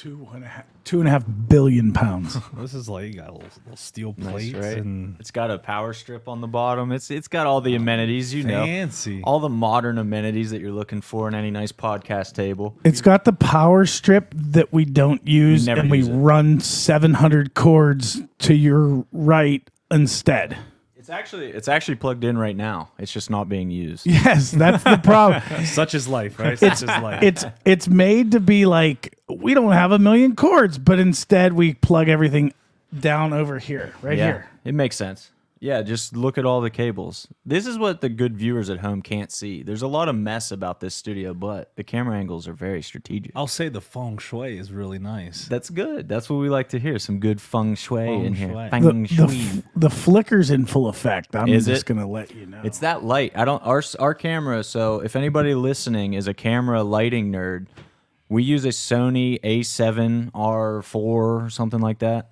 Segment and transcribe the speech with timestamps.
[0.00, 2.38] Two and a half, two and a half billion pounds.
[2.56, 4.78] This is like you got a little, little steel plates right?
[4.78, 6.90] and It's got a power strip on the bottom.
[6.90, 8.64] It's it's got all the oh, amenities, you know.
[8.64, 9.20] fancy.
[9.24, 12.78] All the modern amenities that you're looking for in any nice podcast table.
[12.82, 16.14] It's got the power strip that we don't use, never and we use it.
[16.14, 20.56] run 700 cords to your right instead.
[21.10, 22.90] It's actually it's actually plugged in right now.
[22.96, 24.06] It's just not being used.
[24.20, 25.42] Yes, that's the problem.
[25.64, 26.56] Such is life, right?
[26.56, 27.24] Such is life.
[27.24, 31.74] it's it's made to be like we don't have a million cords, but instead we
[31.74, 32.54] plug everything
[32.96, 34.50] down over here, right yeah, here.
[34.64, 35.32] it makes sense.
[35.62, 37.28] Yeah, just look at all the cables.
[37.44, 39.62] This is what the good viewers at home can't see.
[39.62, 43.32] There's a lot of mess about this studio, but the camera angles are very strategic.
[43.36, 45.46] I'll say the feng shui is really nice.
[45.48, 46.08] That's good.
[46.08, 46.98] That's what we like to hear.
[46.98, 48.48] Some good feng shui Feng in here.
[48.48, 48.64] shui.
[48.64, 49.40] The, Feng the, shui.
[49.58, 51.36] f- the flicker's in full effect.
[51.36, 51.86] I'm Is just it?
[51.92, 52.62] gonna let you know.
[52.64, 53.32] It's that light.
[53.36, 54.64] I don't our our camera.
[54.64, 57.66] So if anybody listening is a camera lighting nerd,
[58.30, 62.29] we use a Sony A7 R4 or something like that,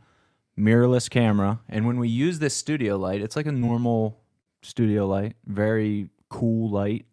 [0.59, 1.61] mirrorless camera.
[1.69, 4.19] And when we use this studio light, it's like a normal
[4.63, 7.05] studio light, very cool light.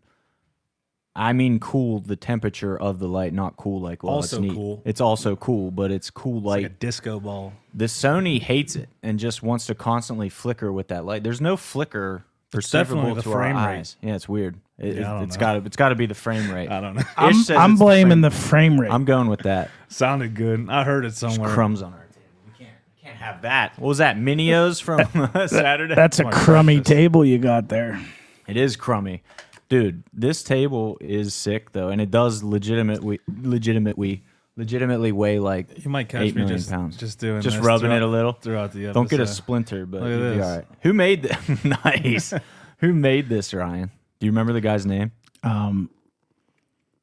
[1.18, 4.54] I mean, cool the temperature of the light, not cool like well, Also it's neat.
[4.54, 4.82] cool.
[4.84, 6.64] It's also cool, but it's cool light.
[6.64, 7.54] like a disco ball.
[7.74, 11.24] The Sony hates it and just wants to constantly flicker with that light.
[11.24, 13.62] There's no flicker perceptible definitely the to our frame rate.
[13.62, 13.96] eyes.
[14.02, 14.60] Yeah, it's weird.
[14.78, 16.70] It, yeah, has got to it's got to be the frame rate.
[16.72, 17.04] I don't know.
[17.16, 18.92] I'm, I'm it's the blaming frame- the frame rate.
[18.92, 19.72] I'm going with that.
[19.88, 20.68] Sounded good.
[20.70, 21.50] I heard it somewhere.
[21.54, 22.22] Crumbs on our table.
[22.46, 23.78] We can't we can't have that.
[23.80, 24.18] What was that?
[24.18, 25.00] Minios from
[25.48, 25.96] Saturday.
[25.96, 26.96] That's a my crummy breakfast.
[26.98, 28.02] table you got there.
[28.48, 29.24] It is crummy.
[29.70, 34.24] Dude, this table is sick though, and it does legitimately legitimately
[34.58, 36.96] legitimately weigh like You might catch eight me just, pounds.
[36.98, 38.32] just doing just this rubbing it a little.
[38.34, 38.94] throughout the episode.
[38.94, 40.46] Don't get a splinter, but Look at this.
[40.46, 40.66] all right.
[40.82, 41.66] Who made this?
[41.84, 42.34] nice.
[42.78, 43.90] Who made this, Ryan?
[44.20, 45.12] Do you remember the guy's name?
[45.44, 45.90] Um,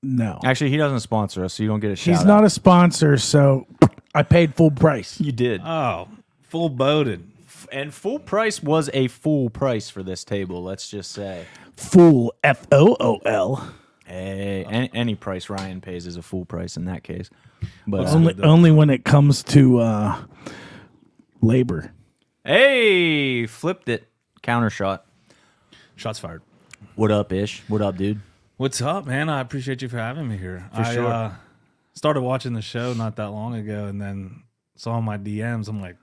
[0.04, 2.26] no, Actually, he doesn't sponsor us, so you don't get a shout he's out.
[2.26, 3.66] not a sponsor, so
[4.14, 5.20] I paid full price.
[5.20, 5.60] You did.
[5.64, 6.08] Oh,
[6.42, 7.26] full boated.
[7.70, 11.46] and full price was a full price for this table, let's just say.
[11.76, 13.74] Full F O O L.
[14.04, 17.30] Hey, any, any price Ryan pays is a full price in that case.
[17.86, 20.22] But uh, Only only when it comes to uh,
[21.40, 21.92] labor.
[22.44, 24.08] hey, flipped it.
[24.42, 25.06] Counter shot.
[25.96, 26.42] Shots fired.
[26.96, 27.62] What up, Ish?
[27.68, 28.20] What up, dude?
[28.56, 29.28] What's up, man?
[29.30, 30.68] I appreciate you for having me here.
[30.74, 31.06] For I sure.
[31.06, 31.32] uh,
[31.94, 34.42] started watching the show not that long ago, and then
[34.76, 35.68] saw my DMs.
[35.68, 35.96] I'm like,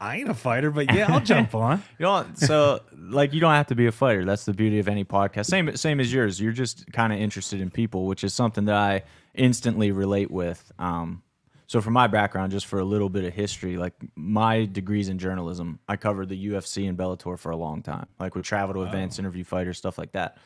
[0.00, 1.82] I ain't a fighter, but yeah, I'll jump on.
[1.98, 4.24] You know, so like you don't have to be a fighter.
[4.24, 5.46] That's the beauty of any podcast.
[5.46, 6.40] Same same as yours.
[6.40, 9.02] You're just kind of interested in people, which is something that I
[9.34, 10.72] instantly relate with.
[10.78, 11.22] Um,
[11.66, 15.18] so for my background, just for a little bit of history, like my degrees in
[15.18, 18.06] journalism, I covered the UFC and Bellator for a long time.
[18.20, 20.36] Like we travel to events, interview fighters, stuff like that.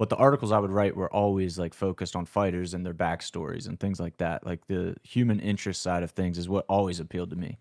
[0.00, 3.68] But the articles I would write were always like focused on fighters and their backstories
[3.68, 4.46] and things like that.
[4.46, 7.58] Like the human interest side of things is what always appealed to me.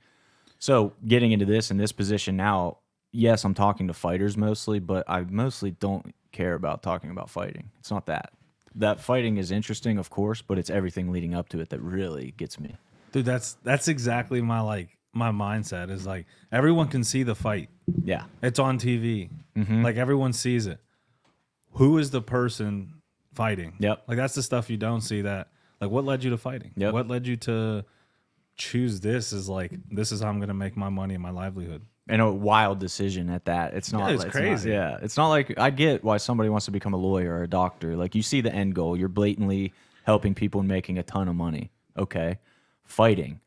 [0.58, 2.78] So getting into this in this position now,
[3.12, 7.72] yes, I'm talking to fighters mostly, but I mostly don't care about talking about fighting.
[7.82, 8.32] It's not that.
[8.74, 12.36] That fighting is interesting, of course, but it's everything leading up to it that really
[12.38, 12.78] gets me.
[13.12, 17.68] Dude, that's that's exactly my like my mindset is like everyone can see the fight.
[18.02, 18.24] Yeah.
[18.42, 19.30] It's on TV.
[19.58, 19.84] Mm-hmm.
[19.84, 20.80] Like everyone sees it.
[21.80, 22.94] Who is the person
[23.34, 23.74] fighting?
[23.80, 24.04] Yep.
[24.08, 25.48] Like that's the stuff you don't see that
[25.82, 26.72] like what led you to fighting?
[26.76, 26.94] Yep.
[26.94, 27.86] What led you to
[28.58, 31.32] choose this is like this is how I'm going to make my money and my
[31.32, 31.82] livelihood.
[32.08, 33.76] And a wild decision at that.
[33.76, 34.10] It's not.
[34.10, 34.72] Yeah, it's not- crazy.
[34.72, 37.48] yeah, it's not like I get why somebody wants to become a lawyer or a
[37.48, 37.96] doctor.
[37.96, 38.98] Like you see the end goal.
[38.98, 39.74] You're blatantly
[40.04, 41.72] helping people and making a ton of money.
[41.98, 42.40] Okay,
[42.84, 43.40] fighting.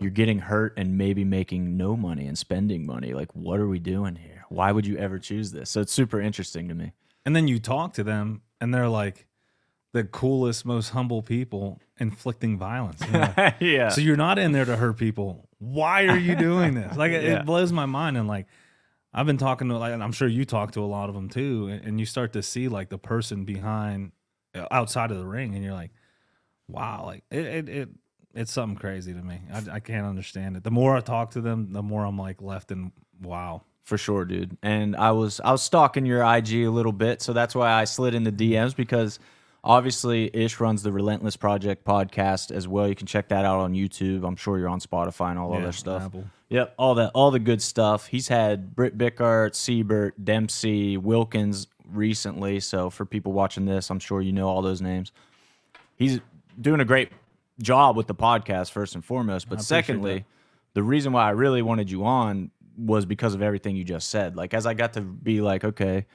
[0.00, 3.14] You're getting hurt and maybe making no money and spending money.
[3.14, 4.44] Like, what are we doing here?
[4.48, 5.70] Why would you ever choose this?
[5.70, 6.92] So it's super interesting to me.
[7.28, 9.26] And then you talk to them and they're like
[9.92, 13.02] the coolest, most humble people inflicting violence.
[13.04, 13.50] you know?
[13.60, 13.90] yeah.
[13.90, 15.46] So you're not in there to hurt people.
[15.58, 16.96] Why are you doing this?
[16.96, 17.40] Like it, Yeah.
[17.40, 18.16] it blows my mind.
[18.16, 18.46] And like
[19.12, 21.28] I've been talking to like, and I'm sure you talk to a lot of them
[21.28, 24.12] too, and, and you start to see like the person behind,
[24.54, 25.90] uh, outside of the ring, and you're like,
[26.66, 27.88] wow, like it, it, it
[28.34, 29.42] it's something crazy to me.
[29.52, 30.64] I, I can't understand it.
[30.64, 33.64] The more I talk to them, the more I'm like left in wow.
[33.88, 34.54] For sure, dude.
[34.62, 37.84] And I was I was stalking your IG a little bit, so that's why I
[37.84, 39.18] slid in the DMs because
[39.64, 42.86] obviously Ish runs the Relentless Project podcast as well.
[42.86, 44.28] You can check that out on YouTube.
[44.28, 46.02] I'm sure you're on Spotify and all Yeah, other stuff.
[46.02, 46.24] Apple.
[46.50, 48.08] Yep, all that all the good stuff.
[48.08, 52.60] He's had Britt Bickart, Siebert, Dempsey, Wilkins recently.
[52.60, 55.12] So for people watching this, I'm sure you know all those names.
[55.96, 56.20] He's
[56.60, 57.10] doing a great
[57.58, 60.24] job with the podcast first and foremost, but secondly, that.
[60.74, 64.36] the reason why I really wanted you on was because of everything you just said.
[64.36, 66.06] Like as I got to be like, okay,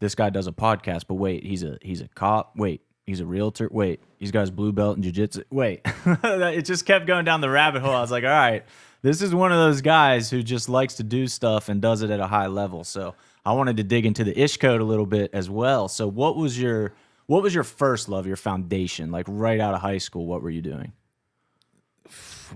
[0.00, 2.56] this guy does a podcast, but wait, he's a he's a cop.
[2.56, 3.68] Wait, he's a realtor.
[3.70, 5.44] Wait, he's got his blue belt in jiu-jitsu.
[5.50, 7.94] Wait, it just kept going down the rabbit hole.
[7.94, 8.64] I was like, all right,
[9.02, 12.10] this is one of those guys who just likes to do stuff and does it
[12.10, 12.84] at a high level.
[12.84, 13.14] So
[13.46, 15.88] I wanted to dig into the ish code a little bit as well.
[15.88, 16.92] So what was your
[17.26, 20.26] what was your first love, your foundation, like right out of high school?
[20.26, 20.92] What were you doing?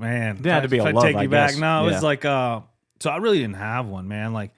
[0.01, 0.39] man.
[0.41, 1.51] There had to be a I love, take I you back.
[1.51, 1.59] guess.
[1.59, 1.95] No, it Yeah.
[1.95, 2.61] was like uh
[3.03, 4.33] so I really didn't have one, man.
[4.33, 4.53] Like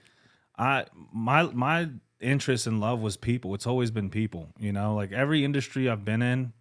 [0.58, 1.88] I my my
[2.20, 3.55] interest in love was people.
[3.55, 4.94] It's always been people, you know?
[4.94, 6.52] Like every industry I've been in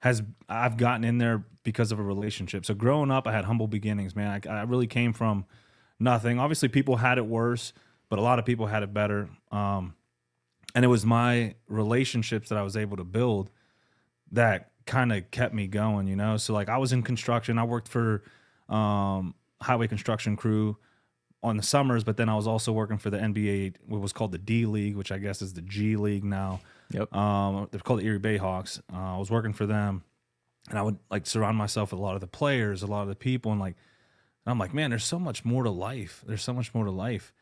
[0.00, 2.66] has I've gotten in there because of a relationship.
[2.66, 4.40] So growing up, I had humble beginnings, man.
[4.46, 5.46] I, I really came from
[5.98, 6.38] nothing.
[6.38, 7.72] Obviously, people had it worse,
[8.10, 9.30] but a lot of people had it better.
[9.50, 9.94] Um,
[10.74, 13.50] and it was my relationships that I was able to build
[14.32, 16.36] that kind of kept me going, you know.
[16.36, 17.58] So like I was in construction.
[17.58, 18.22] I worked for
[18.68, 20.76] um, highway construction crew
[21.42, 24.32] on the summers, but then I was also working for the NBA, what was called
[24.32, 26.60] the D League, which I guess is the G League now.
[26.90, 27.14] Yep.
[27.14, 28.80] Um, they're called the Erie Bayhawks.
[28.92, 30.02] Uh, I was working for them,
[30.68, 33.08] and I would like surround myself with a lot of the players, a lot of
[33.08, 33.76] the people, and like,
[34.44, 36.24] and I'm like, man, there's so much more to life.
[36.26, 37.32] There's so much more to life,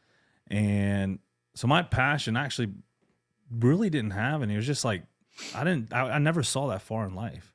[0.49, 1.19] and
[1.54, 2.69] so my passion actually
[3.50, 4.54] really didn't have any.
[4.54, 5.04] It was just like
[5.54, 5.92] I didn't.
[5.92, 7.54] I, I never saw that far in life.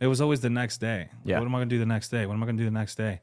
[0.00, 1.08] It was always the next day.
[1.24, 1.38] Yeah.
[1.38, 2.26] What am I gonna do the next day?
[2.26, 3.20] What am I gonna do the next day?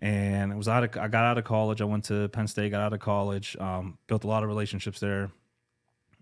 [0.00, 0.96] And it was out of.
[0.96, 1.80] I got out of college.
[1.80, 2.70] I went to Penn State.
[2.70, 3.56] Got out of college.
[3.58, 5.30] Um, built a lot of relationships there,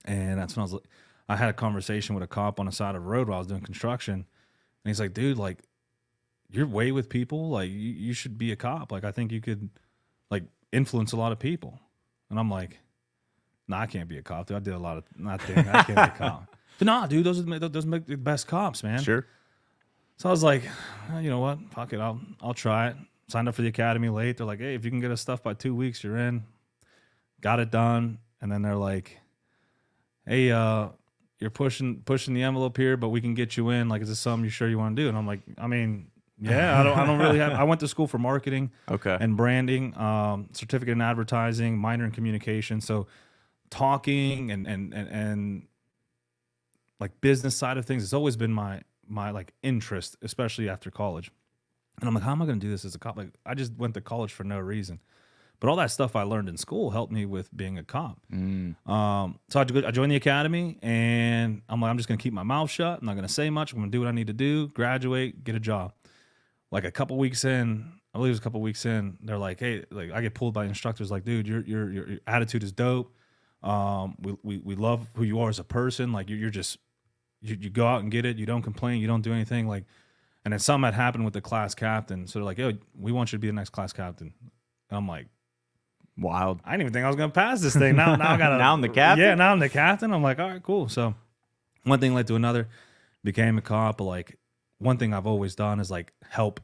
[0.07, 0.81] and that's when I was.
[1.29, 3.41] I had a conversation with a cop on the side of the road while I
[3.41, 4.25] was doing construction, and
[4.85, 5.59] he's like, "Dude, like,
[6.51, 7.51] you're way with people.
[7.51, 8.93] Like, you, you should be a cop.
[8.93, 9.69] Like, I think you could,
[10.31, 11.79] like, influence a lot of people."
[12.31, 12.79] And I'm like,
[13.69, 14.47] "Nah, I can't be a cop.
[14.47, 14.57] Dude.
[14.57, 15.59] I did a lot of not thing.
[15.59, 18.47] I can't be a cop." But nah, dude, those are the, those make the best
[18.47, 19.03] cops, man.
[19.03, 19.27] Sure.
[20.19, 20.63] So I was like,
[21.11, 21.59] "Oh, you know what?
[21.73, 22.01] Fuck it.
[22.01, 22.97] I'll I'll try it.
[23.29, 24.37] Signed up for the academy late.
[24.37, 26.45] They're like, hey, if you can get us stuff by two weeks, you're in.
[27.41, 28.19] Got it done.
[28.41, 29.19] And then they're like,
[30.27, 30.89] hey, uh,
[31.41, 33.89] you're pushing pushing the envelope here, but we can get you in.
[33.89, 35.09] Like, is this something you sure you want to do?
[35.09, 36.07] And I'm like, I mean,
[36.41, 39.17] yeah, I don't I don't really have I went to school for marketing Okay.
[39.21, 42.81] and branding, um, certificate in advertising, minor in communication.
[42.81, 43.07] So
[43.71, 45.63] talking and and and, and
[47.01, 51.31] like business side of things has always been my my like interest, especially after college.
[52.01, 53.17] And I'm like, how am I going to do this as a cop?
[53.17, 55.01] Like, I just went to college for no reason.
[55.59, 58.21] But all that stuff I learned in school helped me with being a cop.
[58.31, 62.35] Um, so I, I joined the academy, and I'm like, I'm just going to keep
[62.35, 62.99] my mouth shut.
[63.01, 63.73] I'm not going to say much.
[63.73, 65.95] I'm going to do what I need to do, graduate, get a job.
[66.71, 69.61] Like a couple weeks in, I believe it was a couple weeks in, they're like,
[69.61, 72.73] hey, like I get pulled by instructors, like, dude, your your your, your attitude is
[72.73, 73.15] dope.
[73.63, 76.13] Um, we, we we love who you are as a person.
[76.13, 76.79] Like you're, you're just
[77.41, 78.37] you, you go out and get it.
[78.37, 79.01] You don't complain.
[79.01, 79.69] You don't do anything.
[79.69, 79.85] Like,
[80.47, 82.29] and then something had happened with the class captain.
[82.29, 84.33] So they're like, yo, we want you to be the next class captain.
[84.89, 85.27] And I'm like,
[86.17, 86.61] Wild.
[86.65, 87.97] I didn't even think I was gonna pass this thing.
[87.97, 89.25] Now, now I got Now I'm the captain?
[89.25, 90.13] Yeah, now I'm the captain.
[90.13, 90.89] I'm like, all right, cool.
[90.89, 91.17] So
[91.83, 92.69] one thing led to another.
[93.25, 93.99] Became a cop.
[93.99, 94.39] But like
[94.79, 96.61] one thing I've always done is like help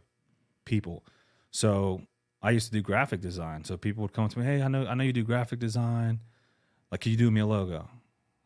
[0.65, 1.05] people.
[1.51, 2.03] So
[2.41, 3.65] I used to do graphic design.
[3.65, 6.21] So people would come to me, hey, I know, I know you do graphic design.
[6.93, 7.91] Like, can you do me a logo?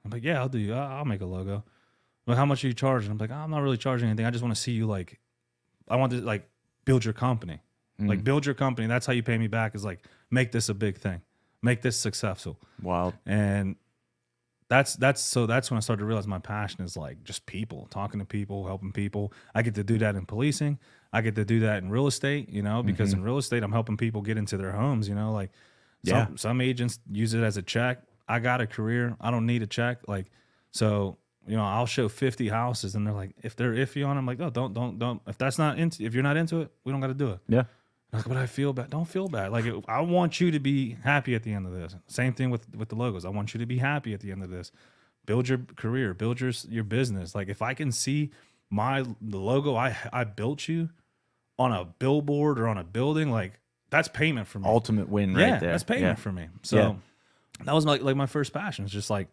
[0.03, 0.73] I'm like, yeah, I'll do you.
[0.73, 1.63] I'll I'll make a logo.
[2.27, 3.11] Like, how much are you charging?
[3.13, 4.27] I'm like, I'm not really charging anything.
[4.27, 5.21] I just want to see you like,
[5.89, 6.49] I want to like
[6.85, 7.61] build your company.
[8.01, 8.09] Mm.
[8.09, 8.87] Like build your company.
[8.87, 9.75] That's how you pay me back.
[9.75, 11.23] Is like make this a big thing,
[11.63, 13.15] make this successful, Wild.
[13.25, 13.77] and
[14.69, 17.87] that's that's so that's when I started to realize my passion is like just people,
[17.91, 19.33] talking to people, helping people.
[19.55, 20.79] I get to do that in policing.
[21.13, 22.49] I get to do that in real estate.
[22.51, 23.21] You know, because mm-hmm.
[23.21, 25.09] in real estate, I'm helping people get into their homes.
[25.09, 25.51] You know, like
[26.03, 26.27] Yeah.
[26.27, 28.03] some some agents use it as a check.
[28.29, 29.17] I got a career.
[29.21, 29.99] I don't need a check.
[30.09, 30.27] Like
[30.71, 31.19] so.
[31.47, 34.27] You know, I'll show 50 houses and they're like, if they're iffy on, it, I'm
[34.27, 35.23] like, oh, don't, don't, don't.
[35.27, 37.39] If that's not into, if you're not into it, we don't got to do it.
[37.49, 37.65] Yeah.
[38.13, 38.91] Like, but I feel bad.
[38.91, 39.53] Don't feel bad.
[39.53, 41.95] Like, it, I want you to be happy at the end of this.
[42.07, 43.25] Same thing with with the logos.
[43.25, 44.71] I want you to be happy at the end of this.
[45.27, 46.15] Build your career.
[46.15, 47.35] Build your your business.
[47.35, 48.31] Like, if I can see
[48.71, 50.89] my the logo I I built you
[51.59, 53.59] on a billboard or on a building, like
[53.91, 54.69] that's payment for me.
[54.69, 55.71] Ultimate win right yeah, there.
[55.73, 56.23] that's payment Yeah.
[56.23, 56.49] for me.
[56.63, 56.95] So Yeah.
[57.65, 58.85] that was my like my first passion.
[58.85, 59.29] It's just like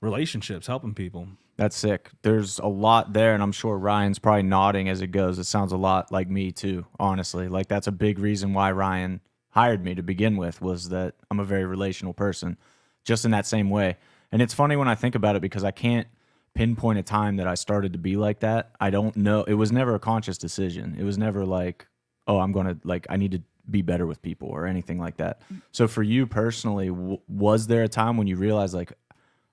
[0.00, 1.28] relationships, helping people.
[1.56, 2.10] That's sick.
[2.22, 5.38] There's a lot there, and I'm sure Ryan's probably nodding as it goes.
[5.38, 7.48] It sounds a lot like me too, honestly.
[7.48, 11.40] Like that's a big reason why Ryan hired me to begin with was that I'm
[11.40, 12.56] a very relational person,
[13.04, 13.96] just in that same way.
[14.30, 16.06] And it's funny when I think about it because I can't
[16.54, 18.72] pinpoint a time that I started to be like that.
[18.80, 19.42] I don't know.
[19.44, 20.96] It was never a conscious decision.
[20.98, 21.86] It was never like,
[22.28, 25.16] oh, I'm going to like I need to be better with people or anything like
[25.16, 25.42] that.
[25.72, 28.92] So for you personally, w- was there a time when you realized like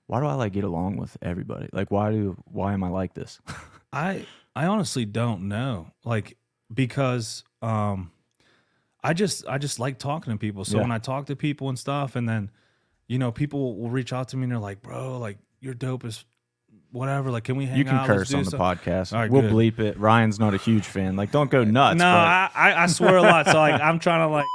[0.06, 1.68] why do I like get along with everybody?
[1.72, 3.40] Like why do why am I like this?
[3.92, 5.90] I I honestly don't know.
[6.04, 6.36] Like
[6.72, 8.10] because um
[9.02, 10.64] I just I just like talking to people.
[10.64, 10.82] So Yeah.
[10.82, 12.50] when I talk to people and stuff and then
[13.08, 16.04] you know people will reach out to me and they're like, "Bro, like you're dope
[16.04, 16.24] as
[16.90, 17.30] whatever.
[17.30, 18.06] Like, can we hang You can out?
[18.06, 19.12] Curse on the some-" podcast.
[19.12, 19.52] All right, we'll good.
[19.52, 19.98] bleep it.
[19.98, 21.14] Ryan's not a huge fan.
[21.14, 21.98] Like, don't go nuts.
[21.98, 23.46] No, I, I I swear a lot.
[23.46, 24.46] So like, I'm trying to like,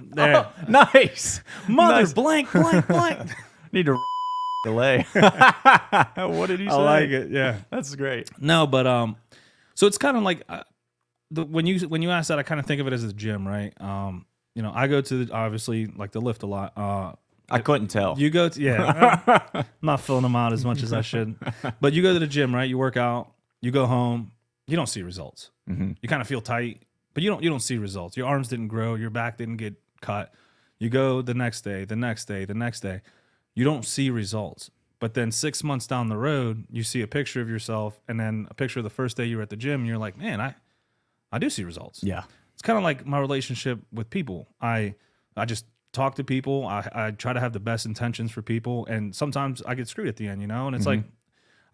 [0.14, 1.40] there, nice.
[1.68, 2.12] mother Nice.
[2.12, 3.30] blank blank blank.
[3.72, 3.98] Need to
[4.66, 5.06] delay.
[5.12, 6.74] what did you say?
[6.74, 7.30] I like it.
[7.30, 7.58] Yeah.
[7.70, 8.30] That's great.
[8.40, 9.16] No, but um,
[9.74, 10.62] so it's kind of like uh,
[11.30, 13.12] the when you when you ask that, I kind of think of it as a
[13.12, 13.72] gym, right?
[13.80, 16.72] Um, you know, I go to the, obviously like the lift a lot.
[16.76, 17.12] Uh,
[17.48, 18.18] I couldn't tell.
[18.18, 19.20] you go to yeah,
[19.54, 21.36] I'm not filling them out as much as I should,
[21.80, 22.68] but you go to the gym, right?
[22.68, 24.32] You work out, you go home,
[24.66, 25.50] you don't see results.
[25.70, 25.96] Mhm.
[26.02, 26.82] You kind of feel tight,
[27.14, 28.16] but you don't you don't see results.
[28.16, 30.34] Your arms didn't grow, your back didn't get cut.
[30.78, 33.00] You go the next day, the next day, the next day.
[33.56, 34.70] You don't see results.
[35.00, 38.46] But then six months down the road, you see a picture of yourself, and then
[38.50, 40.40] a picture of the first day you were at the gym, and you're like, man,
[40.40, 40.54] I,
[41.32, 42.22] I do see results yeah.
[42.54, 44.48] it's kind of like my relationship with people.
[44.60, 44.94] I
[45.36, 46.66] I just talk to people.
[46.66, 50.08] I, I try to have the best intentions for people, and sometimes I get screwed
[50.08, 50.66] at the end, you know.
[50.66, 51.02] And it's like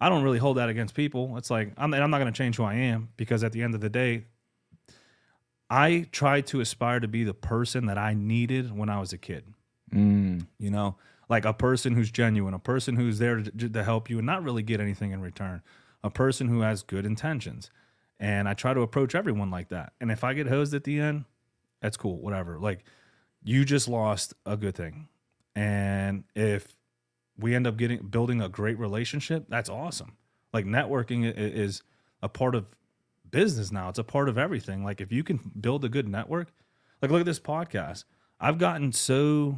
[0.01, 1.37] I don't really hold that against people.
[1.37, 3.61] It's like I'm and I'm not going to change who I am because at the
[3.61, 4.25] end of the day,
[5.69, 9.17] I try to aspire to be the person that I needed when I was a
[9.17, 9.45] kid.
[9.93, 10.45] Mm.
[10.59, 10.97] You know,
[11.33, 14.43] like a person who's genuine, a person who's there to, to help you and not
[14.43, 15.63] really get anything in return,
[16.03, 17.71] a person who has good intentions.
[18.19, 19.93] And I try to approach everyone like that.
[19.99, 21.25] And if I get hosed at the end,
[21.81, 22.59] that's cool, whatever.
[22.59, 22.83] Like
[23.43, 25.07] you just lost a good thing.
[25.55, 26.75] And if
[27.35, 30.17] we end up getting building a great relationship, that's awesome.
[30.53, 31.81] Like networking is
[32.21, 32.67] a part of
[33.31, 33.89] business now.
[33.89, 34.83] It's a part of everything.
[34.83, 36.49] Like if you can build a good network,
[37.01, 38.03] like look at this podcast.
[38.39, 39.57] I've gotten so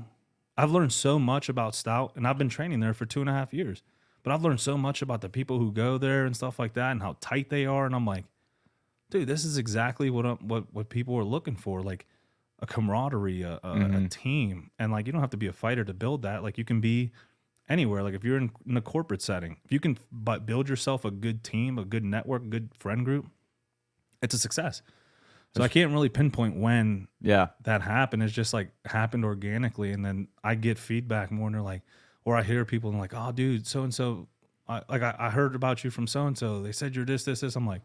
[0.57, 3.33] I've learned so much about Stout, and I've been training there for two and a
[3.33, 3.83] half years.
[4.24, 6.91] But I've learned so much about the people who go there and stuff like that,
[6.91, 7.85] and how tight they are.
[7.85, 8.25] And I'm like,
[9.09, 12.05] dude, this is exactly what I'm, what what people are looking for, like
[12.59, 14.05] a camaraderie, a, a, a mm-hmm.
[14.07, 16.41] team, and like you don't have to be a fighter to build that.
[16.41, 17.12] Like you can be
[17.69, 18.01] anywhere.
[18.01, 21.12] Like if you're in, in a corporate setting, if you can but build yourself a
[21.12, 23.27] good team, a good network, a good friend group,
[24.21, 24.81] it's a success.
[25.55, 27.47] So I can't really pinpoint when Yeah.
[27.63, 28.24] that happened.
[28.24, 31.81] It's just like happened organically, and then I get feedback more, and they're like,
[32.25, 34.27] or I hear people and like, oh, dude, so and so,
[34.67, 36.62] like I, I heard about you from so and so.
[36.62, 37.55] They said you're this, this, this.
[37.55, 37.83] I'm like,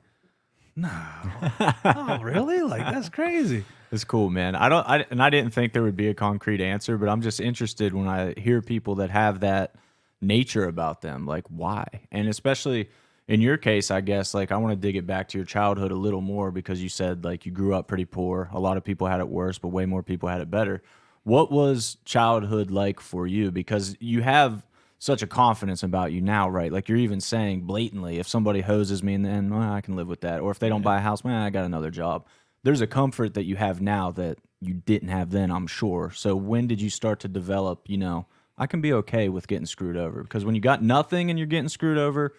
[0.77, 0.89] no,
[1.85, 2.63] oh, really?
[2.63, 3.65] Like that's crazy.
[3.93, 4.55] It's cool, man.
[4.55, 7.23] I don't, I, and I didn't think there would be a concrete answer, but I'm
[7.23, 9.75] just interested when I hear people that have that
[10.21, 11.27] nature about them.
[11.27, 11.87] Like, why?
[12.13, 12.89] And especially
[13.31, 15.91] in your case, I guess, like, I want to dig it back to your childhood
[15.91, 18.51] a little more because you said, like, you grew up pretty poor.
[18.53, 20.83] A lot of people had it worse, but way more people had it better.
[21.25, 23.51] What was childhood like for you?
[23.51, 24.65] Because you have
[24.99, 26.73] such a confidence about you now, right?
[26.73, 30.09] Like, you're even saying blatantly, if somebody hoses me, and then well, I can live
[30.09, 30.41] with that.
[30.41, 32.27] Or if they don't buy a house, man, I got another job
[32.63, 36.11] there's a comfort that you have now that you didn't have then, I'm sure.
[36.15, 38.27] So when did you start to develop, you know,
[38.59, 40.23] I can be okay with getting screwed over?
[40.23, 42.35] Because when you got nothing and you're getting screwed over,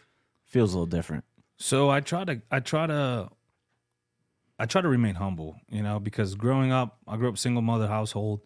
[0.51, 1.23] feels a little different.
[1.57, 3.29] So I try to, I try to,
[4.59, 7.87] I try to remain humble, you know, because growing up, I grew up single mother
[7.87, 8.41] household.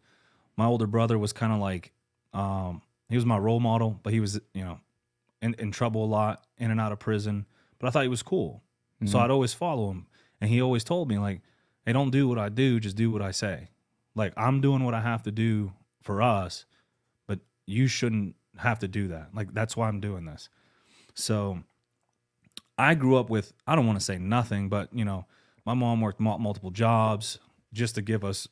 [0.55, 1.91] My older brother was kind of like,
[2.33, 4.79] um, he was my role model, but he was, you know,
[5.41, 7.45] in, in trouble a lot, in and out of prison.
[7.79, 8.63] But I thought he was cool,
[9.05, 10.07] so I'd always follow him,
[10.39, 11.41] and he always told me like,
[11.85, 13.69] "Hey, don't do what I do, just do what I say."
[14.15, 16.65] Like I'm doing what I have to do for us,
[17.27, 19.35] but you shouldn't have to do that.
[19.35, 20.49] Like that's why I'm doing this.
[21.13, 21.59] So
[22.77, 25.25] I grew up with I don't want to say nothing, but you know,
[25.65, 27.39] my mom worked multiple jobs
[27.73, 28.47] just to give us,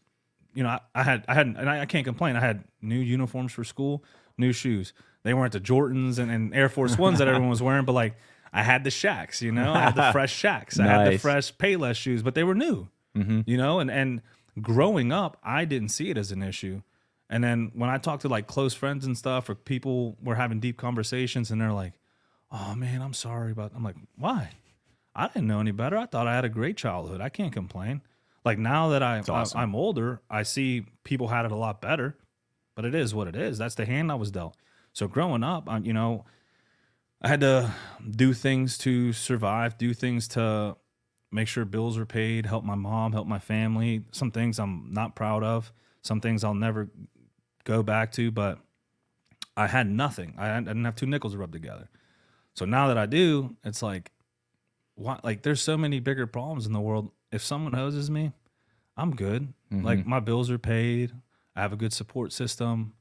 [0.54, 2.36] you know, I, I had I had and I, I can't complain.
[2.36, 4.04] I had new uniforms for school,
[4.38, 4.94] new shoes.
[5.24, 8.16] They weren't the Jordans and, and Air Force Ones that everyone was wearing, but like
[8.52, 11.56] I had the Shaqs, you know, I had the fresh Shaqs, I had the fresh
[11.56, 13.42] Payless shoes, but they were new, mm-hmm.
[13.46, 14.22] you know, and and
[14.62, 16.82] growing up, I didn't see it as an issue.
[17.30, 20.60] And then when I talk to like close friends and stuff, or people were having
[20.60, 21.94] deep conversations, and they're like,
[22.54, 24.52] "Oh man, I'm sorry about." I'm like, "Why?
[25.16, 25.98] I didn't know any better.
[25.98, 27.20] I thought I had a great childhood.
[27.20, 28.02] I can't complain."
[28.46, 29.60] Like now that I, awesome.
[29.60, 32.18] I am older, I see people had it a lot better.
[32.76, 33.58] But it is what it is.
[33.58, 34.56] That's the hand I was dealt.
[34.94, 36.26] So growing up, I, you know,
[37.22, 37.72] I had to
[38.10, 40.76] do things to survive, do things to
[41.32, 44.04] make sure bills are paid, help my mom, help my family.
[44.12, 45.72] Some things I'm not proud of.
[46.02, 46.90] Some things I'll never
[47.64, 48.60] go back to, but
[49.56, 50.34] I had nothing.
[50.38, 51.90] I, I didn't have two nickels to rub together.
[52.56, 54.12] So now that I do, it's like,
[54.96, 55.20] why?
[55.24, 57.12] Like, there's so many bigger problems in the world.
[57.32, 58.32] If someone hoses me,
[58.96, 59.54] I'm good.
[59.72, 60.10] Like, mm-hmm.
[60.10, 61.12] my bills are paid.
[61.56, 62.94] I have a good support system.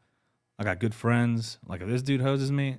[0.59, 1.59] I got good friends.
[1.66, 2.78] Like, if this dude hoses me,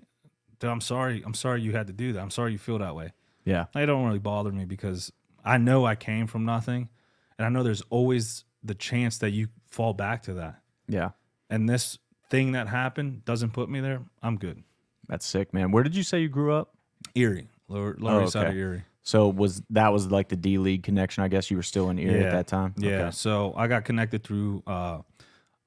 [0.60, 1.22] dude, I'm sorry.
[1.24, 2.20] I'm sorry you had to do that.
[2.20, 3.14] I'm sorry you feel that way.
[3.46, 3.66] Yeah.
[3.76, 5.12] It don't really bother me because
[5.46, 6.90] I know I came from nothing,
[7.38, 10.62] and I know there's always the chance that you fall back to that.
[10.88, 11.12] Yeah.
[11.50, 12.00] And this
[12.30, 14.02] thing that happened doesn't put me there.
[14.24, 14.64] I'm good.
[15.08, 15.72] That's sick, man.
[15.72, 16.74] Where did you say you grew up?
[17.16, 18.56] Erie, lower lower Oh, east side of.
[18.56, 18.84] Erie.
[19.02, 21.24] So was that was like the D League connection?
[21.24, 22.28] I guess you were still in Erie Yeah.
[22.28, 22.74] at that time.
[22.78, 22.90] Yeah.
[22.90, 23.12] Okay.
[23.12, 25.00] So I got connected through uh,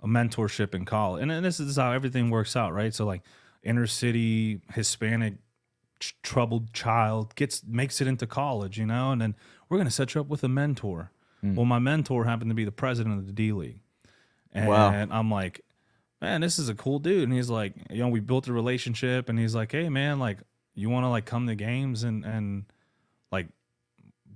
[0.02, 2.94] a mentorship in college, and, and this is how everything works out, right?
[2.94, 3.22] So like
[3.62, 5.34] inner city Hispanic
[6.00, 9.34] ch- troubled child gets makes it into college, you know, and then
[9.68, 11.10] we're gonna set you up with a mentor.
[11.42, 13.78] Well, my mentor happened to be the president of the D League,
[14.52, 14.88] and Wow.
[14.88, 15.60] I'm like,
[16.20, 19.28] man, this is a cool dude, and he's like, you know, we built a relationship,
[19.28, 20.38] and he's like, hey, man, like,
[20.74, 22.64] you want to like come to games and and
[23.32, 23.48] like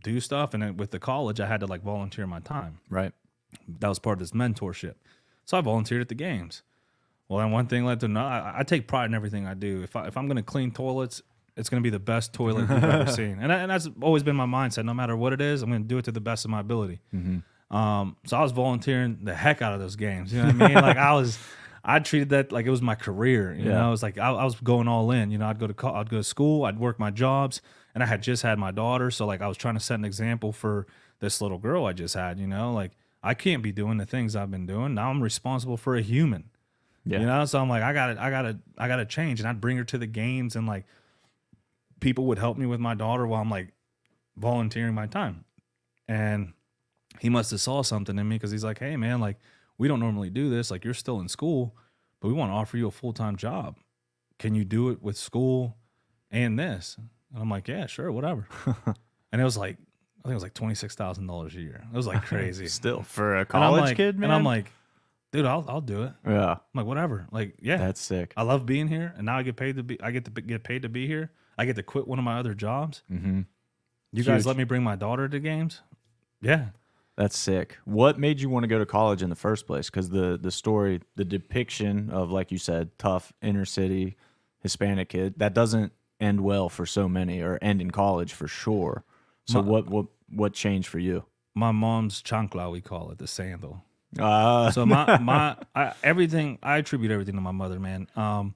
[0.03, 3.13] do stuff, and then with the college, I had to like volunteer my time Right.
[3.81, 4.95] that was part of this mentorship.
[5.45, 6.63] So I volunteered at the games.
[7.29, 8.29] Well, then one thing led to another.
[8.29, 9.83] I, I take pride in everything I do.
[9.83, 11.23] If I, if I'm going to clean toilets,
[11.57, 14.23] it's going to be the best toilet you've ever seen, and, I, and that's always
[14.23, 14.85] been my mindset.
[14.85, 16.61] No matter what it is, I'm going to do it to the best of my
[16.61, 17.01] ability.
[17.71, 20.33] Um, so I was volunteering the heck out of those games.
[20.33, 20.75] You know what I mean?
[20.83, 21.39] like I was,
[21.85, 23.53] I treated that like it was my career.
[23.55, 23.73] You Yeah.
[23.79, 25.31] know, it was like I, I was going all in.
[25.31, 27.61] You know, I'd go to co- I'd go to school, I'd work my jobs,
[27.95, 29.11] and I had just had my daughter.
[29.11, 30.87] So like I was trying to set an example for
[31.21, 32.39] this little girl I just had.
[32.39, 34.95] You know, like I can't be doing the things I've been doing.
[34.95, 36.51] Now I'm responsible for a human.
[37.05, 37.21] Yeah.
[37.21, 39.41] You know, so I'm like, I got to, I got to, I got to change,
[39.41, 40.85] and I'd bring her to the games, and like,
[42.01, 43.73] people would help me with my daughter while I'm like
[44.37, 45.45] volunteering my time,
[46.09, 46.53] and
[47.19, 49.39] he must have saw something in me because he's like, hey man, like
[49.81, 51.75] we don't normally do this, like you're still in school,
[52.21, 53.79] but we want to offer you a full time job.
[54.39, 55.79] Can you do it with school
[56.31, 56.99] and this?
[57.33, 58.47] And I'm like, yeah, sure, whatever.
[59.33, 59.79] and it was like,
[60.19, 61.83] I think it was like twenty six thousand dollars a year.
[61.91, 62.67] It was like crazy.
[62.67, 64.25] Still for a college like- kid, man.
[64.25, 64.71] And I'm like,
[65.33, 66.13] dude, I'll I'll do it.
[66.29, 67.27] yeah, I'm like, whatever.
[67.33, 68.35] Like, yeah, that's sick.
[68.37, 69.99] I love being here, and now I get paid to be.
[70.03, 71.31] I get to be- get paid to be here.
[71.57, 73.03] I get to quit one of my other jobs.
[73.11, 73.41] Mm-hmm.
[74.13, 75.81] You guys let me bring my daughter to games.
[76.43, 76.67] Yeah,
[77.21, 77.77] That's sick.
[77.85, 79.91] What made you want to go to college in the first place?
[79.91, 84.17] Because the the story, the depiction of like you said, tough inner city
[84.61, 89.05] Hispanic kid, that doesn't end well for so many, or end in college for sure.
[89.47, 91.25] So My- what what what changed for you?
[91.55, 93.83] my mom's chancla, we call it the sandal.
[94.19, 98.09] Uh, So my my I, everything I attribute everything to my mother, man.
[98.17, 98.55] Um,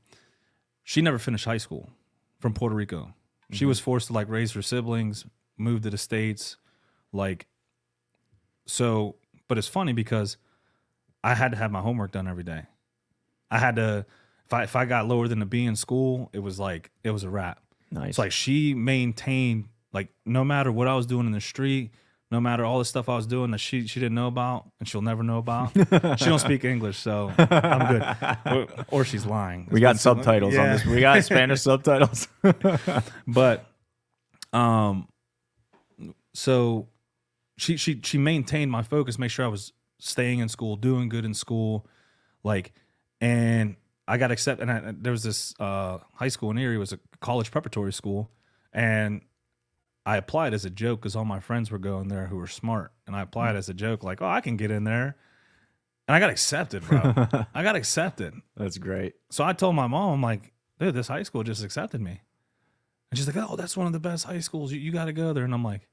[0.85, 1.91] she never finished high school
[2.38, 3.12] from Puerto Rico.
[3.51, 5.27] She was forced to like raise her siblings,
[5.59, 6.57] move to the states,
[7.12, 7.47] like.
[8.66, 9.16] So,
[9.48, 10.37] but it's funny because
[11.22, 12.62] I had to have my homework done every day.
[13.50, 14.07] I had to
[14.46, 17.11] if I if I got lower than a B in school, it was like it
[17.11, 17.61] was a wrap.
[17.90, 18.11] nice.
[18.11, 21.92] It's like she maintained like no matter what I was doing in the street,
[22.31, 24.88] no matter all the stuff I was doing that she she didn't know about and
[24.88, 25.72] she'll never know about.
[26.18, 28.16] she don't speak English, so I'm good.
[28.46, 29.68] Or, or she's lying.
[29.70, 30.85] we got subtitles on this.
[30.85, 32.29] We got Spanish subtitles.
[33.27, 33.66] But
[34.53, 35.09] um
[36.35, 36.88] so
[37.57, 41.25] she she she maintained my focus, make sure I was staying in school, doing good
[41.25, 41.87] in school,
[42.43, 42.73] like
[43.21, 44.69] and I got accepted.
[44.69, 47.93] And I, there was this uh, high school in Erie, it was a college preparatory
[47.93, 48.31] school,
[48.73, 49.23] and
[50.05, 52.93] I applied as a joke because all my friends were going there who were smart,
[53.07, 55.17] and I applied as a joke, like, oh, I can get in there,
[56.07, 57.01] and I got accepted, bro.
[57.55, 58.35] I got accepted.
[58.57, 59.14] That's great.
[59.31, 62.21] So I told my mom, I'm like, dude, this high school just accepted me.
[63.11, 64.73] And she's like, oh, that's one of the best high schools.
[64.73, 65.45] You, you got to go there.
[65.45, 65.88] And I'm like,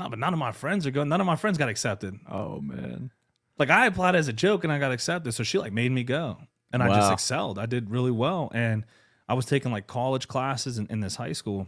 [0.00, 1.08] no, but none of my friends are going.
[1.08, 2.18] None of my friends got accepted.
[2.30, 3.10] Oh man.
[3.58, 5.32] Like I applied as a joke and I got accepted.
[5.32, 6.38] So she like made me go.
[6.72, 7.58] And I just excelled.
[7.58, 8.50] I did really well.
[8.54, 8.84] And
[9.28, 11.66] I was taking like college classes in, in this high school.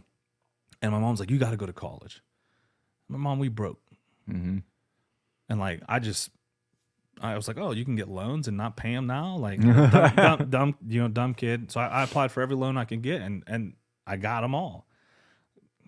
[0.81, 2.21] And my mom's like, you got to go to college.
[3.09, 3.79] My mom, we broke.
[4.29, 4.59] Mm-hmm.
[5.49, 6.29] And like, I just,
[7.19, 10.15] I was like, oh, you can get loans and not pay them now, like dumb,
[10.15, 11.71] dumb, dumb, you know, dumb kid.
[11.71, 13.73] So I, I applied for every loan I can get, and and
[14.07, 14.87] I got them all.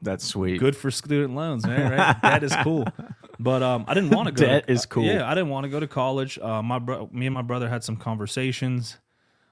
[0.03, 0.59] That's sweet.
[0.59, 1.91] Good for student loans, man.
[1.91, 2.21] Right?
[2.21, 2.85] Debt is cool,
[3.39, 4.45] but um, I didn't want to go.
[4.45, 5.03] Debt to, is cool.
[5.05, 6.37] Yeah, I didn't want to go to college.
[6.37, 8.97] Uh, my bro- me and my brother had some conversations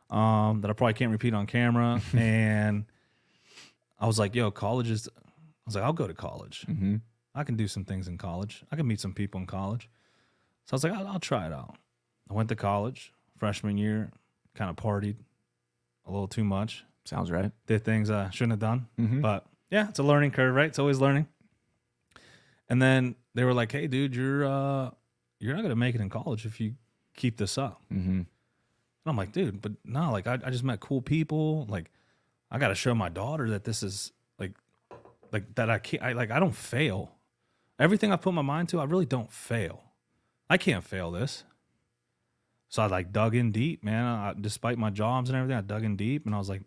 [0.09, 2.85] um, that I probably can't repeat on camera, and
[3.99, 5.21] I was like, "Yo, college is." I
[5.65, 6.65] was like, "I'll go to college.
[6.69, 6.97] Mm-hmm.
[7.33, 8.63] I can do some things in college.
[8.71, 9.89] I can meet some people in college."
[10.65, 11.77] So I was like, "I'll, I'll try it out."
[12.29, 14.11] I went to college freshman year,
[14.53, 15.15] kind of partied
[16.05, 17.51] a little too much, Sounds right.
[17.67, 18.87] did things I shouldn't have done.
[18.99, 19.21] Mhm.
[19.21, 20.67] But yeah, it's a learning curve, right?
[20.67, 21.27] It's always learning.
[22.69, 24.91] And then they were like, "Hey, dude, you're uh,
[25.39, 26.75] you're not gonna make it in college if you
[27.15, 28.09] keep this up." Mm-hmm.
[28.11, 28.27] And
[29.05, 31.65] I'm like, "Dude, but no, like I, I just met cool people.
[31.67, 31.89] Like,
[32.51, 34.53] I got to show my daughter that this is like,
[35.31, 36.03] like that I can't.
[36.03, 37.15] I like I don't fail.
[37.79, 39.83] Everything I put my mind to, I really don't fail.
[40.49, 41.45] I can't fail this."
[42.67, 44.05] So I like dug in deep, man.
[44.05, 46.61] I, despite my jobs and everything, I dug in deep, and I was like,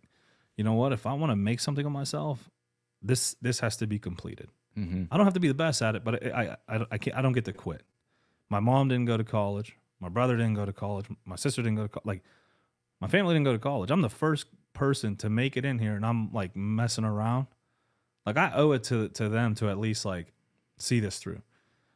[0.57, 0.93] you know what?
[0.93, 2.51] If I want to make something of myself,
[3.05, 4.49] this this has to be completed.
[4.77, 5.05] Mm-hmm.
[5.11, 7.17] I don't have to be the best at it, but I I I, I can't.
[7.17, 7.83] I don't get to quit.
[8.49, 9.77] My mom didn't go to college.
[10.01, 11.07] My brother didn't go to college.
[11.25, 12.07] My sister didn't go to college.
[12.07, 12.25] Like
[13.01, 13.91] my family didn't go to college.
[13.91, 17.47] I'm the first person to make it in here, and I'm like messing around.
[18.27, 20.33] Like I owe it to to them to at least like
[20.79, 21.43] see this through.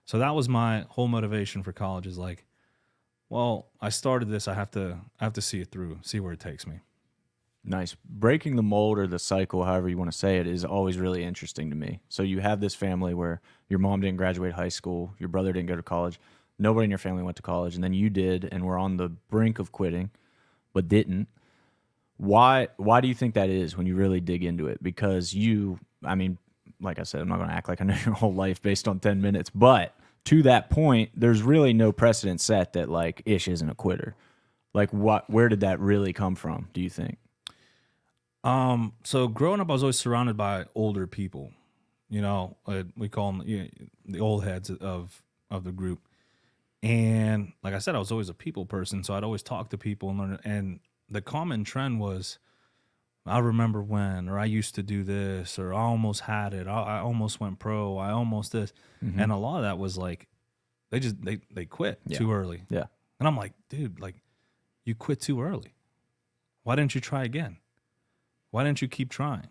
[0.05, 2.47] So that was my whole motivation for college is like,
[3.29, 6.33] well, I started this, I have to I have to see it through, see where
[6.33, 6.81] it takes me.
[7.65, 7.97] Nice.
[8.09, 11.23] Breaking the mold or the cycle, however you want to say it, is always really
[11.23, 12.01] interesting to me.
[12.09, 15.69] So you have this family where your mom didn't graduate high school, your brother didn't
[15.69, 16.19] go to college,
[16.59, 19.09] nobody in your family went to college, and then you did and were on the
[19.09, 20.11] brink of quitting,
[20.73, 21.29] but didn't.
[22.17, 24.83] Why why do you think that is when you really dig into it?
[24.83, 26.39] Because you I mean,
[26.81, 28.99] like I said, I'm not gonna act like I know your whole life based on
[28.99, 29.95] ten minutes, but
[30.25, 34.17] to that point, there's really no precedent set that like Ish isn't a quitter.
[34.75, 37.19] Like what where did that really come from, do you think?
[38.49, 41.53] Um, so growing up, I was always surrounded by older people.
[42.09, 43.69] You know, uh, we call them you know,
[44.07, 46.01] the old heads of of the group.
[46.83, 49.79] And like I said, I was always a people person, so I'd always talk to
[49.79, 50.39] people and learn.
[50.45, 50.81] And
[51.11, 52.39] the common trend was,
[53.27, 56.81] I remember when, or I used to do this, or I almost had it, I,
[56.83, 60.29] I almost went pro, I almost this, and a lot of that was like,
[60.91, 62.19] they just they they quit Yeah.
[62.19, 62.63] too early.
[62.71, 62.85] Yeah.
[63.19, 64.15] And I'm like, dude, like,
[64.85, 65.75] you quit too early.
[66.63, 67.57] Why didn't you try again?
[68.51, 69.49] Why didn't you keep trying?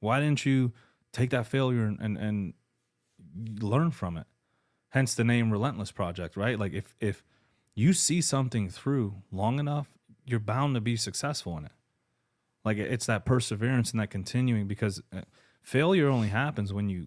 [0.00, 0.72] Why didn't you
[1.12, 2.54] take that failure and, and, and
[3.60, 4.26] learn from it?
[4.90, 6.58] Hence the name Relentless Project, right?
[6.58, 7.22] Like if if
[7.74, 9.88] you see something through long enough,
[10.24, 11.72] you're bound to be successful in it.
[12.64, 15.22] Like it's that perseverance and that continuing because uh,
[15.62, 17.06] failure only happens when you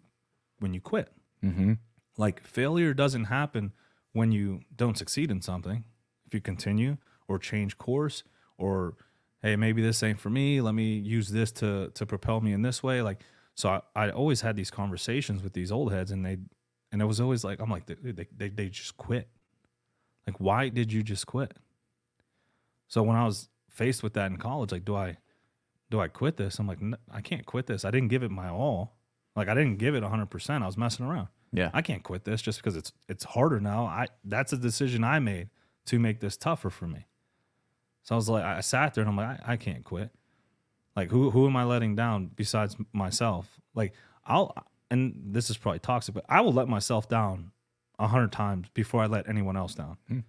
[0.59, 1.11] when you quit.
[1.43, 1.73] Mm-hmm.
[2.17, 3.73] Like failure doesn't happen
[4.13, 5.83] when you don't succeed in something.
[6.25, 8.23] If you continue or change course
[8.57, 8.95] or
[9.41, 12.61] hey, maybe this ain't for me, let me use this to to propel me in
[12.61, 13.01] this way.
[13.01, 13.21] Like
[13.55, 16.37] so I, I always had these conversations with these old heads and they
[16.91, 19.27] and it was always like I'm like they, they they just quit.
[20.27, 21.53] Like why did you just quit?
[22.87, 25.17] So when I was faced with that in college, like do I
[25.89, 26.59] do I quit this?
[26.59, 27.83] I'm like "N- I can't quit this.
[27.83, 28.97] I didn't give it my all.
[29.35, 30.61] Like I didn't give it 100%.
[30.61, 31.27] I was messing around.
[31.53, 31.69] Yeah.
[31.73, 33.85] I can't quit this just because it's it's harder now.
[33.85, 35.49] I that's a decision I made
[35.85, 37.05] to make this tougher for me.
[38.03, 40.11] So I was like, I sat there and I'm like, I, I can't quit.
[40.95, 43.59] Like who who am I letting down besides myself?
[43.73, 43.93] Like
[44.25, 44.53] I'll
[44.89, 47.51] and this is probably toxic, but I will let myself down
[47.97, 49.97] a hundred times before I let anyone else down.
[50.07, 50.19] Hmm.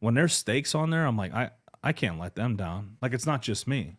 [0.00, 1.50] When there's stakes on there, I'm like, I
[1.82, 2.96] I can't let them down.
[3.00, 3.96] Like it's not just me.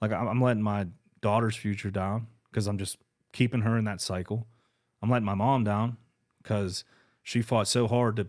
[0.00, 0.86] Like I'm letting my
[1.20, 2.98] daughter's future down because I'm just
[3.32, 4.46] keeping her in that cycle.
[5.02, 5.98] I'm letting my mom down
[6.42, 6.84] because
[7.22, 8.28] she fought so hard to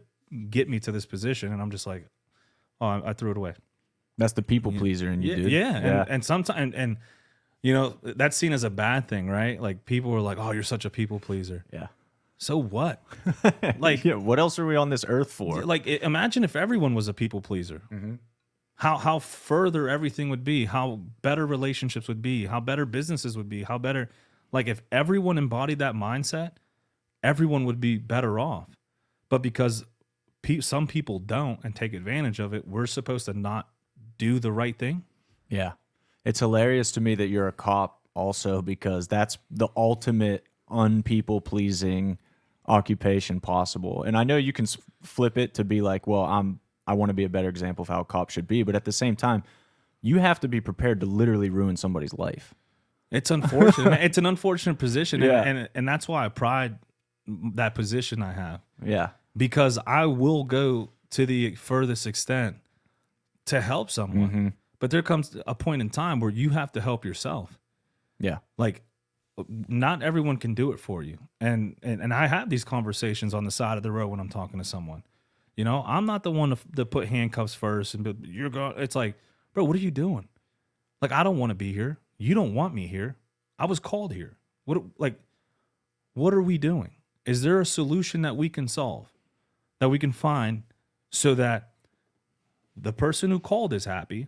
[0.50, 2.08] get me to this position, and I'm just like,
[2.82, 3.54] oh, I, I threw it away.
[4.18, 5.52] That's the people pleaser in you, Yeah, dude.
[5.52, 6.98] yeah, and, and sometimes and, and
[7.62, 9.62] you know that's seen as a bad thing, right?
[9.62, 11.88] Like people are like, "Oh, you're such a people pleaser." yeah.
[12.38, 13.02] So what?
[13.80, 14.16] like, Yeah.
[14.16, 15.64] What else are we on this earth for?
[15.64, 17.82] like imagine if everyone was a people pleaser.
[17.92, 18.16] Mm-hmm.
[18.76, 23.48] How how further everything would be, how better relationships would be, how better businesses would
[23.50, 24.10] be, how better
[24.52, 26.52] like if everyone embodied that mindset,
[27.24, 28.70] everyone would be better off.
[29.30, 29.86] But because
[30.46, 33.68] pe- some people don't and take advantage of it, we're supposed to not
[34.18, 35.04] do the right thing.
[35.50, 35.74] Yeah.
[36.24, 42.18] It's hilarious to me that you're a cop also because that's the ultimate unpeople pleasing
[42.68, 44.04] occupation possible.
[44.04, 44.66] And I know you can
[45.04, 47.90] flip it to be like, well, I'm I want to be a better example of
[47.90, 49.42] how a cop should be, but at the same time,
[50.02, 52.54] you have to be prepared to literally ruin somebody's life.
[53.12, 54.02] It's unfortunate.
[54.04, 55.42] it's an unfortunate position, Yeah.
[55.42, 56.78] and, and and that's why I pride
[57.56, 59.10] that position I have Yeah.
[59.36, 62.58] Because I will go to the furthest extent
[63.45, 64.30] to help someone.
[64.30, 64.48] Mm-hmm.
[64.80, 67.58] But there comes a point in time where you have to help yourself.
[68.19, 68.39] Yeah.
[68.58, 68.84] Like
[69.67, 71.17] not everyone can do it for you.
[71.39, 74.30] And and, and I have these conversations on the side of the road when I'm
[74.30, 75.04] talking to someone.
[75.56, 78.74] You know, I'm not the one to, to put handcuffs first and be, you're going
[78.78, 79.15] it's like,
[79.54, 80.28] bro, what are you doing?
[81.02, 82.00] Like I don't want to be here.
[82.17, 83.15] You don't want me here.
[83.58, 84.38] I was called here.
[84.65, 85.19] What like
[86.13, 86.91] what are we doing?
[87.26, 89.12] Is there a solution that we can solve?
[89.80, 90.64] That we can find
[91.10, 91.72] so that
[92.76, 94.28] the person who called is happy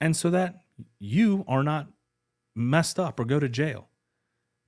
[0.00, 0.60] and so that
[0.98, 1.88] you are not
[2.54, 3.88] messed up or go to jail.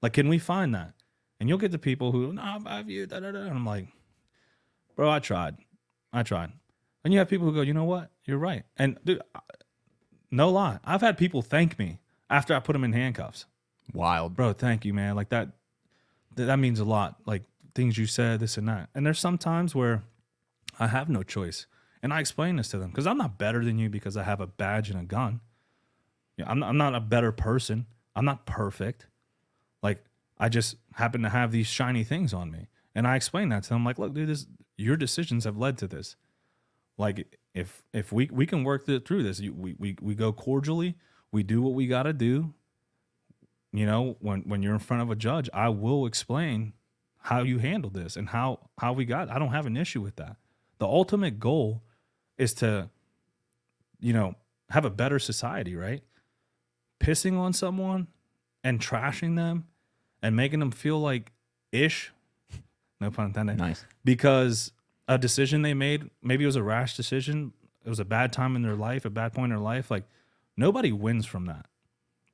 [0.03, 0.93] Like, can we find that?
[1.39, 3.41] And you'll get the people who, no, I have you, da, da, da.
[3.41, 3.89] And I'm like,
[4.95, 5.57] bro, I tried.
[6.13, 6.53] I tried.
[7.05, 8.11] And you have people who go, you know what?
[8.25, 8.65] You're right.
[8.77, 9.23] And dude,
[10.31, 10.79] no lie.
[10.85, 13.47] I've had people thank me after I put them in handcuffs.
[13.93, 14.35] Wild.
[14.35, 15.15] Bro, thank you, man.
[15.15, 15.51] Like that,
[16.35, 17.17] that means a lot.
[17.27, 17.43] Like
[17.77, 18.91] things you said, this and that.
[18.95, 20.03] And there's some times where
[20.81, 21.67] I have no choice.
[22.03, 24.41] And I explain this to them because I'm not better than you because I have
[24.41, 25.41] a badge and a gun.
[26.37, 27.87] Yeah, I'm not, I'm not a better person.
[28.15, 29.07] I'm not perfect.
[29.83, 30.05] Like
[30.39, 32.69] I just happen to have these shiny things on me.
[32.95, 35.87] And I explain that to them like, look, dude, this your decisions have led to
[35.87, 36.17] this.
[36.99, 40.97] Like if if we we can work through this, you, we we we go cordially,
[41.33, 42.55] we do what we got to do.
[43.73, 46.73] you know, when when you're in front of a judge, I will explain
[47.27, 49.29] how you handle this and how how we got.
[49.31, 50.37] I don't have an issue with that.
[50.79, 51.83] The ultimate goal
[52.39, 52.89] is to,
[53.99, 54.37] you know,
[54.71, 56.03] have a better society, right?
[57.01, 58.07] Pissing on someone
[58.63, 59.67] and trashing them
[60.23, 61.33] and making them feel like
[61.73, 62.13] ish,
[63.01, 63.85] no pun intended, Nice.
[64.05, 64.71] because
[65.09, 67.53] a decision they made, maybe it was a rash decision,
[67.85, 69.91] it was a bad time in their life, a bad point in their life.
[69.91, 70.05] Like
[70.57, 71.67] nobody wins from that.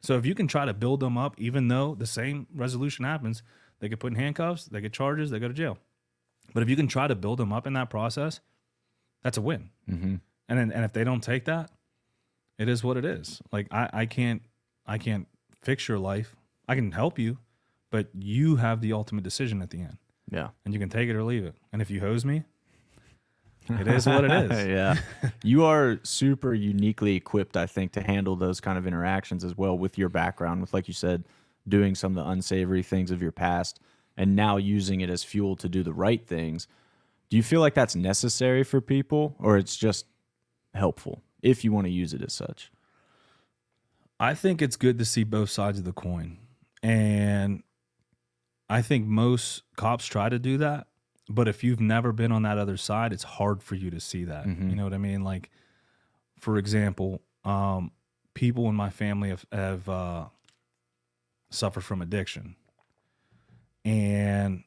[0.02, 3.42] So if you can try to build them up, even though the same resolution happens,
[3.82, 5.76] they get put in handcuffs, they get charges, they go to jail.
[6.54, 8.40] But if you can try to build them up in that process,
[9.24, 9.70] that's a win.
[9.90, 10.14] Mm-hmm.
[10.48, 11.70] And then, and if they don't take that,
[12.58, 13.42] it is what it is.
[13.50, 14.42] Like I, I can't
[14.86, 15.26] I can't
[15.62, 16.36] fix your life.
[16.68, 17.38] I can help you,
[17.90, 19.98] but you have the ultimate decision at the end.
[20.30, 20.50] Yeah.
[20.64, 21.56] And you can take it or leave it.
[21.72, 22.44] And if you hose me,
[23.68, 24.66] it is what it is.
[24.68, 24.96] yeah.
[25.42, 29.76] You are super uniquely equipped, I think, to handle those kind of interactions as well
[29.76, 31.24] with your background, with, like you said,
[31.68, 33.78] doing some of the unsavory things of your past
[34.16, 36.66] and now using it as fuel to do the right things.
[37.30, 40.06] Do you feel like that's necessary for people or it's just
[40.74, 42.70] helpful if you want to use it as such?
[44.20, 46.38] I think it's good to see both sides of the coin.
[46.82, 47.62] And
[48.68, 50.86] I think most cops try to do that.
[51.28, 54.24] But if you've never been on that other side, it's hard for you to see
[54.24, 54.46] that.
[54.46, 54.70] Mhm.
[54.70, 55.22] You know what I mean?
[55.24, 55.50] Like,
[56.38, 57.92] for example, um,
[58.34, 60.26] people in my family have, have uh,
[61.54, 62.56] suffered from addiction.
[63.84, 64.64] And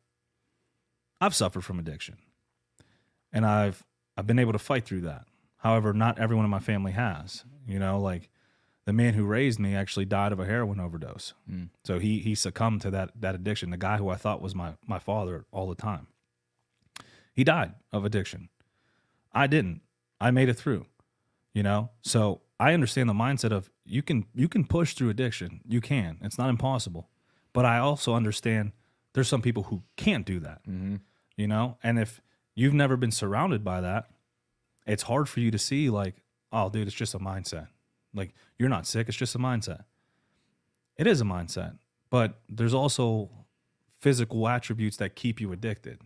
[1.22, 2.18] I've suffered from addiction.
[3.32, 3.84] And I've
[4.18, 5.26] I've been able to fight through that.
[5.58, 7.44] However, not everyone in my family has.
[7.68, 8.30] You know, like
[8.86, 11.34] the man who raised me actually died of a heroin overdose.
[11.50, 11.70] Mm.
[11.84, 13.72] So he he succumbed to that that addiction.
[13.72, 16.08] The guy who I thought was my my father all the time.
[17.34, 18.50] He died of addiction.
[19.34, 19.82] I didn't.
[20.22, 20.86] I made it through.
[21.54, 21.90] You know?
[22.02, 25.62] So I understand the mindset of you can you can push through addiction.
[25.68, 26.18] You can.
[26.22, 27.10] It's not impossible.
[27.54, 28.74] But I also understand
[29.14, 30.68] there's some people who can't do that.
[30.68, 30.98] Mm-hmm.
[31.38, 31.78] You know?
[31.84, 32.22] And if
[32.56, 34.10] you've never been surrounded by that,
[34.86, 36.16] it's hard for you to see like,
[36.52, 37.68] oh dude, it's just a mindset.
[38.14, 39.84] Like you're not sick, it's just a mindset.
[40.98, 41.78] It is a mindset,
[42.10, 43.30] but there's also
[44.00, 46.00] physical attributes that keep you addicted.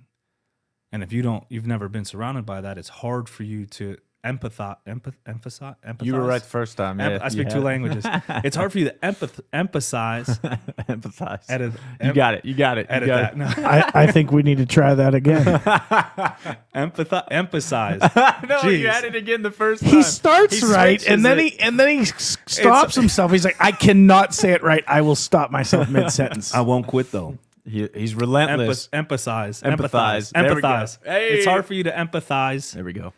[0.91, 3.97] And if you don't, you've never been surrounded by that, it's hard for you to
[4.23, 4.77] empathize.
[4.87, 6.05] Empath, emphasize, empathize.
[6.05, 6.99] You were right the first time.
[6.99, 8.05] Em- Yeah, I you speak two languages.
[8.29, 10.27] it's hard for you to empath, emphasize.
[10.89, 11.43] Empathize.
[11.49, 12.45] Edit, you got it.
[12.45, 12.87] You got it.
[12.89, 13.37] You Edit got that.
[13.37, 13.67] No.
[13.67, 15.43] I, I think we need to try that again.
[16.75, 17.27] Empathize.
[17.31, 17.99] Emphasize.
[18.01, 18.15] it.
[18.49, 18.79] no, Jeez.
[18.79, 19.91] you had it again the first time.
[19.91, 21.53] he starts He right, and then it.
[21.53, 23.31] he and then he s- stops himself.
[23.31, 24.83] He's like, "I cannot say it right.
[24.87, 27.37] I will stop myself mid sentence." I won't quit though.
[27.65, 28.87] He, he's relentless.
[28.93, 29.63] Emph- empathize.
[29.63, 30.31] Empathize.
[30.33, 30.33] Empathize.
[30.33, 30.67] There we go.
[30.67, 30.97] Empathize.
[31.05, 31.29] Hey.
[31.33, 33.13] It's hard for you to empathize there we go.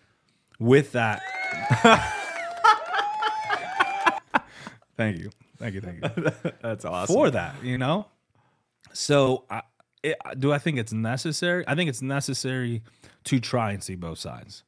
[0.61, 1.21] With that.
[4.95, 5.31] thank you.
[5.57, 5.81] Thank you.
[5.81, 6.51] Thank you.
[6.61, 7.13] That's awesome.
[7.13, 8.05] For that, you know?
[8.93, 9.63] So, I,
[10.03, 11.63] it, do I think it's necessary?
[11.67, 12.83] I think it's necessary
[13.25, 14.63] to try and see both sides.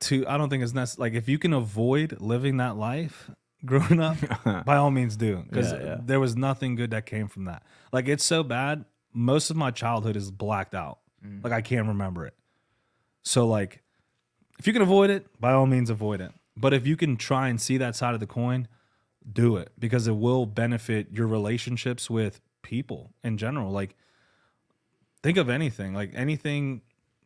[0.00, 1.10] To I don't think it's necessary.
[1.10, 3.30] Like, if you can avoid living that life
[3.64, 4.18] growing up,
[4.66, 5.44] by all means do.
[5.48, 5.96] Because Yeah, yeah.
[6.04, 7.62] there was nothing good that came from that.
[7.90, 8.84] Like, it's so bad.
[9.14, 10.98] Most of my childhood is blacked out.
[11.24, 11.42] Mm.
[11.42, 12.34] Like, I can't remember it.
[13.22, 13.80] So, like,
[14.58, 16.32] if you can avoid it, by all means avoid it.
[16.56, 18.68] But if you can try and see that side of the coin,
[19.30, 23.70] do it because it will benefit your relationships with people in general.
[23.72, 23.96] Like,
[25.22, 26.82] think of anything, like anything,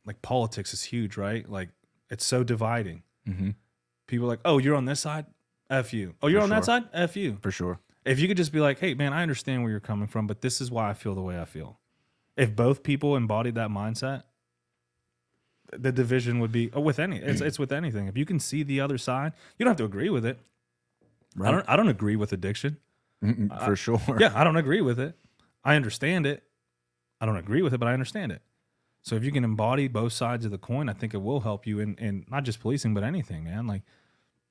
[0.06, 1.48] like politics is huge, right?
[1.48, 1.70] Like,
[2.10, 3.02] it's so dividing.
[3.26, 3.54] Mhm.
[4.06, 5.26] People are like, oh, you're on this side?
[5.68, 6.14] F you.
[6.22, 6.84] Oh, you're For on that side?
[6.94, 7.36] F you.
[7.42, 7.80] For sure.
[8.06, 10.40] If you could just be like, hey, man, I understand where you're coming from, but
[10.40, 11.78] this is why I feel the way I feel.
[12.36, 14.22] If both people embodied that mindset,
[15.72, 17.46] the division would be oh, with any it's, mm.
[17.46, 18.06] it's with anything.
[18.06, 20.38] If you can see the other side, you don't have to agree with it.
[21.42, 22.78] I don't I don't agree with addiction.
[23.22, 24.00] Mm-mm, For sure.
[24.18, 25.14] Yeah, I don't agree with it.
[25.64, 26.42] I understand it.
[27.20, 28.42] I don't agree with it, but I understand it.
[29.02, 31.66] So if you can embody both sides of the coin, I think it will help
[31.66, 33.66] you in, in not just policing, but anything, man.
[33.66, 33.82] Like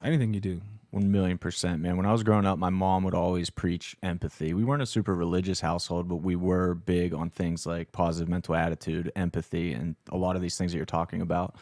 [0.03, 0.61] anything you do.
[0.91, 1.97] One million percent, man.
[1.97, 4.53] When I was growing up, my mom would always preach empathy.
[4.53, 8.55] We weren't a super religious household, but we were big on things like positive mental
[8.55, 11.55] attitude, empathy, and a lot of these things that you're talking about.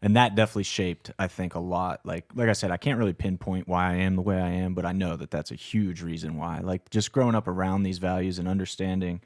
[0.00, 2.00] And that definitely shaped, I think, a lot.
[2.04, 4.74] Like, like I said, I can't really pinpoint why I am the way I am,
[4.74, 6.60] but I know that that's a huge reason why.
[6.60, 9.20] Like, just growing up around these values and understanding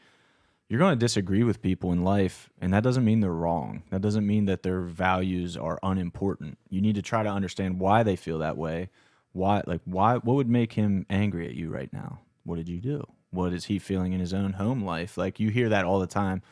[0.73, 4.01] you're going to disagree with people in life and that doesn't mean they're wrong that
[4.01, 8.17] doesn't mean that their values are unimportant you need to try to understand why they
[8.17, 8.89] feel that way
[9.33, 12.81] why like why what would make him angry at you right now what did you
[12.81, 15.99] do what is he feeling in his own home life like you hear that all
[15.99, 16.43] the time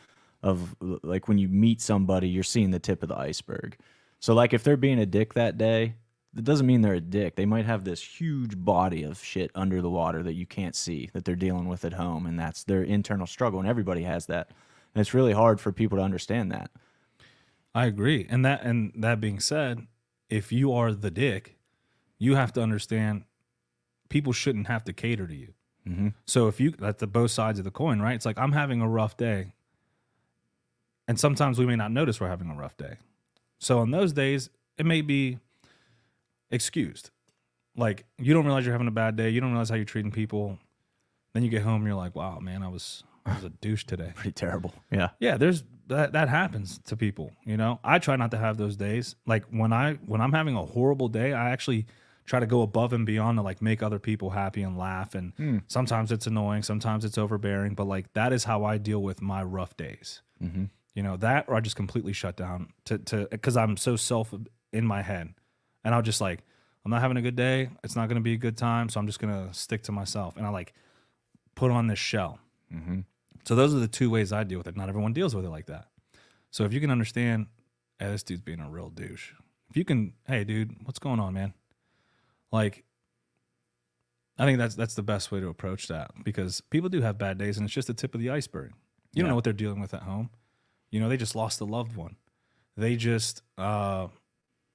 [0.43, 3.77] of like when you meet somebody you're seeing the tip of the iceberg
[4.19, 5.95] so like if they're being a dick that day
[6.37, 7.35] it doesn't mean they're a dick.
[7.35, 11.11] They might have this huge body of shit under the water that you can't see
[11.13, 13.59] that they're dealing with at home, and that's their internal struggle.
[13.59, 14.51] And everybody has that,
[14.95, 16.71] and it's really hard for people to understand that.
[17.75, 18.27] I agree.
[18.31, 19.87] And that and that being said,
[20.29, 21.57] if you are the dick,
[22.21, 23.25] you have to understand
[24.09, 25.55] people shouldn't have to cater to you.
[25.89, 26.09] Mm-hmm.
[26.27, 28.15] So if you that's the both sides of the coin, right?
[28.15, 29.55] It's like I'm having a rough day.
[31.09, 32.99] And sometimes we may not notice we're having a rough day.
[33.59, 35.39] So on those days, it may be
[36.51, 37.11] excused.
[37.77, 40.13] Like you don't realize you're having a bad day, you don't realize how you're treating
[40.13, 40.59] people.
[41.33, 43.85] Then you get home and you're like, wow, man, I was I was a douche
[43.85, 44.13] today.
[44.15, 44.75] Pretty terrible.
[44.93, 45.11] Yeah.
[45.19, 47.81] Yeah, there's that that happens to people, you know.
[47.83, 49.17] I try not to have those days.
[49.27, 51.87] Like when I when I'm having a horrible day, I actually
[52.31, 55.33] try to go above and beyond to like make other people happy and laugh and
[55.67, 59.43] sometimes it's annoying, sometimes it's overbearing, but like that is how I deal with my
[59.43, 60.23] rough days.
[60.41, 60.67] Mm-hmm.
[60.95, 64.33] You know, that or I just completely shut down to to cuz I'm so self
[64.73, 65.35] in my head.
[65.83, 66.45] And I'll just like
[66.85, 67.69] I'm not having a good day.
[67.83, 69.93] It's not going to be a good time, so I'm just going to stick to
[69.93, 70.73] myself and I like
[71.57, 72.39] put on this shell.
[72.73, 73.01] Mm-hmm.
[73.45, 74.77] So those are the two ways I deal with it.
[74.77, 75.89] Not everyone deals with it like that.
[76.53, 77.49] So if you can understand,
[77.99, 79.33] hey, this dude's being a real douche.
[79.69, 81.55] If you can, hey, dude, what's going on, man?
[82.53, 82.85] Like,
[84.39, 87.39] I think that's that's the best way to approach that because people do have bad
[87.39, 88.73] days, and it's just the tip of the iceberg.
[89.13, 90.31] You don't know what they're dealing with at home.
[90.91, 92.17] You know, they just lost a loved one.
[92.77, 94.07] They just, uh,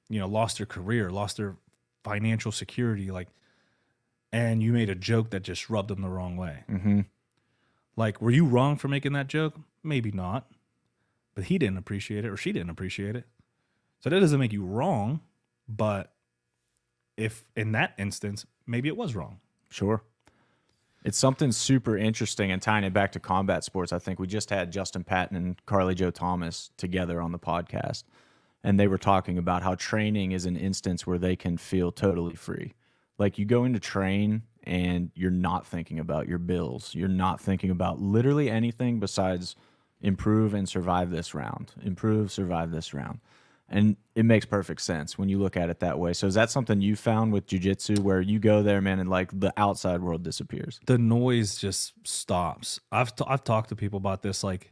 [0.09, 1.55] you know, lost their career, lost their
[2.03, 3.29] financial security, like,
[4.31, 6.63] and you made a joke that just rubbed them the wrong way.
[6.69, 7.01] Mm-hmm.
[7.95, 9.55] Like, were you wrong for making that joke?
[9.83, 10.47] Maybe not.
[11.33, 13.25] But he didn't appreciate it or she didn't appreciate it.
[14.01, 15.21] So that doesn't make you wrong.
[15.67, 16.13] But
[17.17, 19.39] if in that instance, maybe it was wrong.
[19.69, 20.03] Sure.
[21.03, 23.93] It's something super interesting and tying it back to combat sports.
[23.93, 28.05] I think we just had Justin Patton and Carly Joe Thomas together on the podcast,
[28.63, 32.35] and they were talking about how training is an instance where they can feel totally
[32.35, 32.73] free.
[33.19, 37.69] Like you go into train and you're not thinking about your bills, you're not thinking
[37.69, 39.55] about literally anything besides
[40.01, 43.19] improve and survive this round, improve, survive this round.
[43.67, 46.13] And it makes perfect sense when you look at it that way.
[46.13, 49.37] So is that something you found with jujitsu where you go there, man, and like
[49.39, 50.79] the outside world disappears?
[50.85, 52.79] The noise just stops.
[52.91, 54.43] I've, t- I've talked to people about this.
[54.43, 54.71] Like,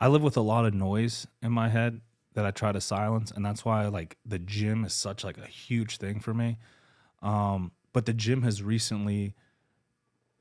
[0.00, 2.00] I live with a lot of noise in my head
[2.32, 3.30] that I try to silence.
[3.30, 6.58] And that's why, like, the gym is such like a huge thing for me.
[7.22, 9.34] Um, but the gym has recently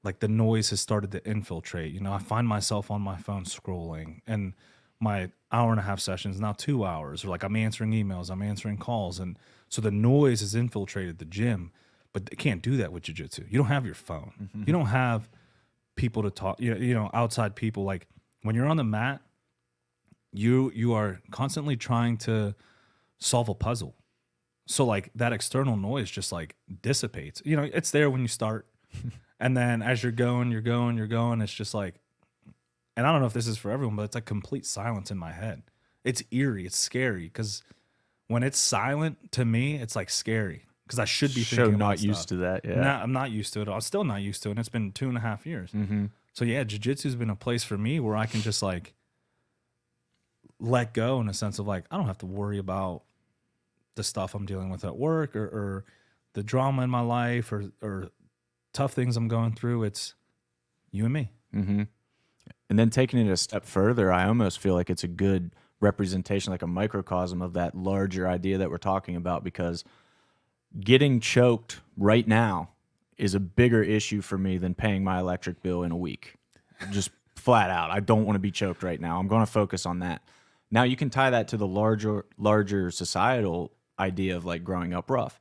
[0.03, 1.93] like the noise has started to infiltrate.
[1.93, 4.53] You know, I find myself on my phone scrolling and
[5.03, 8.41] my hour and a half sessions now two hours or like I'm answering emails, I'm
[8.41, 9.19] answering calls.
[9.19, 9.37] And
[9.69, 11.71] so the noise has infiltrated the gym,
[12.13, 13.51] but they can't do that with jujitsu.
[13.51, 14.33] You don't have your phone.
[14.41, 14.63] Mm-hmm.
[14.65, 15.29] You don't have
[15.95, 17.83] people to talk, you know, you know, outside people.
[17.83, 18.07] Like
[18.41, 19.21] when you're on the mat,
[20.31, 22.55] you you are constantly trying to
[23.19, 23.95] solve a puzzle.
[24.65, 27.41] So like that external noise just like dissipates.
[27.45, 28.65] You know, it's there when you start.
[29.39, 31.95] and then as you're going, you're going, you're going, it's just like
[32.95, 35.17] and I don't know if this is for everyone, but it's like complete silence in
[35.17, 35.63] my head.
[36.03, 37.63] It's eerie, it's scary cuz
[38.27, 42.01] when it's silent to me, it's like scary because I should be thinking not about
[42.03, 42.29] used stuff.
[42.29, 42.65] to that.
[42.65, 42.75] Yeah.
[42.75, 43.67] Nah, I'm not used to it.
[43.67, 44.53] I'm still not used to it.
[44.53, 45.71] And it's been two and a half years.
[45.71, 46.05] Mm-hmm.
[46.33, 48.93] So yeah, jujitsu's been a place for me where I can just like
[50.59, 53.03] let go in a sense of like I don't have to worry about
[53.95, 55.85] the stuff I'm dealing with at work or, or
[56.33, 58.09] the drama in my life or or
[58.73, 59.83] tough things I'm going through.
[59.83, 60.15] It's
[60.91, 61.31] you and me.
[61.55, 61.83] Mm-hmm.
[62.73, 66.49] And then taking it a step further, I almost feel like it's a good representation,
[66.49, 69.83] like a microcosm of that larger idea that we're talking about, because
[70.79, 72.69] getting choked right now
[73.15, 76.33] is a bigger issue for me than paying my electric bill in a week.
[76.89, 77.91] Just flat out.
[77.91, 79.19] I don't want to be choked right now.
[79.19, 80.23] I'm going to focus on that.
[80.71, 85.11] Now you can tie that to the larger larger societal idea of like growing up
[85.11, 85.39] rough.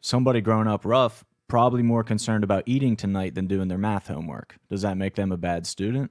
[0.00, 4.56] Somebody growing up rough probably more concerned about eating tonight than doing their math homework.
[4.70, 6.10] Does that make them a bad student?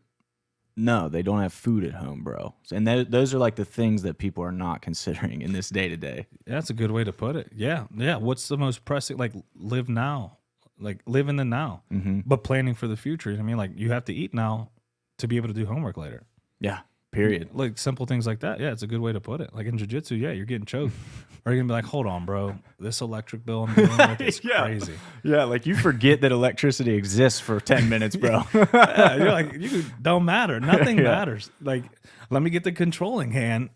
[0.79, 2.53] No, they don't have food at home, bro.
[2.71, 5.89] And th- those are like the things that people are not considering in this day
[5.89, 6.27] to day.
[6.45, 7.51] That's a good way to put it.
[7.55, 7.87] Yeah.
[7.95, 8.15] Yeah.
[8.17, 10.37] What's the most pressing like live now?
[10.79, 11.83] Like live in the now.
[11.91, 12.21] Mm-hmm.
[12.25, 13.31] But planning for the future.
[13.37, 14.69] I mean, like you have to eat now
[15.17, 16.23] to be able to do homework later.
[16.61, 16.79] Yeah,
[17.11, 17.49] period.
[17.53, 18.59] Like simple things like that.
[18.59, 19.53] Yeah, it's a good way to put it.
[19.53, 20.93] Like in jujitsu, yeah, you're getting choked.
[21.45, 22.55] or you're gonna be like, hold on, bro.
[22.79, 24.63] This electric bill I'm dealing with is Yeah.
[24.63, 24.93] crazy.
[25.23, 28.43] Yeah, like you forget that electricity exists for 10 minutes, bro.
[28.53, 30.59] Yeah, you're like, you don't matter.
[30.59, 31.03] Nothing Yeah.
[31.03, 31.49] matters.
[31.61, 31.83] Like,
[32.29, 33.69] let me get the controlling hand.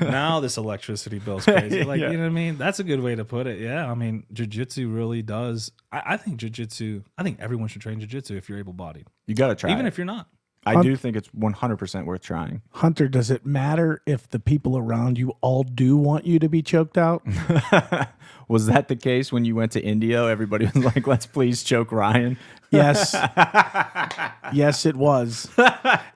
[0.00, 1.82] now this electricity bill's crazy.
[1.82, 2.56] Like, you know what I mean?
[2.58, 3.58] That's a good way to put it.
[3.60, 3.90] Yeah.
[3.90, 5.72] I mean, jujitsu really does.
[5.90, 9.08] I, I think jujitsu, I think everyone should train jujitsu if you're able bodied.
[9.26, 9.88] you got to try Even it.
[9.88, 10.28] if you're not.
[10.66, 12.62] I do think it's 100% worth trying.
[12.70, 16.62] Hunter, does it matter if the people around you all do want you to be
[16.62, 17.22] choked out?
[18.48, 20.26] Was that the case when you went to Indio?
[20.26, 22.36] Everybody was like, let's please choke Ryan.
[22.70, 23.14] Yes.
[24.52, 25.48] yes, it was.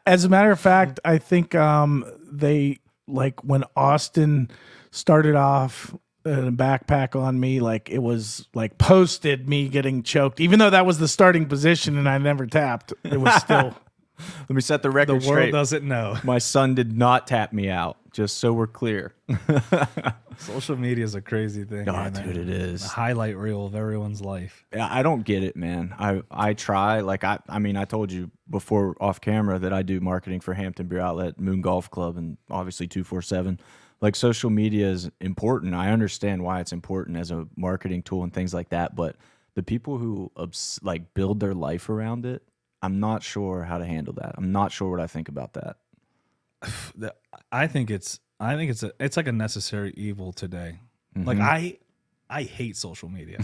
[0.07, 4.51] As a matter of fact, I think um, they like when Austin
[4.91, 5.95] started off
[6.25, 10.71] in a backpack on me, like it was like posted me getting choked, even though
[10.71, 12.93] that was the starting position and I never tapped.
[13.05, 13.75] It was still
[14.19, 15.27] Let me set the record straight.
[15.27, 15.53] The world straight.
[15.53, 16.17] doesn't know.
[16.25, 19.15] My son did not tap me out, just so we're clear.
[20.39, 21.89] Social media is a crazy thing.
[21.89, 22.13] Oh, man.
[22.13, 22.83] dude, it is.
[22.83, 24.65] The highlight reel of everyone's life.
[24.73, 25.95] Yeah, I don't get it, man.
[25.99, 27.01] I I try.
[27.01, 30.55] Like I I mean, I told you before off camera that I do marketing for
[30.55, 33.59] Hampton Beer Outlet, Moon Golf Club, and obviously two four seven.
[34.01, 35.75] Like social media is important.
[35.75, 38.95] I understand why it's important as a marketing tool and things like that.
[38.95, 39.17] But
[39.55, 42.45] the people who obs- like build their life around it,
[42.83, 44.35] I'm not sure how to handle that.
[44.37, 45.77] I'm not sure what I think about that.
[47.53, 50.81] I think it's I think it's a it's like a necessary evil today.
[51.17, 51.47] Like mm-hmm.
[51.47, 51.79] I
[52.31, 53.39] I hate social media.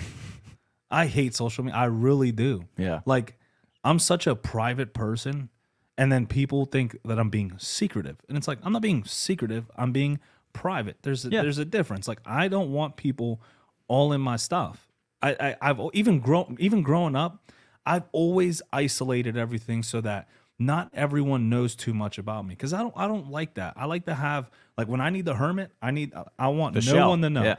[0.90, 1.78] I hate social media.
[1.78, 2.64] I really do.
[2.76, 3.00] Yeah.
[3.04, 3.38] Like
[3.82, 5.48] I'm such a private person
[5.96, 8.16] and then people think that I'm being secretive.
[8.28, 9.70] And it's like I'm not being secretive.
[9.76, 10.20] I'm being
[10.52, 10.98] private.
[11.02, 11.42] There's a, Yeah.
[11.42, 12.06] there's a difference.
[12.06, 13.40] Like I don't want people
[13.88, 14.88] all in my stuff.
[15.22, 17.50] I, I I've even grown even growing up,
[17.86, 20.28] I've always isolated everything so that
[20.58, 23.74] not everyone knows too much about me because I don't I don't like that.
[23.76, 26.80] I like to have like when I need the hermit, I need I want no
[26.80, 27.10] shell.
[27.10, 27.42] one to know.
[27.42, 27.56] Yeah.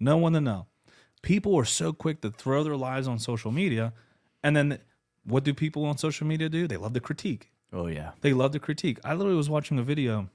[0.00, 0.66] No one to know.
[1.22, 3.92] People are so quick to throw their lives on social media,
[4.44, 4.78] and then
[5.24, 6.68] what do people on social media do?
[6.68, 7.50] They love to critique.
[7.72, 8.12] Oh yeah.
[8.20, 8.98] They love to critique.
[9.04, 10.28] I literally was watching a video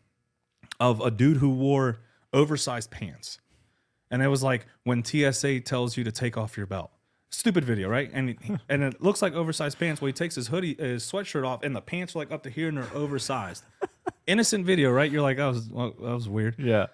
[0.80, 2.00] of a dude who wore
[2.32, 3.40] oversized pants.
[4.12, 6.92] And it was like when TSA tells you to take off your belt.
[7.34, 8.12] Stupid video, right?
[8.14, 8.38] And it,
[8.70, 10.02] and it looks like oversized pants.
[10.02, 12.50] Well, he takes his hoodie, his sweatshirt off, and the pants are like up to
[12.50, 13.64] here, and they're oversized.
[14.28, 15.12] Innocent video, right?
[15.12, 16.56] You're like, that was well, that was weird.
[16.60, 16.88] Yeah.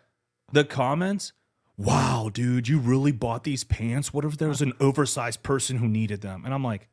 [0.51, 1.33] The comments,
[1.77, 4.13] wow, dude, you really bought these pants?
[4.13, 6.43] What if there was an oversized person who needed them?
[6.45, 6.87] And I'm like,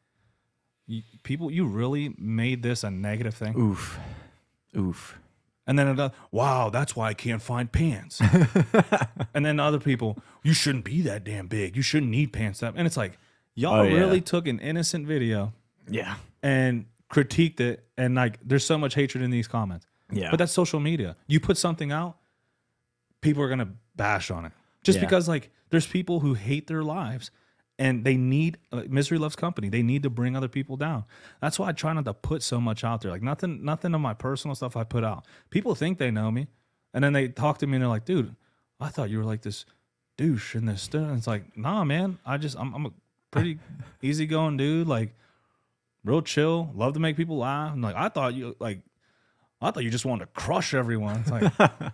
[0.86, 3.56] "You- people, you really made this a negative thing?
[3.56, 3.98] Oof.
[4.76, 5.18] Oof.
[5.68, 8.20] And then another, wow, that's why I can't find pants.
[9.34, 11.76] and then other people, you shouldn't be that damn big.
[11.76, 12.74] You shouldn't need pants that.
[12.76, 13.18] And it's like,
[13.56, 13.96] y'all Oh, yeah.
[13.98, 15.52] really took an innocent video
[15.88, 16.14] Yeah.
[16.42, 17.84] and critiqued it.
[17.98, 19.86] And like, there's so much hatred in these comments.
[20.12, 20.30] Yeah.
[20.30, 21.16] But that's social media.
[21.26, 22.16] You put something out,
[23.20, 24.52] people are gonna bash on it
[24.84, 25.04] just Yeah.
[25.06, 27.30] because like there's people who hate their lives
[27.78, 29.68] and they need like, misery loves company.
[29.68, 31.04] They need to bring other people down.
[31.40, 33.10] That's why I try not to put so much out there.
[33.10, 35.26] Like nothing, nothing of my personal stuff I put out.
[35.50, 36.46] People think they know me,
[36.94, 38.34] and then they talk to me and they're like, "Dude,
[38.80, 39.66] I thought you were like this
[40.16, 42.18] douche and this." stuff." And it's like, nah, man.
[42.24, 42.90] I just I'm, I'm a
[43.36, 43.58] pretty
[44.02, 44.86] easygoing dude.
[44.86, 45.14] Like
[46.04, 46.70] real chill.
[46.74, 47.72] Love to make people laugh.
[47.72, 48.80] And like I thought you like
[49.60, 51.16] I thought you just wanted to crush everyone.
[51.20, 51.52] It's like,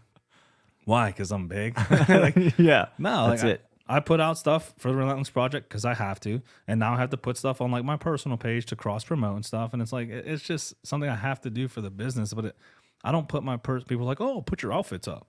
[0.84, 1.08] why?
[1.10, 1.78] Because I'm big.
[2.08, 2.86] like, yeah.
[2.98, 3.64] no, That's like, it.
[3.88, 6.94] I, I put out stuff for the Relentless Project because I have to, and now
[6.94, 9.72] I have to put stuff on like my personal page to cross promote and stuff.
[9.72, 12.32] And it's like it- it's just something I have to do for the business.
[12.34, 12.56] But it,
[13.04, 15.26] I don't put my pers- people are like, oh, put your outfits up.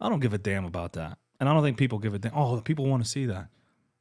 [0.00, 2.32] I don't give a damn about that, and I don't think people give a damn.
[2.34, 3.48] Oh, people want to see that.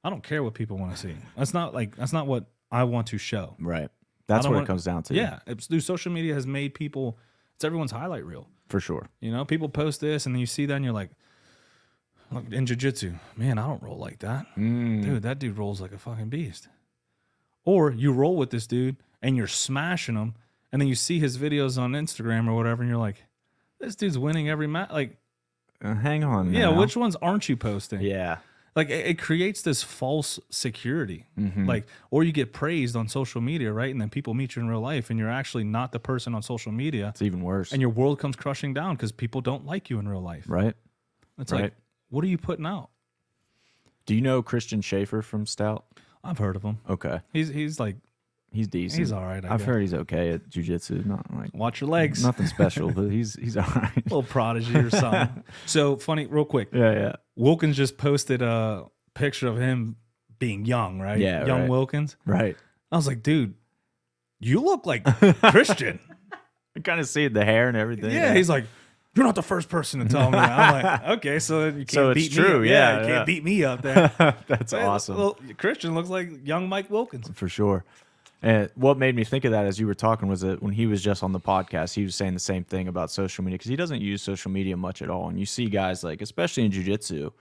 [0.04, 1.16] I don't care what people want to see.
[1.36, 3.56] That's not like that's not what I want to show.
[3.60, 3.90] Right.
[4.28, 5.14] That's what wanna- it comes down to.
[5.14, 7.18] Yeah, it's, dude, social media has made people.
[7.56, 8.48] It's everyone's highlight reel.
[8.70, 9.08] For sure.
[9.22, 11.10] You know, people post this and then you see that and you're like,
[12.32, 14.46] look, in jujitsu, man, I don't roll like that.
[14.56, 16.68] Dude, that dude rolls like a fucking beast.
[17.64, 20.36] Or you roll with this dude and you're smashing him,
[20.72, 23.24] and then you see his videos on Instagram or whatever, and you're like,
[23.80, 24.92] this dude's winning every match.
[24.92, 25.18] Like,
[25.82, 26.54] Uh, hang on.
[26.54, 26.78] yeah, now.
[26.80, 28.02] which ones aren't you posting?
[28.02, 28.38] Yeah.
[28.78, 31.26] Like, it, it creates this false security.
[31.38, 31.66] Mm-hmm.
[31.68, 33.92] Like, or you get praised on social media, right?
[33.92, 36.42] And then people meet you in real life, and you're actually not the person on
[36.44, 37.74] social media, It's even worse.
[37.74, 40.46] and your world comes crushing down because people don't like you in real life.
[40.48, 40.76] right.
[41.40, 41.64] It's Right.
[41.64, 41.74] like,
[42.10, 42.90] what are you putting out?
[44.06, 45.84] Do you know Christian Schaefer from Stout?
[46.24, 46.78] I've heard of him.
[46.90, 47.20] Okay.
[47.34, 47.96] He's he's like
[48.58, 49.00] He's decent.
[49.00, 49.44] he's all right.
[49.46, 49.68] I I've guess.
[49.68, 51.06] heard he's okay at jujitsu.
[51.06, 52.24] Not like Watch your legs.
[52.24, 53.92] nothing special, but he's he's all right.
[54.06, 55.44] little prodigy or something.
[55.66, 56.70] so funny, real quick.
[56.74, 57.16] Yeah, yeah.
[57.36, 59.96] Wilkins just posted a picture of him
[60.40, 61.20] being young, right?
[61.20, 61.70] Yeah, young right.
[61.70, 62.16] Wilkins.
[62.26, 62.56] Right.
[62.92, 63.54] I was like, dude,
[64.40, 65.04] you look like
[65.52, 66.00] Christian.
[66.76, 68.12] I kind of see the hair and everything.
[68.12, 68.66] yeah, he's like,
[69.16, 70.38] you're not the first person to tell me.
[70.38, 70.52] that.
[70.52, 72.68] I'm like, okay, so you can't So beat true, me.
[72.68, 72.72] up.
[72.72, 73.24] yeah, you can't yeah.
[73.24, 74.12] beat me up there.
[74.48, 75.18] that's awesome.
[75.18, 77.30] Well, Christian looks like young Mike Wilkins.
[77.34, 77.84] for sure.
[78.42, 80.86] And what made me think of that as you were talking was that when he
[80.86, 83.70] was just on the podcast, he was saying the same thing about social media because
[83.70, 85.30] he doesn't use social media much at all.
[85.30, 87.32] And you see guys like, especially in jujitsu,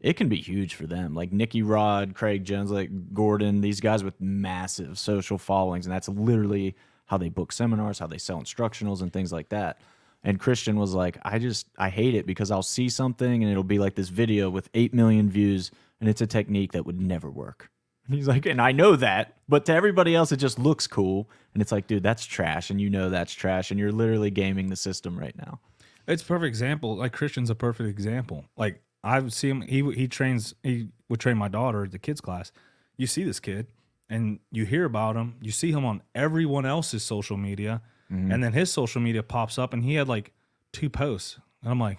[0.00, 1.14] it can be huge for them.
[1.14, 6.10] Like Nicky Rod, Craig Jones, like Gordon, these guys with massive social followings, and that's
[6.10, 6.76] literally
[7.06, 9.78] how they book seminars, how they sell instructionals and things like that.
[10.22, 13.64] And Christian was like, I just I hate it because I'll see something and it'll
[13.64, 15.70] be like this video with 8 million views
[16.00, 17.70] and it's a technique that would never work.
[18.06, 21.28] And he's like, and I know that, but to everybody else it just looks cool
[21.52, 24.68] and it's like, dude, that's trash and you know that's trash and you're literally gaming
[24.68, 25.60] the system right now.
[26.06, 26.96] It's a perfect example.
[26.96, 28.44] Like Christian's a perfect example.
[28.56, 29.60] Like I would see him.
[29.62, 30.54] He he trains.
[30.62, 32.52] He would train my daughter at the kids class.
[32.96, 33.68] You see this kid,
[34.08, 35.36] and you hear about him.
[35.40, 38.30] You see him on everyone else's social media, mm-hmm.
[38.30, 40.32] and then his social media pops up, and he had like
[40.72, 41.98] two posts, and I'm like,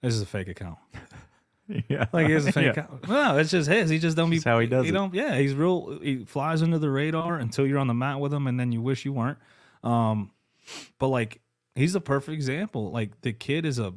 [0.00, 0.78] this is a fake account.
[1.88, 2.06] Yeah.
[2.12, 2.70] Like it's a fake Yeah.
[2.84, 3.08] account.
[3.08, 3.90] No, it's just his.
[3.90, 4.36] He just don't be.
[4.36, 4.92] That's how he does He it.
[4.92, 5.12] don't.
[5.14, 5.98] Yeah, he's real.
[6.02, 8.80] He flies under the radar until you're on the mat with him, and then you
[8.80, 9.38] wish you weren't.
[9.84, 10.30] Um,
[10.98, 11.40] but like
[11.74, 12.90] he's a perfect example.
[12.90, 13.92] Like the kid is a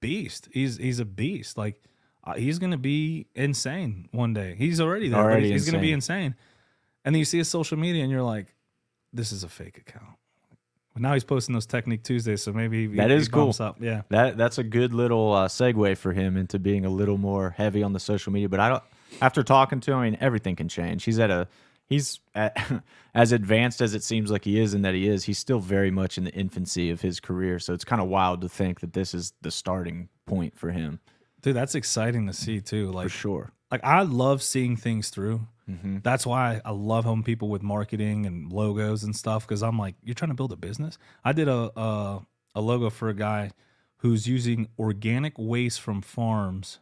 [0.00, 0.48] beast.
[0.52, 1.58] He's he's a beast.
[1.58, 1.82] Like
[2.24, 4.54] uh, he's gonna be insane one day.
[4.56, 5.20] He's already there.
[5.20, 6.34] Already he's, he's gonna be insane.
[7.04, 8.54] And then you see his social media, and you're like,
[9.12, 10.16] this is a fake account.
[10.92, 13.54] But now he's posting those Technique Tuesdays, so maybe he, That is cool.
[13.60, 13.78] Up.
[13.80, 14.02] Yeah.
[14.10, 17.82] That that's a good little uh, segue for him into being a little more heavy
[17.82, 18.48] on the social media.
[18.48, 18.82] But I don't.
[19.20, 21.04] After talking to him, I mean, everything can change.
[21.04, 21.48] He's at a
[21.86, 22.56] he's at,
[23.14, 25.24] as advanced as it seems like he is, and that he is.
[25.24, 27.58] He's still very much in the infancy of his career.
[27.58, 31.00] So it's kind of wild to think that this is the starting point for him
[31.42, 32.90] Dude, that's exciting to see too.
[32.92, 33.52] Like for sure.
[33.70, 35.46] like I love seeing things through.
[35.70, 35.98] Mm-hmm.
[36.02, 39.94] That's why I love helping people with marketing and logos and stuff because I'm like,
[40.02, 40.98] you're trying to build a business.
[41.24, 43.50] I did a, a a logo for a guy
[43.98, 46.80] who's using organic waste from farms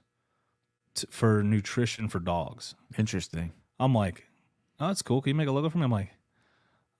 [0.94, 2.74] to, for nutrition for dogs.
[2.98, 3.52] Interesting.
[3.78, 4.24] I'm like,
[4.80, 5.20] oh, that's cool.
[5.20, 5.84] Can you make a logo for me?
[5.84, 6.10] I'm like,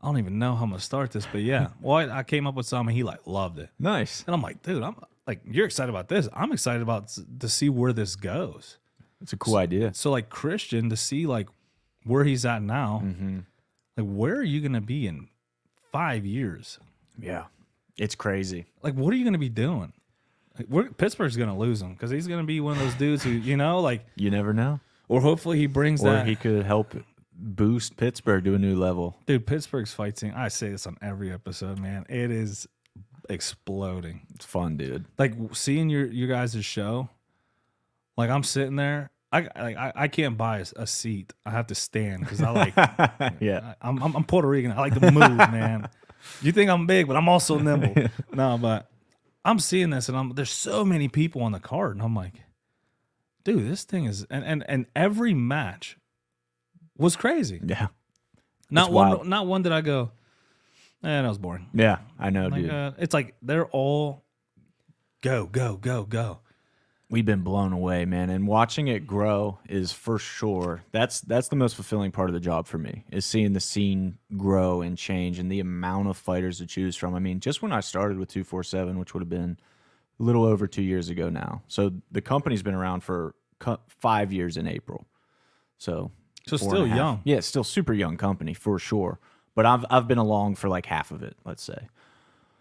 [0.00, 1.68] I don't even know how I'm gonna start this, but yeah.
[1.80, 2.94] well, I, I came up with something.
[2.94, 4.22] He like loved it, Nice.
[4.26, 6.28] and I'm like, dude, I'm like, you're excited about this.
[6.32, 7.10] I'm excited about
[7.40, 8.78] to see where this goes.
[9.22, 9.92] It's a cool idea.
[9.94, 11.48] So like Christian to see like
[12.04, 13.38] where he's at now, Mm-hmm.
[13.96, 15.28] like where are you gonna be in
[15.92, 16.78] five years?
[17.18, 17.44] Yeah.
[17.96, 18.66] It's crazy.
[18.82, 19.92] Like what are you gonna be doing?
[20.58, 23.30] Like, we're, Pittsburgh's gonna lose him because he's gonna be one of those dudes who
[23.30, 24.80] you know like, You never know.
[25.08, 26.26] or hopefully he brings Or that.
[26.26, 26.94] he could help
[27.32, 29.16] boost Pittsburgh to a new level.
[29.26, 30.32] Dude, Pittsburgh's fight scene.
[30.36, 32.04] I say this on every episode, man.
[32.08, 32.66] It is
[33.28, 34.20] exploding.
[34.34, 35.04] It's fun, dude.
[35.18, 37.08] Like seeing your your guys' show.
[38.16, 39.10] Like I'm sitting there.
[39.32, 41.32] I like I, I can't buy a, a seat.
[41.46, 42.74] I have to stand because I like
[43.40, 43.74] yeah.
[43.80, 44.72] I- I'm, I'm I'm Puerto Rican.
[44.72, 45.88] I like to move, man.
[46.42, 47.94] You think I'm big, but I'm also nimble.
[48.34, 48.90] No, but
[49.44, 52.34] I'm seeing this, and I'm there's so many people on the card, and I'm like,
[53.44, 55.96] dude, this thing is, and and and every match
[56.98, 57.60] was crazy.
[57.64, 57.88] Yeah.
[58.70, 59.26] Not It's one, wild.
[59.26, 60.10] not one did I go,
[61.02, 61.68] eh, that was boring.
[61.74, 61.98] Yeah.
[62.18, 62.70] I know, Like, dude.
[62.70, 64.22] uh, it's like they're all
[65.22, 66.40] go, go, go, go.
[67.10, 68.30] We've been blown away, man.
[68.30, 70.82] And watching it grow is for sure.
[70.92, 74.16] That's that's the most fulfilling part of the job for me is seeing the scene
[74.36, 77.14] grow and change and the amount of fighters to choose from.
[77.14, 79.58] I mean, just when I started with 247, which would have been
[80.18, 81.62] a little over two years ago now.
[81.68, 85.06] So the company's been around for cu- five years in April.
[85.78, 86.10] So
[86.46, 86.96] So still and a half.
[86.96, 87.20] young.
[87.24, 89.18] Yeah, still super young company for sure.
[89.54, 91.88] But I've I've been along for like half of it, let's say,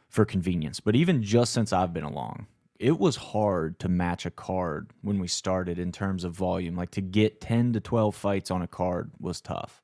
[0.10, 0.80] for convenience.
[0.80, 2.48] But even just since I've been along,
[2.80, 6.76] it was hard to match a card when we started in terms of volume.
[6.76, 9.82] Like to get 10 to 12 fights on a card was tough.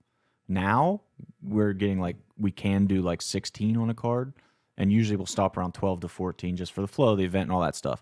[0.47, 1.01] Now
[1.43, 4.33] we're getting like we can do like 16 on a card,
[4.77, 7.43] and usually we'll stop around 12 to 14 just for the flow of the event
[7.43, 8.01] and all that stuff.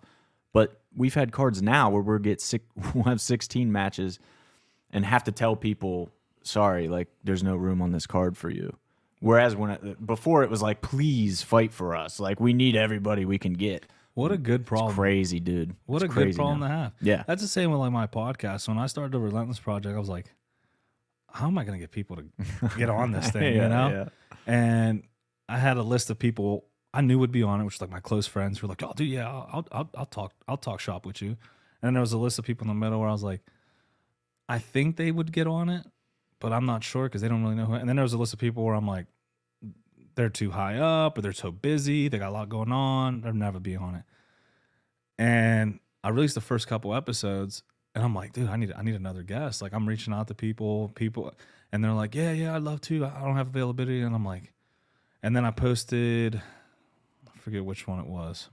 [0.51, 2.63] But we've had cards now where we'll get six,
[2.93, 4.19] we'll have 16 matches
[4.91, 6.11] and have to tell people,
[6.43, 8.75] sorry, like there's no room on this card for you.
[9.21, 13.25] Whereas when it, before it was like, please fight for us, like we need everybody
[13.25, 13.87] we can get.
[14.15, 14.93] What a good problem.
[14.93, 15.75] Crazy, dude.
[15.85, 16.67] What It's a good problem now.
[16.67, 16.93] to have.
[17.01, 17.23] Yeah.
[17.25, 18.67] That's the same with like my podcast.
[18.67, 20.27] When I started the Relentless Project, I was like,
[21.31, 22.23] how am I going to get people to
[22.77, 23.55] get on this thing?
[23.55, 23.89] Yeah, you know?
[23.89, 24.09] yeah.
[24.45, 25.03] And
[25.49, 27.99] I had a list of people I knew would be on it, which like my
[27.99, 31.07] close friends who were like, oh, dude, yeah, I'll, I'll, I'll talk, I'll talk shop
[31.07, 31.29] with you.
[31.29, 31.37] And
[31.81, 33.41] then there was a list of people in the middle where I was like,
[34.47, 35.87] I think they would get on it,
[36.39, 37.73] but I'm not sure because they don't really know who.
[37.73, 39.07] And then there was a list of people where I'm like,
[40.15, 43.33] they're too high up or they're so busy, they got a lot going on, they'll
[43.33, 44.03] never be on it.
[45.17, 47.63] And I released the first couple episodes,
[47.95, 49.61] and I'm like, dude, I need I need another guest.
[49.61, 51.33] Like I'm reaching out to people, people,
[51.71, 53.05] and they're like, yeah, yeah, I'd love to.
[53.05, 54.51] I don't have availability, and I'm like,
[55.21, 58.49] and then I posted, I forget which one it was,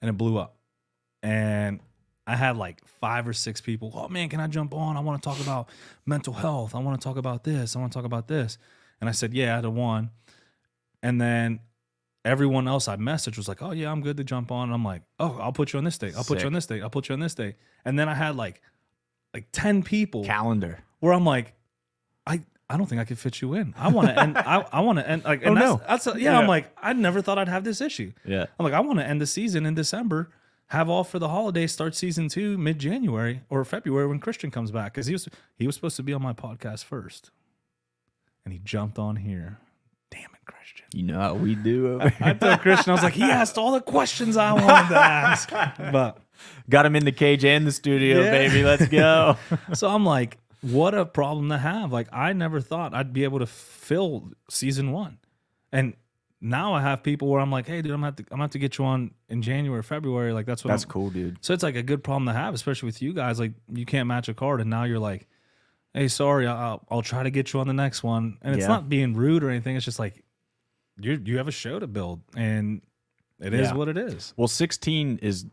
[0.00, 0.56] and it blew up,
[1.22, 1.80] and
[2.26, 3.90] I had like five or six people.
[3.94, 4.96] Oh man, can I jump on?
[4.96, 5.68] I want to talk about
[6.06, 6.74] mental health.
[6.74, 7.76] I want to talk about this.
[7.76, 8.58] I want to talk about this.
[9.00, 10.10] And I said, yeah, to one.
[11.02, 11.60] And then
[12.24, 14.64] everyone else I messaged was like, oh yeah, I'm good to jump on.
[14.68, 16.14] And I'm like, oh, I'll put you on this date.
[16.16, 16.82] I'll put you on this date.
[16.82, 17.56] I'll put you on this date.
[17.84, 18.62] And then I had like
[19.34, 20.78] like 10 people Calendar.
[21.00, 21.52] where I'm like,
[22.26, 23.74] I I don't think I could fit you in.
[23.76, 24.38] I want to end.
[24.38, 25.24] I, I want to end.
[25.24, 25.80] Like, and Oh, that's, no.
[25.86, 28.12] that's a, yeah, I'm like, I never thought I'd have this issue.
[28.24, 28.46] Yeah.
[28.58, 30.30] I'm like, I want to end the season in December,
[30.68, 34.70] have off for the holidays, start season two mid January or February when Christian comes
[34.70, 35.28] back because he was
[35.58, 37.30] he was supposed to be on my podcast first,
[38.44, 39.58] and he jumped on here.
[40.10, 40.86] Damn it, Christian!
[40.92, 41.94] You know how we do.
[41.94, 44.96] Over I told Christian, I was like, he asked all the questions I wanted to
[45.00, 46.18] ask, but
[46.68, 48.30] Got him in the cage and the studio, Yeah.
[48.30, 48.64] baby.
[48.64, 49.36] Let's go.
[49.72, 51.92] so I'm like, what a problem to have.
[51.92, 55.18] Like, I never thought I'd be able to fill season one.
[55.72, 55.94] And
[56.40, 58.42] now I have people where I'm like, hey, dude, I'm gonna have to, I'm gonna
[58.44, 60.32] have to get you on in January, February.
[60.32, 61.38] Like, that's what That's I'm- cool, dude.
[61.40, 63.38] So it's like a good problem to have, especially with you guys.
[63.38, 65.26] Like, you can't match a card, and now you're like,
[65.94, 68.38] hey, sorry, I'll, I'll try to get you on the next one.
[68.42, 68.68] And it's Yeah.
[68.68, 69.76] not being rude or anything.
[69.76, 70.22] It's just like,
[71.00, 72.80] you you have a show to build, and
[73.40, 73.74] it is Yeah.
[73.74, 74.32] what it is.
[74.36, 75.46] Well, 16 is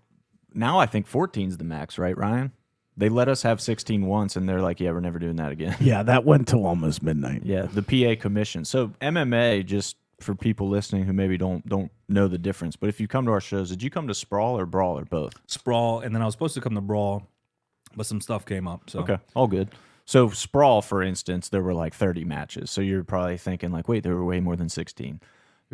[0.54, 2.52] now I think 14 is the max, right, Ryan?
[2.98, 5.76] They let us have 16 once and they're like, yeah, we're never doing that again.
[5.80, 7.44] Yeah, that went till almost midnight.
[7.46, 8.66] yeah, the PA commission.
[8.66, 13.00] So MMA just for people listening who maybe don't don't know the difference, but if
[13.00, 15.34] you come to our shows, did you come to Sprawl or Brawl or both?
[15.48, 17.26] Sprawl, and then I was supposed to come to Brawl,
[17.96, 18.90] but some stuff came up.
[18.92, 19.70] So Okay, all good.
[20.12, 22.70] So Sprawl, for instance, there were like 30 matches.
[22.70, 25.22] So you're probably thinking like, wait, there were way more than 16.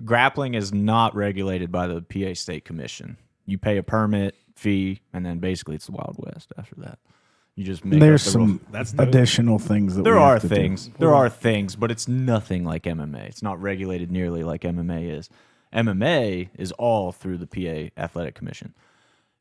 [0.05, 3.17] Grappling is not regulated by the PA State Commission.
[3.47, 6.99] You pay a permit fee, and then basically it's the Wild West after that.
[7.55, 10.91] You just make There's the some That's additional things that There are things.
[10.99, 13.29] There are things, but it's nothing like MMA.
[13.29, 15.31] It's not regulated nearly like MMA is.
[15.73, 18.75] MMA is all through the PA Athletic Commission.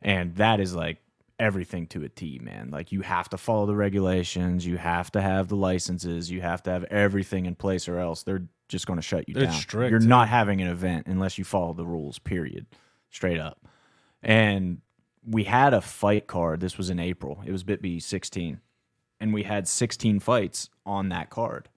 [0.01, 1.03] And that is like
[1.39, 2.71] everything to a T, man.
[2.71, 6.63] Like you have to follow the regulations, you have to have the licenses, you have
[6.65, 9.53] to have everything in place or else they're just going to shut you They're down.
[9.53, 12.67] strict, You're not having an event unless you follow the rules, period.
[13.11, 13.61] Straight up.
[14.23, 14.81] And
[15.25, 16.61] we had a fight card.
[16.61, 17.43] This was in April.
[17.47, 18.61] It was BitB 16
[19.21, 21.69] and we had 16 fights on that card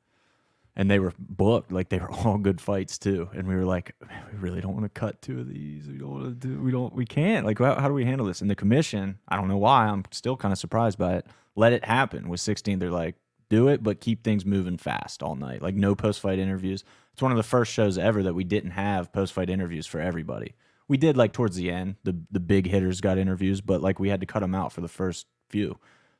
[0.79, 3.29] and they were booked like they were all good fights too.
[3.33, 5.87] And we were like "Man, we really don't want to cut two of these.
[5.87, 7.45] We don't want to do we don't we can't.
[7.45, 8.41] Like how, how do we handle this?
[8.41, 11.73] And the commission i don't know why i'm still kind of surprised by it let
[11.73, 12.29] it happen.
[12.29, 13.15] With 16 they're like
[13.49, 15.61] do it but keep things moving fast all night.
[15.61, 16.85] Like no post-fight interviews.
[17.11, 20.55] It's one of the first shows ever that we didn't have post-fight interviews for everybody.
[20.87, 24.07] We did like towards the end the the big hitters got interviews but like we
[24.07, 25.77] had to cut them out for the first few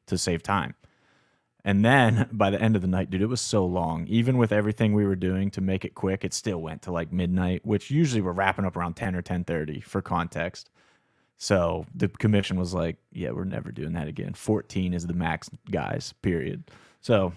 [0.08, 0.76] to save time
[1.70, 4.08] and then by the end of the night, dude, it was so long.
[4.08, 7.14] Even with everything we were doing to make it quick, it still went to like
[7.14, 10.72] midnight, which usually we're wrapping up around 10 or 10:30 for context.
[11.38, 14.34] So the commission was like, "Yeah, we're never doing that again.
[14.34, 16.12] 14 is the max, guys.
[16.24, 17.34] Period." So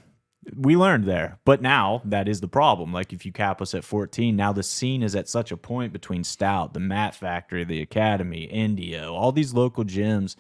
[0.57, 1.39] we learned there.
[1.45, 2.91] But now that is the problem.
[2.91, 5.93] Like if you cap us at 14, now the scene is at such a point
[5.93, 10.37] between Stout, the Mat Factory, the Academy, Indio, all these local gyms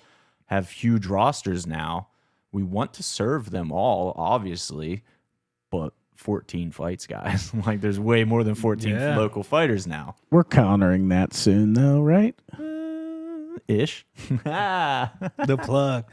[0.46, 2.08] have huge rosters now.
[2.52, 5.02] We want to serve them all, obviously,
[5.70, 7.52] but 14 fights, guys.
[7.66, 9.16] like there's way more than 14 Yeah.
[9.16, 10.16] local fighters now.
[10.30, 12.38] We're countering that soon, though, right?
[13.68, 14.04] Ish.
[14.28, 16.04] the plug.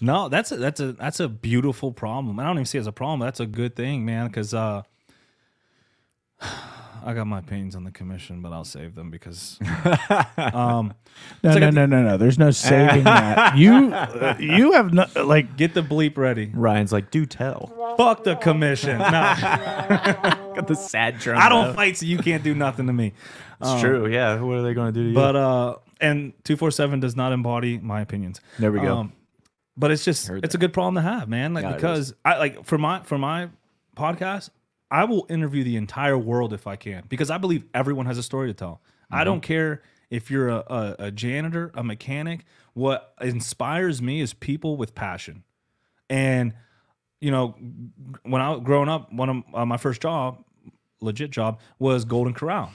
[0.00, 2.38] No, that's a, that's a that's a beautiful problem.
[2.38, 3.20] I don't even see it as a problem.
[3.20, 4.26] That's a good thing, man.
[4.28, 4.82] Because uh,
[7.04, 9.58] I got my opinions on the commission, but I'll save them because
[10.36, 10.94] um,
[11.42, 12.16] No, like no, a- no, no, no.
[12.16, 13.56] There's no saving that.
[13.56, 15.56] You, uh, you have no like.
[15.56, 16.50] get the bleep ready.
[16.54, 17.94] Ryan's like, do tell.
[17.96, 18.98] Fuck the commission.
[18.98, 19.04] No,
[20.54, 21.38] Got the sad drum.
[21.40, 23.12] I don't fight, so you can't do nothing to me.
[23.60, 24.06] It's true.
[24.06, 24.40] Yeah.
[24.40, 25.14] What are they going to do to you?
[25.14, 28.40] But uh, and two four seven does not embody my opinions.
[28.58, 28.96] There we go.
[28.98, 29.12] Um,
[29.76, 31.54] but it's just Heard it's a good problem to have, man.
[31.54, 33.48] Like Yeah, because I like for my for my
[33.96, 34.50] podcast,
[34.92, 38.22] I will interview the entire world if I can because I believe everyone has a
[38.22, 38.82] story to tell.
[39.04, 39.14] Mm-hmm.
[39.14, 42.44] I don't care if you're a, a, a janitor, a mechanic.
[42.74, 45.44] What inspires me is people with passion,
[46.10, 46.52] and
[47.22, 47.54] you know,
[48.22, 50.44] when I was growing up, one of uh, my first job,
[51.00, 52.72] legit job, was Golden Corral.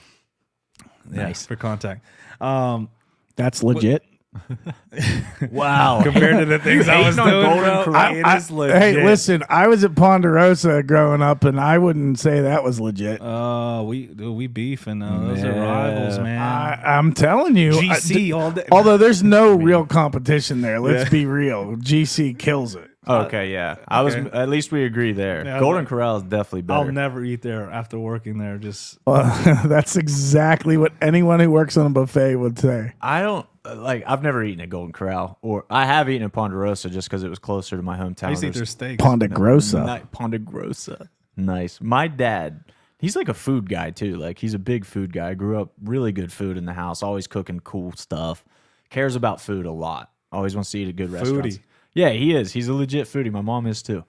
[1.08, 1.46] Nice.
[1.46, 2.04] for contact.
[2.40, 2.90] Um,
[3.36, 4.04] That's legit.
[5.50, 6.00] wow.
[6.02, 8.16] compared to the things I was doing, Golden bro, Corral.
[8.16, 8.76] it I- legit.
[8.76, 13.20] hey, listen, I was at Ponderosa growing up, and I wouldn't say that was legit.
[13.20, 15.02] Uh, we dude, we beefing.
[15.02, 16.40] Uh, those are rivals, man.
[16.40, 18.64] I, I'm telling you, I- GC all day.
[18.72, 21.76] although there's no real competition there, let's be real.
[21.76, 22.84] GC kills it.
[23.06, 23.76] Okay, yeah.
[23.88, 24.36] I was okay.
[24.36, 25.42] at least we agree there.
[25.42, 26.80] Yeah, Golden but- Corral is definitely better.
[26.80, 28.58] I'll never eat there after working there.
[28.58, 29.24] Just Well,
[29.64, 32.92] that's exactly what anyone who works on a buffet would say.
[33.00, 34.04] I don't like.
[34.06, 37.28] I've never eaten at Golden Corral, or I have eaten at Ponderosa just because it
[37.28, 38.28] was closer to my hometown.
[38.28, 39.02] I used to eat their There's- steaks.
[39.02, 39.84] Ponderosa.
[39.84, 41.08] Ni- Ponderosa.
[41.36, 41.80] Nice.
[41.80, 42.64] My dad,
[42.98, 44.16] he's like a food guy too.
[44.16, 45.34] Like he's a big food guy.
[45.34, 47.02] Grew up really good food in the house.
[47.02, 48.44] Always cooking cool stuff.
[48.90, 50.10] Cares about food a lot.
[50.32, 51.56] Always wants to eat at good restaurants.
[51.56, 51.60] Foodie.
[51.94, 52.52] Yeah, he is.
[52.52, 53.30] He's a legit foodie.
[53.30, 54.04] My mom is too.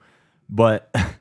[0.48, 0.94] But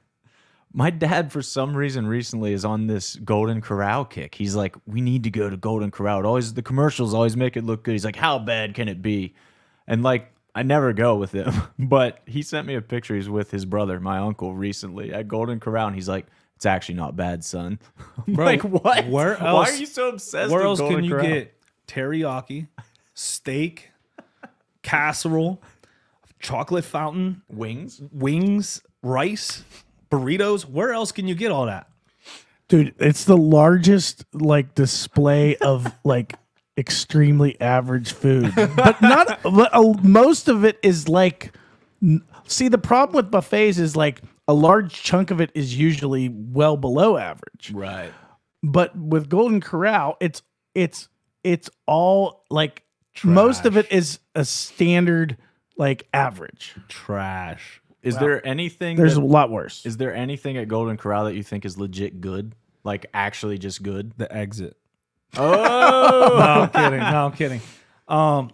[0.71, 4.35] My dad, for some reason, recently is on this Golden Corral kick.
[4.35, 7.57] He's like, "We need to go to Golden Corral." It always the commercials always make
[7.57, 7.93] it look good.
[7.93, 9.33] He's like, "How bad can it be?"
[9.87, 13.15] And like, I never go with him, but he sent me a picture.
[13.15, 16.95] He's with his brother, my uncle, recently at Golden Corral, and he's like, "It's actually
[16.95, 17.79] not bad, son."
[18.27, 19.07] Bro, like, what?
[19.07, 20.51] where else, Why are you so obsessed?
[20.53, 20.61] With Golden Corral?
[20.61, 21.25] Where with else Golden can you Corral?
[21.25, 21.55] get
[21.87, 22.67] teriyaki,
[23.15, 23.89] steak,
[24.83, 25.61] casserole,
[26.39, 28.01] chocolate fountain, wings?
[28.11, 29.63] wings, rice,
[30.09, 30.63] burritos?
[30.63, 31.87] Where else can you get all that?
[32.67, 36.35] Dude, it's the largest like display of like
[36.77, 41.53] extremely average food, but not but, uh, most of it is like.
[42.01, 46.29] n- See, the problem with buffets is like a large chunk of it is usually
[46.29, 48.11] well below average, Right.
[48.63, 50.41] but with Golden Corral, it's
[50.73, 51.09] it's
[51.43, 52.83] it's all like
[53.23, 55.37] most of it is a standard
[55.77, 56.73] like average.
[56.87, 57.81] Trash.
[58.09, 58.97] Is there anything?
[58.97, 59.85] There's that- a lot worse.
[59.85, 62.53] Is there anything at Golden Corral that you think is legit good?
[62.83, 64.13] Like actually just good?
[64.17, 64.75] The exit.
[65.37, 66.99] Oh, No, I'm kidding.
[66.99, 67.61] No, I'm kidding.
[68.07, 68.51] Um,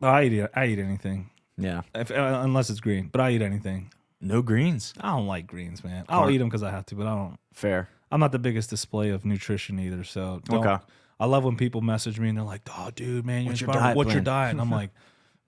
[0.00, 1.82] I eat I eat anything, yeah.
[1.94, 3.08] if, uh, unless it's green.
[3.12, 3.90] But I eat anything.
[4.20, 4.94] No greens.
[5.00, 6.04] I don't like greens, man.
[6.08, 6.32] I'll Carb.
[6.32, 7.38] eat them because I have to, but I don't.
[7.52, 7.88] Fair.
[8.10, 10.04] I'm not the biggest display of nutrition either.
[10.04, 10.82] So don't, Okay.
[11.20, 13.72] I love when people message me and they're like, "Oh, dude, man, you What's your
[13.72, 14.90] diet What's your diet?" And I'm like,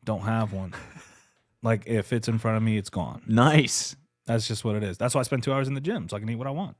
[0.04, 0.74] "Don't have one.
[1.66, 3.22] Like if it's in front of me, it's gone.
[3.26, 3.96] Nice.
[4.26, 4.96] That's just what it is.
[4.98, 6.50] That's why I spend two hours in the gym so I can eat what I
[6.50, 6.76] want.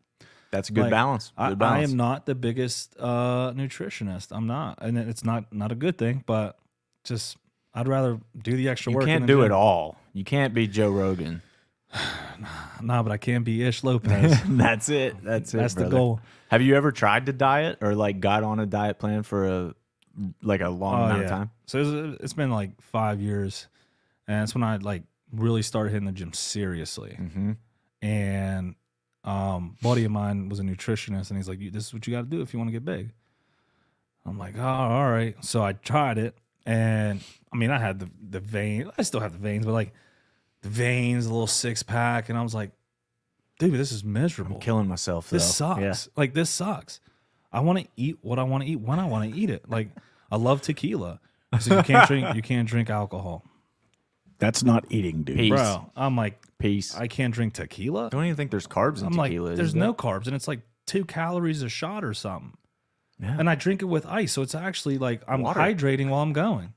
[0.51, 1.33] That's a good Like, balance.
[1.37, 4.29] Good I, I am not the biggest uh, nutritionist.
[4.31, 6.23] I'm not, and it's not not a good thing.
[6.27, 6.57] But
[7.05, 7.37] just
[7.75, 9.07] I'd rather do the extra you work.
[9.07, 9.45] You can't do gym.
[9.47, 9.97] it all.
[10.13, 11.43] You can't be Joe Rogan.
[12.83, 14.39] Nah, but I can be Ish Lopez.
[14.49, 15.17] That's it.
[15.25, 15.57] That's it.
[15.57, 16.21] That's the goal.
[16.51, 19.75] Have you ever tried to diet or like got on a diet plan for a
[20.43, 21.25] like a long Oh, amount yeah.
[21.25, 21.51] of time?
[21.67, 23.67] So it's, it's been like five years,
[24.27, 25.03] and that's when I like
[25.33, 27.17] really started hitting the gym seriously.
[27.19, 27.53] Mm-hmm.
[28.03, 28.75] And
[29.25, 32.23] um, buddy of mine was a nutritionist, and he's like, "This is what you got
[32.23, 33.13] to do if you want to get big."
[34.25, 37.21] I'm like, "Oh, all right." So I tried it, and
[37.53, 38.91] I mean, I had the the veins.
[38.97, 39.93] I still have the veins, but like
[40.63, 42.71] the veins, a little six pack, and I was like,
[43.59, 44.57] "Dude, this is miserable.
[44.57, 45.31] I'm killing myself.
[45.31, 45.37] Though.
[45.37, 45.81] this sucks.
[45.81, 45.95] Yeah.
[46.17, 47.01] Like this sucks.
[47.53, 49.69] I want to eat what I want to eat when I want to eat it.
[49.69, 49.89] Like
[50.31, 51.21] I love tequila.
[51.61, 53.45] So you can't drink you can't drink alcohol.
[54.39, 55.37] That's not eating, dude.
[55.37, 55.51] Peace.
[55.51, 56.97] Bro, I'm like Peace.
[56.97, 58.11] I can't drink tequila.
[58.11, 59.51] don't even think there's carbs in I'm like tequila.
[59.53, 59.83] is there's there?
[59.83, 62.53] no carbs and it's like 2 calories a shot or something.
[63.19, 63.37] Yeah.
[63.39, 65.59] And I drink it with ice, so it's actually like I'm Water.
[65.61, 66.75] hydrating while I'm going.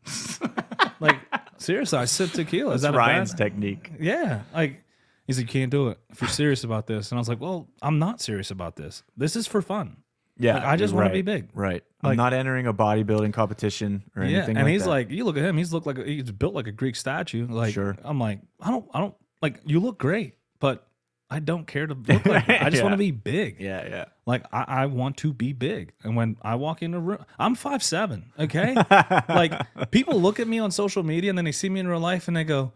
[1.02, 1.18] like
[1.58, 2.74] seriously, I sip tequila.
[2.76, 3.92] Is That's that Ryan's a technique.
[4.00, 4.82] Yeah, like
[5.28, 7.12] he's like, you can't do it if you're serious about this.
[7.12, 9.04] And I was like, well, I'm not serious about this.
[9.18, 9.98] This is for fun.
[10.40, 11.50] Yeah, Like, I just you're wanna be big.
[11.54, 11.84] Right.
[12.02, 14.56] I'm Like- not entering a bodybuilding competition or Yeah, anything.
[14.58, 14.90] and like he's that.
[14.90, 17.46] like, you look at him, he's looked like a, he's built like a Greek statue.
[17.48, 17.98] Like, Sure.
[18.04, 20.88] I'm like, I don't, I don't like you look great, but
[21.30, 22.50] I don't care to look like.
[22.50, 22.84] I just Yeah.
[22.84, 23.60] want to be big.
[23.60, 24.06] yeah, yeah.
[24.26, 27.54] Like I, I want to be big, and when I walk in a room, I'm
[27.56, 28.32] five seven.
[28.40, 28.74] Okay,
[29.30, 29.52] like
[29.92, 32.28] people look at me on social media and then they see me in real life
[32.28, 32.72] and they go,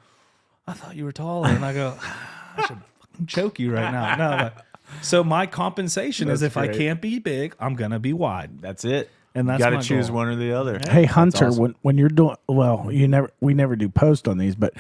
[0.68, 3.92] "I thought you were taller," and I go, ah, "I should fucking choke you right
[3.92, 4.66] now." No, but,
[5.02, 6.78] so my compensation is That's if I great.
[6.78, 8.62] can't be big, I'm gonna be wide.
[8.62, 9.10] That's it.
[9.36, 10.18] And that's got to choose goal.
[10.18, 10.80] one or the other.
[10.88, 11.60] Hey Hunter, awesome.
[11.60, 14.74] when when you're doing well, you never we never do post on these, but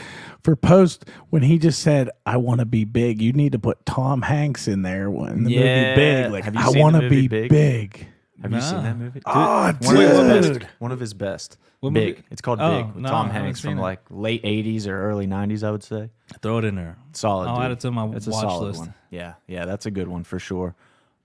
[0.44, 3.84] for post when he just said I want to be big, you need to put
[3.88, 5.60] Tom Hanks in there when the Yeah.
[5.60, 6.32] movie Big.
[6.32, 7.50] Like Have you I want to be Big?
[7.50, 8.08] big.
[8.44, 8.82] Have you seen Nah.
[8.84, 9.20] that movie?
[9.20, 10.60] Dude, Oh, one of his dude.
[10.62, 10.72] best.
[10.80, 11.58] One of his best.
[11.80, 12.16] What Big.
[12.18, 12.28] movie?
[12.32, 13.82] It's called Oh, Big with no, Tom I haven't Hanks seen from it.
[13.82, 16.10] like late '80s or early '90s, I would say.
[16.42, 16.98] Throw it in there.
[17.14, 17.48] Solid.
[17.50, 17.66] I'll dude.
[17.66, 18.80] add it to my It's a watch solid list.
[18.80, 18.94] one.
[19.10, 20.76] Yeah, yeah, that's a good one for sure.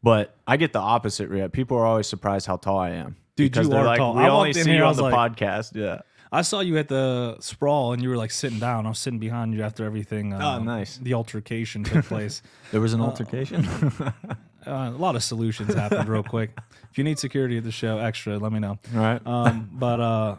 [0.02, 1.50] But I get the opposite reaction.
[1.50, 3.16] People are always surprised how tall I am.
[3.36, 4.14] Dude, because you they're are like, tall.
[4.14, 5.74] We I only walked in see here, you I on was the like- podcast.
[5.74, 6.00] Yeah.
[6.30, 8.84] I saw you at the sprawl and you were like sitting down.
[8.84, 10.34] I was sitting behind you after everything.
[10.34, 10.98] Uh, Oh, nice.
[10.98, 12.42] The altercation took place.
[12.70, 13.66] There was an altercation.
[14.68, 16.56] uh, a lot of solutions happened real quick.
[16.90, 18.78] If you need security at the show, extra, let me know.
[18.94, 19.20] All right.
[19.26, 20.36] Um, but uh,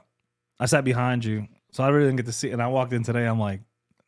[0.59, 2.51] I sat behind you, so I really didn't get to see.
[2.51, 3.25] And I walked in today.
[3.25, 3.61] I'm like,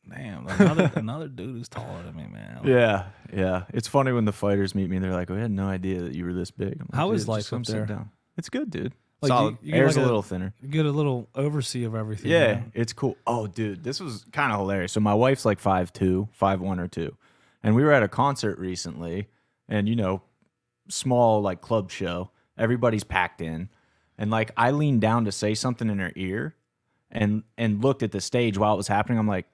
[0.10, 2.62] damn, another another dude who's taller than me, man.
[2.64, 3.64] Yeah, yeah.
[3.74, 5.00] It's funny when the fighters meet me.
[5.00, 7.16] They're like, "We had no idea that you were this big." I'm like, How "Dude,
[7.18, 7.86] is life come up there?
[7.86, 8.94] down." It's good, dude.
[9.22, 9.58] Like, you- Solid.
[9.62, 10.54] you get Air's like a a- little thinner.
[10.64, 12.32] You get a little oversee of everything.
[12.32, 12.72] Yeah, man.
[12.74, 13.18] it's cool.
[13.28, 14.92] Oh, dude, this was kind of hilarious.
[14.94, 17.16] So my wife's like five two, five one or two,
[17.62, 19.28] and we were at a concert recently,
[19.72, 20.22] and you know,
[20.88, 22.30] small like club show.
[22.58, 23.70] Everybody's packed in,
[24.18, 26.56] and like I leaned down to say something in her ear,
[27.10, 29.18] and and looked at the stage while it was happening.
[29.18, 29.48] I'm like.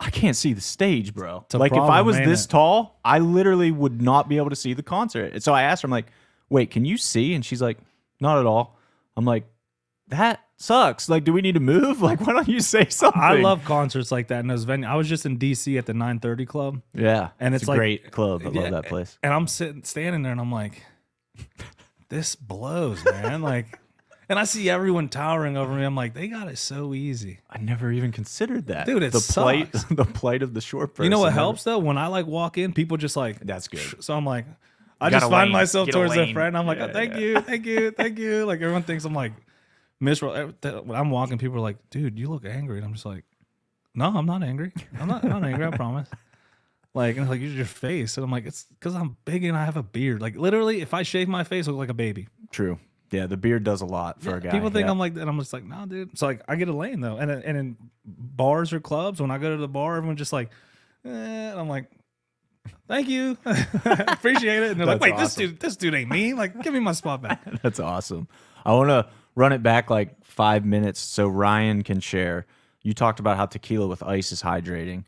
[0.00, 1.46] I can't see the stage, bro.
[1.54, 2.48] Like if I was this it?
[2.48, 5.32] tall, I literally would not be able to see the concert.
[5.32, 6.08] And so I asked her, I'm like,
[6.50, 7.78] "Wait, can you see?" And she's like,
[8.20, 8.76] "Not at all."
[9.16, 9.44] I'm like,
[10.08, 11.08] that sucks.
[11.08, 12.00] Like, do we need to move?
[12.02, 13.20] Like, why don't you say something?
[13.20, 14.86] I love concerts like that in those venues.
[14.86, 18.10] I was just in DC at the 930 Club, yeah, and it's a like- great
[18.10, 18.42] club.
[18.44, 19.18] I Yeah, love that place.
[19.22, 20.82] and I'm sitting standing there, and I'm like,
[22.08, 23.42] this blows, man.
[23.52, 23.78] like,
[24.28, 25.84] and I see everyone towering over me.
[25.84, 27.40] I'm like, they got it so easy.
[27.50, 29.84] I never even considered that, Dude, it the plight, sucks.
[29.90, 31.04] the plight of the short person.
[31.04, 31.78] You know what helps though?
[31.78, 34.02] When I like walk in, people just like That's good.
[34.04, 34.46] So I'm like,
[35.00, 35.52] I just find lane.
[35.52, 36.34] myself Get towards their lane.
[36.34, 36.56] friend.
[36.56, 37.18] I'm like, Yeah, oh, thank yeah.
[37.20, 38.44] you, thank you, thank you.
[38.46, 39.32] Like everyone thinks I'm like
[40.04, 40.52] miserable.
[40.84, 43.24] When I'm walking, people are like, dude, you look angry, and I'm just like,
[43.94, 44.72] no, I'm not angry.
[44.98, 45.66] I'm not, I'm not angry.
[45.66, 46.08] I promise.
[46.94, 49.64] Like, and like, use your face, and I'm like, it's because I'm big and I
[49.64, 50.20] have a beard.
[50.20, 52.28] Like literally, if I shave my face, I look like a baby.
[52.52, 52.78] True.
[53.10, 54.50] Yeah, the beard does a lot for a guy.
[54.50, 54.90] People think yeah.
[54.90, 56.16] I'm like, and I'm just like, no, dude.
[56.18, 59.38] So like, I get a lane though, and and in bars or clubs, when I
[59.38, 60.50] go to the bar, everyone's just like,
[61.04, 61.90] eh, and I'm like,
[62.88, 64.70] thank you, appreciate it.
[64.72, 66.34] And they're like, That's wait, this dude, this dude ain't me.
[66.34, 67.44] Like, give me my spot back.
[67.62, 68.28] That's awesome.
[68.64, 72.46] I want to run it back like five minutes so Ryan can share.
[72.82, 75.04] You talked about how tequila with ice is hydrating.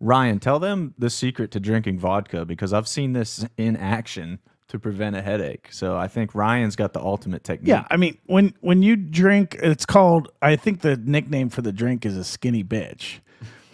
[0.00, 4.78] Ryan, tell them the secret to drinking vodka because I've seen this in action to
[4.78, 5.68] prevent a headache.
[5.70, 7.68] So I think Ryan's got the ultimate technique.
[7.68, 10.30] Yeah, I mean when when you drink, it's called.
[10.42, 13.20] I think the nickname for the drink is a skinny bitch,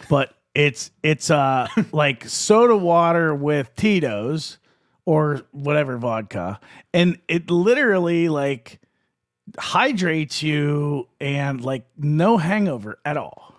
[0.09, 4.57] but it's it's uh like soda water with Tito's
[5.05, 6.59] or whatever vodka,
[6.93, 8.80] and it literally like
[9.57, 13.53] hydrates you and like no hangover at all.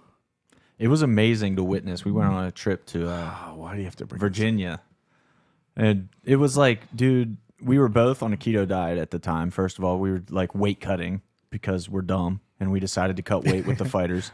[0.78, 2.04] It was amazing to witness.
[2.04, 4.18] We went on a trip to uh, Oh, why do you have to bring?
[4.18, 4.80] Virginia.
[5.76, 9.50] And it was like, dude, we were both on a keto diet at the time.
[9.50, 13.22] First of all, we were like weight cutting because we're dumb and we decided to
[13.22, 14.32] cut weight with the fighters.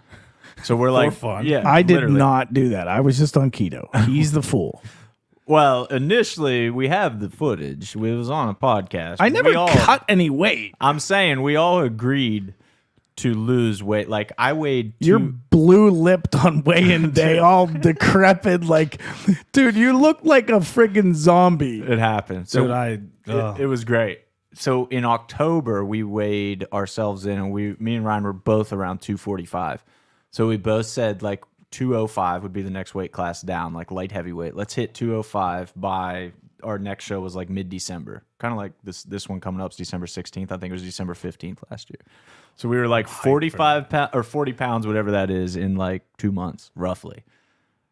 [0.65, 1.13] So we're like,
[1.45, 2.19] yeah, I did literally.
[2.19, 2.89] not do that.
[2.89, 3.95] I was just on keto.
[4.07, 4.83] He's the fool.
[5.49, 7.97] Well, initially we have the footage.
[7.97, 9.17] It was on a podcast.
[9.19, 10.75] I never We all- cut any weight.
[10.81, 12.53] I'm saying we all agreed
[13.17, 14.09] to lose weight.
[14.09, 18.63] Like I weighed You're blue lipped on weigh-in day, all decrepit.
[18.65, 19.01] Like,
[19.53, 21.81] dude, you look like a friggin' zombie.
[21.81, 22.49] It happened.
[22.49, 22.89] So Dude, I,
[23.27, 24.21] it, it was great.
[24.55, 29.01] So in October we weighed ourselves in, and we, me and Ryan were both around
[29.01, 29.83] 245.
[30.31, 34.13] So we both said like 205 would be the next weight class down, like light
[34.13, 34.55] heavyweight.
[34.55, 36.33] Let's hit 205 by
[36.65, 39.71] our next show was like mid December, kind of like this this one coming up
[39.71, 40.51] is December 16th.
[40.51, 42.01] I think it was December 15th last year.
[42.57, 46.33] So we were like 45 pounds or 40 pounds, whatever that is, in like two
[46.33, 47.23] months roughly.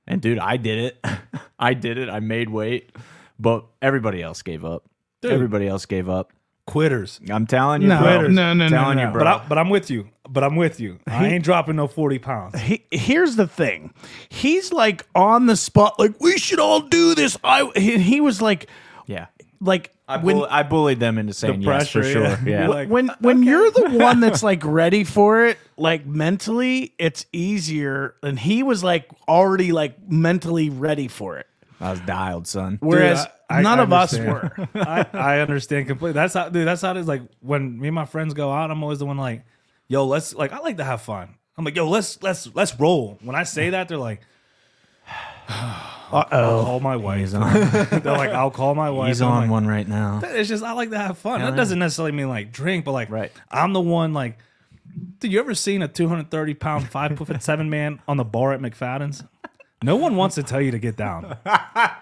[0.09, 1.05] And dude, I did it.
[1.59, 2.09] I did it.
[2.09, 2.91] I made weight,
[3.39, 4.85] but everybody else gave up.
[5.22, 6.33] Everybody else gave up.
[6.66, 7.20] quitters.
[7.31, 8.22] I'm telling you, No, bro.
[8.22, 9.07] no, no, no, telling no.
[9.07, 9.20] you, bro.
[9.24, 10.09] But I, but I'm with you.
[10.29, 10.99] But I'm with you.
[11.07, 12.61] I ain't dropping no 40 pounds.
[12.61, 13.93] He, here's the thing.
[14.29, 17.39] He's like on the spot, like, we should all do this.
[17.45, 18.68] I he, he was like,
[19.07, 19.27] yeah,
[19.61, 22.22] like I, when bull- I bullied them into saying yes for pressure, sure.
[22.22, 22.62] yeah.
[22.62, 27.24] Yeah, like, when when you're the one that's like ready for it, like mentally, it's
[27.33, 28.14] easier.
[28.22, 31.47] And he was like already like mentally ready for it.
[31.81, 32.79] I was dialed, son.
[32.81, 34.53] Whereas I- I- none I of us were.
[34.74, 36.14] I, I understand completely.
[36.14, 36.66] That's how, dude.
[36.66, 37.07] That's how it is.
[37.07, 39.45] Like when me and my friends go out, I'm always the one like,
[39.89, 41.34] "Yo, let's like." I like to have fun.
[41.59, 44.20] I'm like, "Yo, let's let's let's roll." When I say that, they're like,
[45.49, 47.53] "I'll call my wife." He's on.
[47.53, 50.20] they're like, "I'll call my wife." He's I'm on like, one right now.
[50.22, 51.41] It's just I like to have fun.
[51.41, 53.32] That doesn't necessarily mean like drink, but like Right.
[53.51, 54.39] I'm the one like.
[55.18, 58.61] Did you ever seen a 230 pound, five foot seven man on the bar at
[58.61, 59.24] McFadden's?
[59.87, 61.37] No one wants to tell you to get down.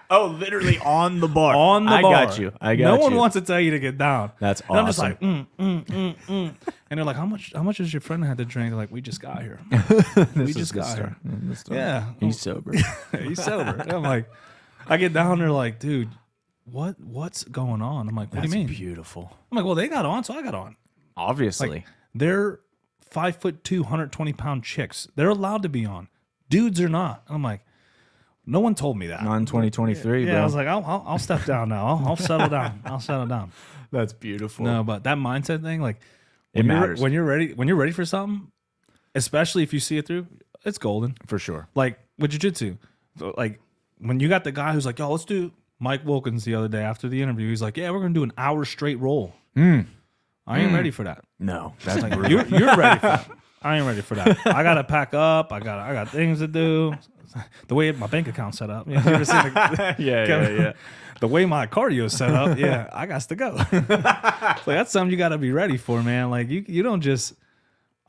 [0.07, 1.55] Oh, literally on the bar.
[1.55, 1.97] On the bar.
[1.97, 2.25] I bar.
[2.27, 2.51] got you.
[2.61, 2.85] I got you.
[2.85, 3.01] No you.
[3.01, 4.31] one wants to tell you to get down.
[4.39, 6.55] That's And I'm just like, mm, mm, mm, mm.
[6.89, 7.51] and they're like, how much?
[7.55, 8.69] How much does your friend had to drink?
[8.69, 9.59] They're like, we just got here.
[10.35, 11.15] we just got here.
[11.71, 12.71] Yeah, He's sober.
[13.19, 13.81] he's sober.
[13.81, 14.29] And I'm like,
[14.85, 16.09] I get down there like, dude,
[16.65, 18.07] what what's going on?
[18.07, 18.75] I'm like, what That's do you mean?
[18.75, 19.35] beautiful.
[19.51, 20.75] I'm like, well, they got on, so I got on.
[21.17, 21.83] Obviously.
[22.13, 22.59] They're
[23.01, 25.07] five foot two, 120 pound chicks.
[25.15, 26.09] They're allowed to be on.
[26.47, 27.23] Dudes are not.
[27.27, 27.61] I'm like,
[28.45, 29.23] no one told me that.
[29.23, 30.41] Not in 2023, yeah, bro.
[30.41, 31.85] I was like, I'll, I'll, I'll step down now.
[31.87, 32.81] I'll, I'll settle down.
[32.85, 33.51] I'll settle down.
[33.91, 34.65] That's beautiful.
[34.65, 35.97] No, but that mindset thing, like
[36.53, 37.01] It when you're- matters.
[37.01, 37.53] when you're ready.
[37.53, 38.51] When you're ready for something,
[39.13, 40.27] especially if you see it through,
[40.63, 41.15] it's golden.
[41.27, 41.67] For sure.
[41.75, 42.77] Like with jujitsu,
[43.37, 43.59] like
[43.99, 46.81] when you got the guy who's like, "Yo, let's do." Mike Wilkins the other day
[46.81, 49.81] after the interview, he's like, "Yeah, we're gonna do an hour straight roll." Hmm.
[50.47, 51.23] I ain't ready for that.
[51.39, 53.29] No, that's Like, you're, you're ready for that.
[53.63, 54.37] I ain't ready for that.
[54.45, 55.51] I gotta pack up.
[55.51, 56.93] I got I got things to do.
[57.67, 60.49] The way my bank account's set up, you, know, you ever seen the, yeah, yeah,
[60.59, 60.73] yeah.
[61.19, 63.57] the way my cardio is set up, yeah, I got to go.
[63.57, 66.29] so that's something you got to be ready for, man.
[66.29, 67.33] Like you, you don't just,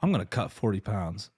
[0.03, 1.31] I'm gonna cut 40 pounds.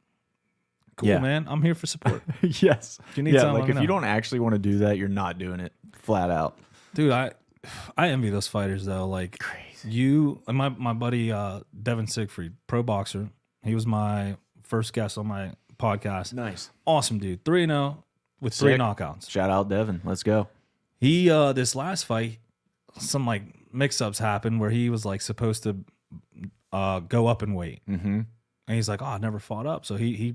[0.96, 1.18] Cool, Yeah.
[1.20, 1.46] man.
[1.48, 2.98] I'm here for support, yes.
[3.10, 4.98] If you need yeah, something, like if me you don't actually want to do that,
[4.98, 6.58] you're not doing it flat out.
[6.94, 7.12] dude.
[7.12, 7.32] I,
[7.96, 9.06] I envy those fighters though.
[9.06, 9.90] Like Crazy.
[9.90, 13.30] you and my my buddy uh, Devin Siegfried, pro boxer.
[13.62, 16.32] He was my first guest on my podcast.
[16.32, 16.70] Nice.
[16.86, 18.04] Awesome dude, three and zero
[18.40, 18.80] with three Sick.
[18.80, 19.28] knockouts.
[19.30, 20.00] Shout out Devin.
[20.04, 20.48] Let's go.
[21.00, 22.38] He uh this last fight,
[22.98, 25.76] some like mix ups happened where he was like supposed to
[26.72, 27.80] uh go up in weight.
[27.88, 28.20] Mm-hmm.
[28.68, 29.86] And he's like, Oh, I never fought up.
[29.86, 30.34] So he he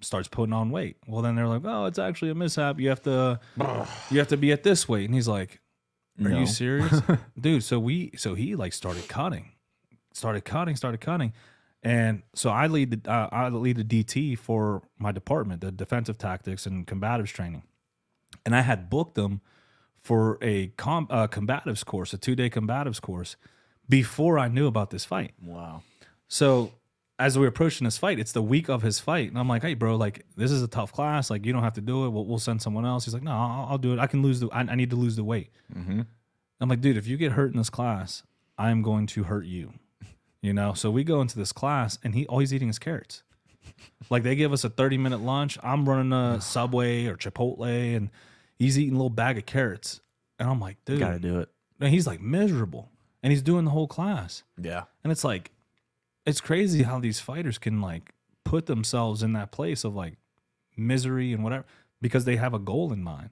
[0.00, 0.96] starts putting on weight.
[1.06, 2.78] Well then they're like, Oh, it's actually a mishap.
[2.80, 3.40] You have to
[4.10, 5.06] you have to be at this weight.
[5.06, 5.60] And he's like,
[6.24, 6.40] Are No.
[6.40, 7.02] you serious?
[7.40, 9.52] Dude, so we so he like started cutting.
[10.14, 11.32] Started cutting, started cutting.
[11.82, 16.18] And so I lead the uh, I lead the DT for my department, the defensive
[16.18, 17.62] tactics and combatives training.
[18.44, 19.40] And I had booked them
[20.00, 23.36] for a com- uh, combatives course, a two day combatives course,
[23.88, 25.34] before I knew about this fight.
[25.40, 25.82] Wow.
[26.26, 26.72] So
[27.18, 29.62] as we were approaching this fight, it's the week of his fight, and I'm like,
[29.62, 31.30] "Hey, bro, like this is a tough class.
[31.30, 32.10] Like you don't have to do it.
[32.10, 33.98] We'll, we'll send someone else." He's like, "No, I'll, I'll do it.
[33.98, 34.48] I can lose the.
[34.50, 36.02] I, I need to lose the weight." Mm-hmm.
[36.60, 38.22] I'm like, "Dude, if you get hurt in this class,
[38.56, 39.74] I am going to hurt you."
[40.42, 40.72] You know.
[40.74, 43.22] So we go into this class, and he all he's eating is carrots.
[44.10, 45.58] Like they give us a 30 minute lunch.
[45.62, 48.10] I'm running a Subway or Chipotle, and
[48.58, 50.00] he's eating a little bag of carrots,
[50.38, 51.48] and I'm like, "Dude," Got to do it.
[51.80, 52.90] and he's like miserable,
[53.22, 54.42] and he's doing the whole class.
[54.60, 54.84] Yeah.
[55.04, 55.50] And it's like,
[56.24, 58.12] it's crazy how these fighters can like
[58.44, 60.14] put themselves in that place of like
[60.76, 61.64] misery and whatever
[62.00, 63.30] because they have a goal in mind.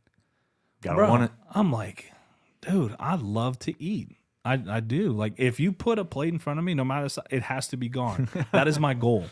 [0.83, 1.31] Got to Bro, want it.
[1.55, 2.13] I'm like,
[2.61, 4.17] dude, I love to eat.
[4.47, 5.13] I, I do.
[5.13, 7.69] Like, if you put a plate in front of me, no matter si- it has
[7.69, 8.29] to be gone.
[8.53, 9.25] that is my goal.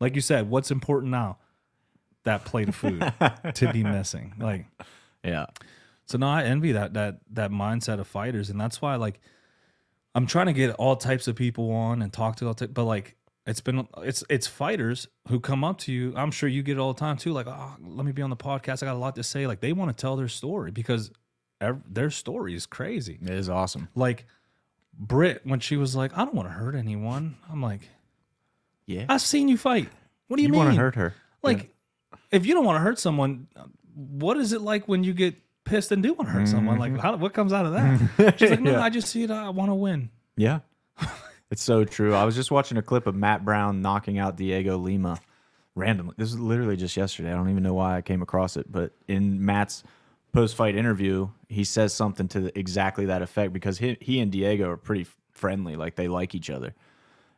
[0.00, 1.38] Like you said, what's important now?
[2.24, 3.00] That plate of food
[3.54, 4.34] to be missing.
[4.38, 4.66] Like,
[5.24, 5.46] Yeah.
[6.06, 9.20] so no, I envy that that that mindset of fighters, and that's why like
[10.14, 12.84] I'm trying to get all types of people on and talk to all types, but
[12.84, 16.12] like it's been it's it's fighters who come up to you.
[16.16, 17.32] I'm sure you get it all the time too.
[17.32, 18.82] Like, oh, let me be on the podcast.
[18.82, 19.46] I got a lot to say.
[19.46, 21.10] Like they want to tell their story because
[21.60, 23.18] ev- their story is crazy.
[23.22, 23.88] It is awesome.
[23.94, 24.26] Like
[25.00, 27.36] Britt when she was like, I don't want to hurt anyone.
[27.50, 27.80] I'm like,
[28.86, 29.06] Yeah.
[29.08, 29.88] I've seen you fight.
[30.28, 30.60] What do you, mean?
[30.60, 30.66] you mean?
[30.66, 31.14] want to hurt her?
[31.42, 31.74] Like,
[32.30, 33.48] if you don't want to hurt someone,
[33.94, 35.34] what is it like when you get
[35.64, 36.78] pissed and do want to hurt someone?
[36.78, 37.00] Like, mm-hmm.
[37.00, 38.38] how, what comes out of that?
[38.38, 38.82] She's like, no, Yeah.
[38.82, 39.30] I just see it.
[39.30, 40.10] I want to win.
[40.36, 40.60] Yeah.
[41.50, 42.14] it's so true.
[42.14, 45.18] I was just watching a clip of Matt Brown knocking out Diego Lima
[45.74, 46.14] randomly.
[46.18, 47.32] This is literally just yesterday.
[47.32, 49.82] I don't even know why I came across it, but in Matt's
[50.32, 54.30] post fight interview, he says something to the, exactly that effect because he, he and
[54.30, 55.76] Diego are pretty friendly.
[55.76, 56.74] Like they like each other.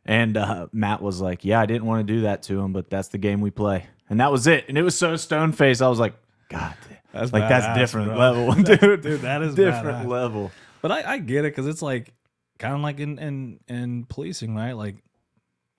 [0.05, 2.90] And uh, Matt was like, Yeah, I didn't want to do that to him, but
[2.90, 3.86] that's the game we play.
[4.11, 4.64] And that was it.
[4.68, 5.80] And it was so stone faced.
[5.80, 6.14] I was like,
[6.49, 6.74] God,
[7.12, 8.18] That's like that's different bro.
[8.18, 9.03] level, dude.
[9.03, 10.51] dude, that is different level.
[10.82, 12.12] But I, I get it because it's like
[12.59, 14.72] kind of like in, in in policing, right?
[14.72, 14.97] Like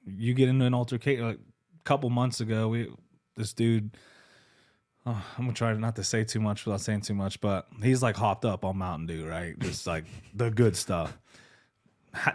[0.06, 1.28] you get into an altercation.
[1.28, 2.90] Like a couple months ago, we
[3.36, 3.92] this dude.
[5.06, 8.02] Oh, I'm gonna try not to say too much without saying too much, but he's
[8.04, 9.58] like hopped up on Mountain Dew, right?
[9.60, 11.18] Just like the good stuff.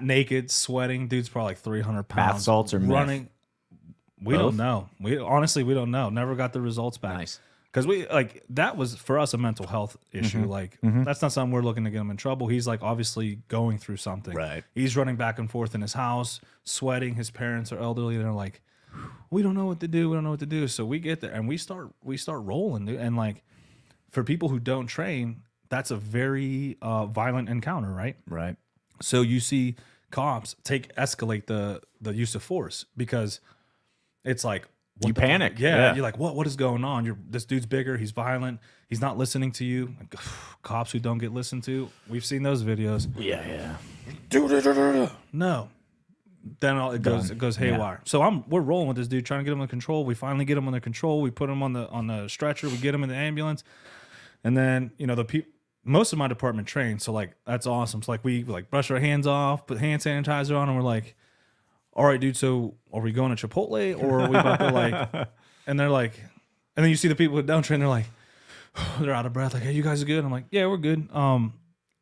[0.00, 1.06] Naked, sweating.
[1.06, 2.32] Dude's probably like 300 pounds.
[2.34, 3.28] Bath salts or running.
[4.20, 4.42] We Both?
[4.42, 4.88] don't know.
[5.00, 6.08] We honestly we don't know.
[6.10, 7.38] Never got the results back Nice.
[7.70, 10.40] because we like that was for us a mental health issue.
[10.40, 10.50] Mm-hmm.
[10.50, 12.48] Like that's not something we're looking to get him in trouble.
[12.48, 14.34] He's like obviously going through something.
[14.34, 14.64] Right.
[14.74, 17.14] He's running back and forth in his house, sweating.
[17.14, 18.16] His parents are elderly.
[18.16, 18.60] And they're like,
[19.30, 20.10] we don't know what to do.
[20.10, 20.68] We don't know what to do.
[20.68, 22.86] So we get there and we start we start rolling.
[22.86, 22.98] dude.
[23.00, 23.42] And like
[24.10, 28.16] for people who don't train, that's a very uh, violent encounter, right?
[28.28, 28.56] Right.
[29.02, 29.76] So you see
[30.10, 33.40] cops take escalate the the use of force because
[34.24, 34.66] it's like
[35.04, 35.94] You panic, Yeah, yeah.
[35.94, 37.04] you're like, what what is going on?
[37.04, 37.96] You're this dude's bigger.
[37.98, 38.60] He's violent.
[38.88, 39.94] He's not listening to you.
[40.00, 40.14] Like,
[40.62, 41.90] cops who don't get listened to.
[42.08, 43.06] We've seen those videos.
[43.16, 43.76] Yeah, yeah.
[45.32, 45.68] No.
[46.60, 48.00] Then all, it goes it goes haywire.
[48.04, 50.04] So I'm we're rolling with this dude, trying to get him under control.
[50.04, 51.20] We finally get him under control.
[51.20, 52.68] We put him on the on the stretcher.
[52.68, 53.64] We get him in the ambulance,
[54.44, 55.50] and then you know the people.
[55.84, 58.02] Most of my department trained, so like that's awesome.
[58.02, 61.16] So like we like brush our hands off, put hand sanitizer on, and we're like,
[61.94, 62.36] "All right, dude.
[62.36, 65.28] So are we going to Chipotle or are we about to like?"
[65.66, 66.18] And they're like,
[66.76, 67.80] and then you see the people don't train.
[67.80, 68.06] They're like,
[69.00, 69.52] they're out of breath.
[69.52, 71.52] Like, "Hey, you guys are good." I'm like, "Yeah, we're good." Um,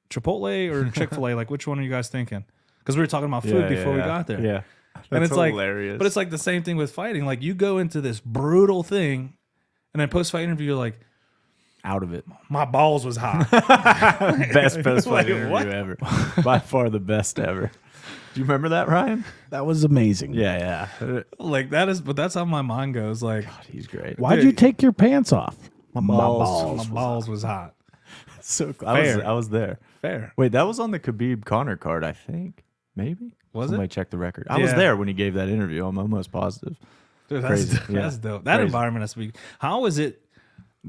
[0.09, 1.34] Chipotle or Chick Fil A?
[1.34, 2.44] like, which one are you guys thinking?
[2.87, 4.41] Because we were talking about food before we got there.
[4.41, 4.62] Yeah.
[5.11, 5.99] and it's like, hilarious.
[5.99, 7.26] but it's like the same thing with fighting.
[7.26, 9.34] Like you go into this brutal thing,
[9.93, 11.01] and then post fight interview, you're like,
[11.82, 12.24] out of it.
[12.49, 13.51] my balls was hot.
[14.53, 15.68] Best best Like, fight interview what?
[15.68, 15.97] ever.
[16.45, 17.72] By far the best ever.
[18.34, 19.24] Do you remember that, Ryan?
[19.51, 20.34] That was amazing.
[20.34, 21.22] Yeah, yeah.
[21.41, 23.20] like that is, but that's how my mind goes.
[23.22, 24.18] Like He's great.
[24.20, 25.57] Why'd you take your pants off?
[25.93, 26.87] My balls.
[26.89, 27.74] my balls was hot.
[28.49, 29.26] So I was Fair.
[29.26, 29.78] I was there.
[30.03, 30.32] Fair.
[30.37, 32.62] Wait, that was on the Khabib Connor card, I think.
[32.97, 33.32] Maybe.
[33.53, 33.90] Was it?
[33.90, 34.47] Check the record.
[34.51, 35.86] I was there when he gave that interview.
[35.86, 36.76] I'm almost positive.
[37.28, 37.78] Dude, that's, Crazy.
[37.92, 38.03] Yeah.
[38.03, 38.44] that's dope.
[38.44, 38.66] That Crazy.
[38.66, 39.32] environment has to be.
[39.59, 40.22] How is it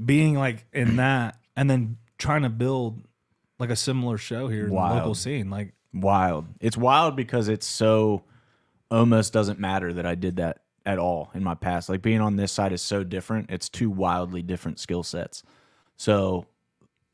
[0.05, 3.01] being like in that and then trying to build
[3.59, 5.49] like a similar show here in the local scene?
[5.49, 6.45] Like wild.
[6.61, 8.23] It's wild because it's so
[8.89, 11.89] almost doesn't matter that I did that at all in my past.
[11.89, 13.49] Like being on this side is so different.
[13.51, 15.43] It's two wildly different skill sets.
[15.97, 16.45] So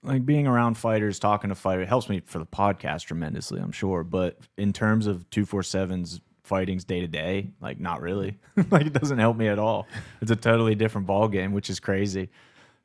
[0.04, 4.04] like being around fighters, talking to fighters, helps me for the podcast tremendously, I'm sure.
[4.04, 8.38] But in terms of 247's fightings day to day, like not really.
[8.70, 9.88] like it doesn't help me at all.
[10.22, 12.30] It's a totally different ball game, which is crazy.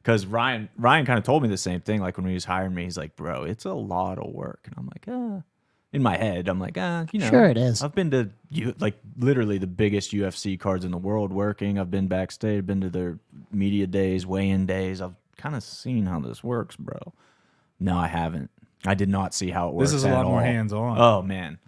[0.03, 2.01] Because Ryan Ryan kind of told me the same thing.
[2.01, 4.75] Like when he was hiring me, he's like, "Bro, it's a lot of work," and
[4.79, 5.43] I'm like, "Ah."
[5.91, 7.83] In my head, I'm like, ah, you know, Sure it is.
[7.83, 11.79] I've been to you like literally the biggest UFC cards in the world working.
[11.79, 13.19] I've been backstage, been to their
[13.51, 15.01] media days, weigh-in days.
[15.01, 17.15] I've kind of seen how this works, bro.
[17.81, 18.51] No, I haven't.
[18.85, 19.91] I did not see how it works.
[19.91, 20.99] This is a lot more hands-on.
[20.99, 21.59] Oh man,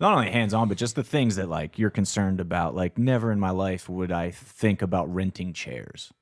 [0.00, 2.74] not only hands on, but just the things that like you're concerned about.
[2.74, 6.12] Like never in my life would I think about renting chairs.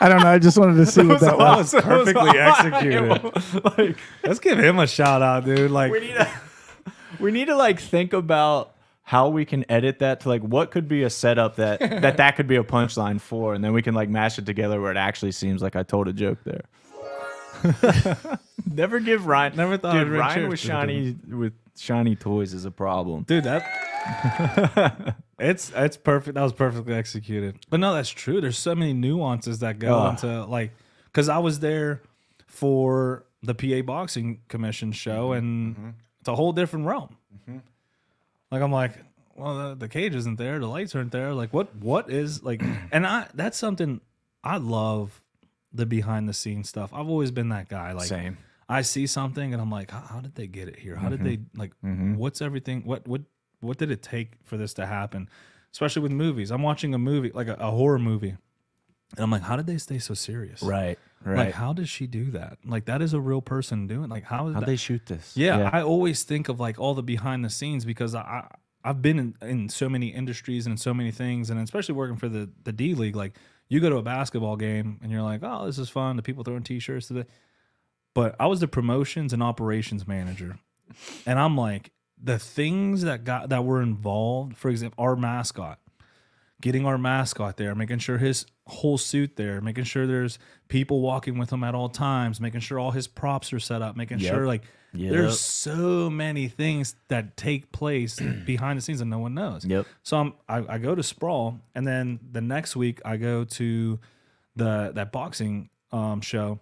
[0.00, 0.28] I don't know.
[0.28, 1.72] I just wanted to see what that was.
[1.72, 3.32] was perfectly executed.
[3.78, 5.70] like Let's give him a shout out, dude.
[5.70, 6.30] Like, we need to
[7.20, 8.72] we need to like think about
[9.06, 12.36] how we can edit that to like what could be a setup that that that
[12.36, 14.96] could be a punchline for and then we can like mash it together where it
[14.96, 16.64] actually seems like I told a joke there.
[18.70, 23.22] Never give Ryan Never thought Dude, Ryan with shiny with shiny toys is a problem.
[23.22, 26.34] dude, that it's it's perfect.
[26.34, 27.58] That was perfectly executed.
[27.70, 28.40] But no, that's true.
[28.40, 30.12] There's so many nuances that go Ugh.
[30.12, 30.72] into like
[31.04, 32.02] because I was there
[32.46, 35.38] for the PA Boxing Commission show, mm-hmm.
[35.38, 35.88] and mm-hmm.
[36.20, 37.16] it's a whole different realm.
[37.34, 37.58] Mm-hmm.
[38.56, 38.92] Like I'm like,
[39.34, 41.34] well, the, the cage isn't there, the lights aren't there.
[41.34, 42.62] Like what what is like?
[42.92, 44.00] And I that's something
[44.42, 45.20] I love
[45.74, 46.94] the behind the scenes stuff.
[46.94, 47.92] I've always been that guy.
[47.92, 48.38] Like Same.
[48.66, 50.96] I see something and I'm like, how, how did they get it here?
[50.96, 51.28] How did mm-hmm.
[51.28, 51.72] they like?
[51.84, 52.14] Mm-hmm.
[52.16, 52.82] What's everything?
[52.84, 53.20] What what
[53.60, 55.28] what did it take for this to happen?
[55.70, 56.50] Especially with movies.
[56.50, 59.76] I'm watching a movie like a, a horror movie, and I'm like, how did they
[59.76, 60.62] stay so serious?
[60.62, 60.98] Right.
[61.26, 61.46] Right.
[61.46, 62.58] Like, how does she do that?
[62.64, 64.08] Like, that is a real person doing.
[64.08, 65.36] Like, how is How'd they shoot this?
[65.36, 68.48] Yeah, I always think of like all the behind the scenes because I, I
[68.84, 72.16] I've been in, in so many industries and in so many things, and especially working
[72.16, 73.16] for the the D League.
[73.16, 73.32] Like
[73.68, 76.14] you go to a basketball game and you're like, oh, this is fun.
[76.14, 77.24] The people throwing T-shirts today.
[78.14, 80.60] But I was the promotions and operations manager,
[81.26, 81.90] and I'm like
[82.22, 84.56] the things that got that were involved.
[84.56, 85.80] For example, our mascot,
[86.66, 90.36] getting our mascot there, making sure his whole suit there, making sure there's
[90.66, 93.96] people walking with him at all times, making sure all his props are set up,
[93.96, 94.28] making Yep.
[94.34, 95.12] sure like Yep.
[95.12, 99.64] there's so many things that take place behind the scenes and no one knows.
[99.64, 99.86] Yep.
[100.02, 104.00] So I'm, I, I go to Sprawl, and then the next week I go to
[104.56, 106.58] the that boxing um, show,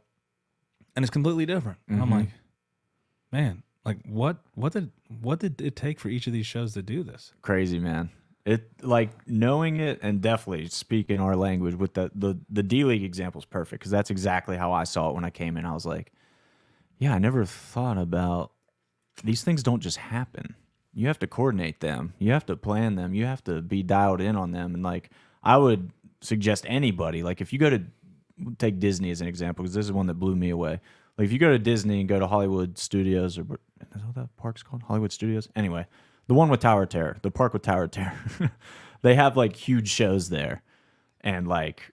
[0.95, 1.79] and it's completely different.
[1.89, 2.29] And I'm like,
[3.33, 4.91] man, like what what did
[5.23, 7.33] what did it take for each of these shows to do this?
[7.41, 8.11] crazy man
[8.45, 13.03] it like knowing it and definitely speaking our language with the the, the d league
[13.03, 15.65] example is perfect because that's exactly how i saw it when i came in.
[15.65, 16.13] I was like
[16.99, 18.53] yeah i never thought about
[19.23, 20.57] these things don't just happen.
[20.93, 22.15] You have to coordinate them.
[22.19, 23.15] You have to plan them.
[23.15, 24.75] You have to be dialed in on them.
[24.75, 25.11] And like
[25.43, 25.91] i would
[26.21, 27.83] suggest anybody like if you go to
[28.59, 30.81] take disney as an example because this is one that blew me away.
[31.17, 34.15] Like if you go to disney and go to hollywood studios or is that what
[34.17, 34.83] that park's called?
[34.83, 35.49] Hollywood studios?
[35.57, 35.87] Anyway
[36.27, 38.53] the one with Tower Terror, the park with Tower Terror.
[39.03, 40.63] they have like huge shows there.
[41.21, 41.93] And like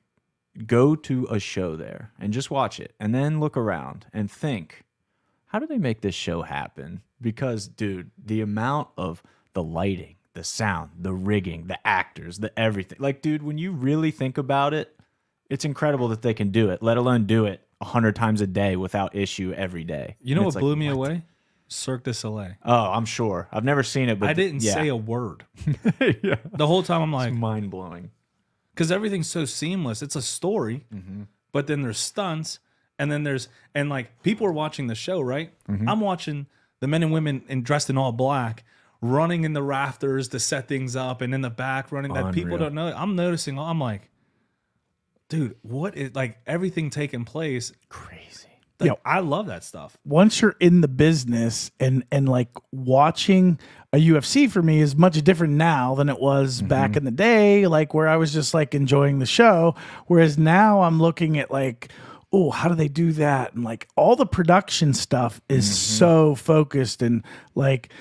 [0.65, 4.83] go to a show there and just watch it and then look around and think,
[5.47, 7.01] how do they make this show happen?
[7.21, 9.23] Because dude, the amount of
[9.53, 12.97] the lighting, the sound, the rigging, the actors, the everything.
[12.99, 14.95] Like dude, when you really think about it,
[15.49, 18.47] it's incredible that they can do it, let alone do it a hundred times a
[18.47, 20.15] day without issue every day.
[20.21, 21.23] You know what like, blew me away?
[21.71, 22.55] Cirque du Soleil.
[22.65, 23.47] Oh, I'm sure.
[23.51, 24.73] I've never seen it, but I didn't yeah.
[24.73, 25.45] say a word.
[26.23, 26.35] yeah.
[26.53, 28.11] The whole time I'm like, mind blowing.
[28.73, 30.01] because everything's so seamless.
[30.01, 31.23] It's a story, Mm-hmm.
[31.51, 32.59] but then there's stunts,
[32.99, 35.51] and then there's and like people are watching the show, right?
[35.69, 35.87] Mm-hmm.
[35.89, 36.47] I'm watching
[36.81, 38.63] the men and women in dressed in all black
[39.03, 42.57] running in the rafters to set things up, and in the back running that people
[42.57, 42.93] don't know.
[42.95, 43.57] I'm noticing.
[43.57, 44.09] I'm like,
[45.29, 47.71] dude, what is like everything taking place?
[47.89, 48.49] Crazy.
[48.89, 48.99] Like.
[49.05, 49.97] I love that stuff.
[50.05, 53.59] once you're in the business and and like watching
[53.93, 56.67] a UFC for me is much different now than it was mm-hmm.
[56.67, 59.75] back in the day like where I was just like enjoying the show
[60.07, 61.91] whereas now I'm looking at like
[62.33, 65.97] oh how do they do that and like all the production stuff is mm-hmm.
[65.97, 67.23] so focused and
[67.55, 67.91] like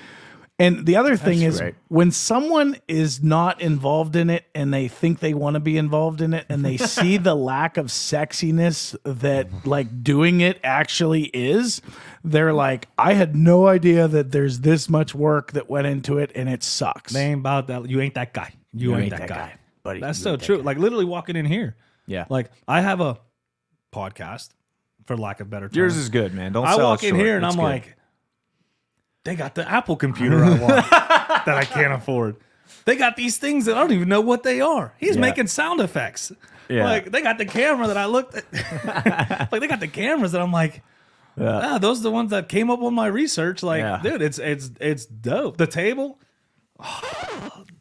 [0.61, 4.87] and the other thing That's is when someone is not involved in it and they
[4.87, 8.95] think they want to be involved in it and they see the lack of sexiness
[9.03, 9.69] that mm-hmm.
[9.69, 11.81] like doing it actually is,
[12.23, 16.31] they're like, I had no idea that there's this much work that went into it
[16.35, 17.13] and it sucks.
[17.13, 17.89] They ain't about that.
[17.89, 18.53] You ain't that guy.
[18.73, 19.55] You, ain't, that, guy.
[19.83, 19.99] buddy.
[19.99, 20.57] That's You so ain't that true.
[20.57, 20.63] guy.
[20.63, 21.75] Like literally walking in here.
[22.05, 22.25] Yeah.
[22.29, 23.19] Like I have a
[23.91, 24.49] podcast,
[25.05, 25.77] for lack of better term.
[25.77, 26.53] Yours is good, man.
[26.53, 27.25] Don't I sell walk it in short.
[27.25, 27.63] here and It's I'm good.
[27.63, 27.95] like,
[29.23, 32.37] they got the Apple computer I want that I can't afford.
[32.85, 34.93] They got these things that I don't even know what they are.
[34.97, 35.21] He's Yeah.
[35.21, 36.31] making sound effects.
[36.69, 36.85] Yeah.
[36.85, 39.51] Like they got the camera that I looked at.
[39.51, 40.81] like they got the cameras that I'm like,
[41.39, 43.61] ah, those are the ones that came up on my research.
[43.61, 43.99] Like, Yeah.
[44.01, 45.57] dude, it's it's it's dope.
[45.57, 46.17] The table.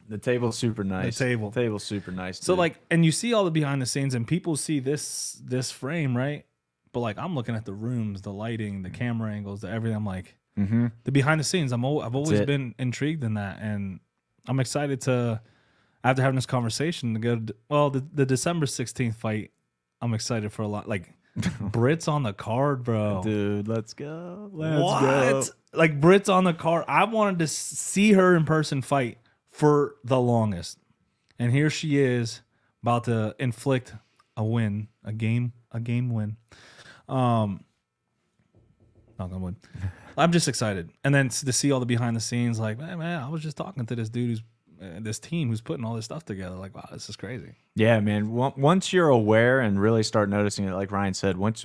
[0.08, 1.18] The table's super nice.
[1.18, 1.50] The table.
[1.50, 2.38] The table's super nice.
[2.40, 2.58] So dude.
[2.58, 6.16] like, and you see all the behind the scenes, and people see this this frame,
[6.16, 6.44] right?
[6.92, 9.96] But like, I'm looking at the rooms, the lighting, the camera angles, the everything.
[9.96, 11.72] I'm like, the behind the scenes.
[11.72, 12.46] I'm al- I've always Mm-hmm.
[12.46, 14.00] been intrigued in that, and
[14.46, 15.40] I'm excited to
[16.04, 17.36] after having this conversation to go.
[17.36, 19.50] To, well, the the December 16th fight,
[20.02, 20.88] I'm excited for a lot.
[20.88, 23.22] Like Brits on the card, bro.
[23.22, 24.50] dude, let's go.
[24.52, 25.00] Let's what?
[25.00, 25.42] go.
[25.72, 26.84] Like Brits on the card.
[26.88, 29.18] I wanted to see her in person fight
[29.50, 30.78] for the longest.
[31.38, 32.42] And here she is
[32.82, 33.94] about to inflict
[34.36, 36.36] a win, a game, a game win.
[37.08, 37.64] Um
[39.18, 39.56] not gonna win.
[40.16, 40.90] I'm just excited.
[41.04, 43.56] And then to see all the behind the scenes, like, man, man, I was just
[43.56, 44.42] talking to this dude who's
[44.80, 46.56] uh, this team who's putting all this stuff together.
[46.56, 47.52] Like, wow, this is crazy.
[47.74, 48.30] Yeah, man.
[48.32, 51.64] Once you're aware and really start noticing it, like Ryan said, once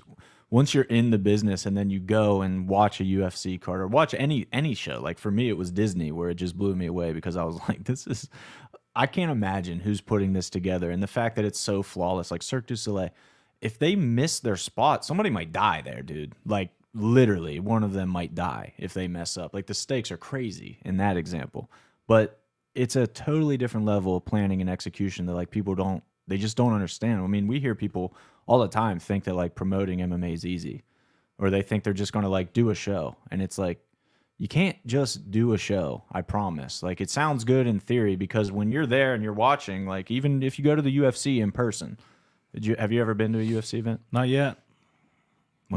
[0.50, 3.88] once you're in the business and then you go and watch a UFC card or
[3.88, 5.00] watch any any show.
[5.02, 7.60] Like for me, it was Disney where it just blew me away because I was
[7.68, 8.30] like, this is.
[8.98, 12.44] I can't imagine who's putting this together, and the fact that it's so flawless, like
[12.44, 13.10] Cirque du Soleil.
[13.62, 16.34] If they miss their spot, somebody might die there, dude.
[16.46, 19.54] Like literally, one of them might die if they mess up.
[19.54, 21.70] Like the stakes are crazy in that example,
[22.08, 22.40] but
[22.74, 26.58] it's a totally different level of planning and execution that like people don't they just
[26.58, 27.22] don't understand.
[27.22, 28.16] I mean, we hear people
[28.48, 30.84] all the time think that like promoting MMA is easy
[31.38, 33.80] or they think they're just going to like do a show and it's like
[34.38, 36.84] you can't just do a show, I promise.
[36.84, 40.44] Like it sounds good in theory because when you're there and you're watching, like even
[40.44, 41.98] if you go to the UFC in person,
[42.54, 44.02] did you have you ever been to a UFC event?
[44.12, 44.58] Not yet.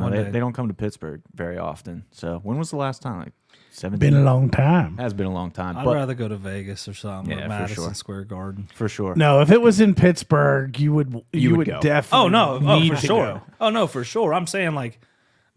[0.00, 0.30] Well, One they, day.
[0.30, 2.04] they don't come to Pittsburgh very often.
[2.10, 3.20] So when was the last time?
[3.20, 3.32] Like
[3.70, 4.96] 17 Been a long time.
[4.98, 7.42] has been a long time, I'd but rather go to Vegas or something, Yeah, or
[7.44, 7.94] for Madison sure.
[7.94, 8.68] Square Garden.
[8.74, 9.14] for sure.
[9.14, 12.24] No, if it was in Pittsburgh, you would you, would would, oh, definitely.
[12.26, 13.24] Oh no, oh for sure.
[13.34, 13.42] go.
[13.60, 14.34] Oh no, for sure.
[14.34, 14.98] I'm saying like,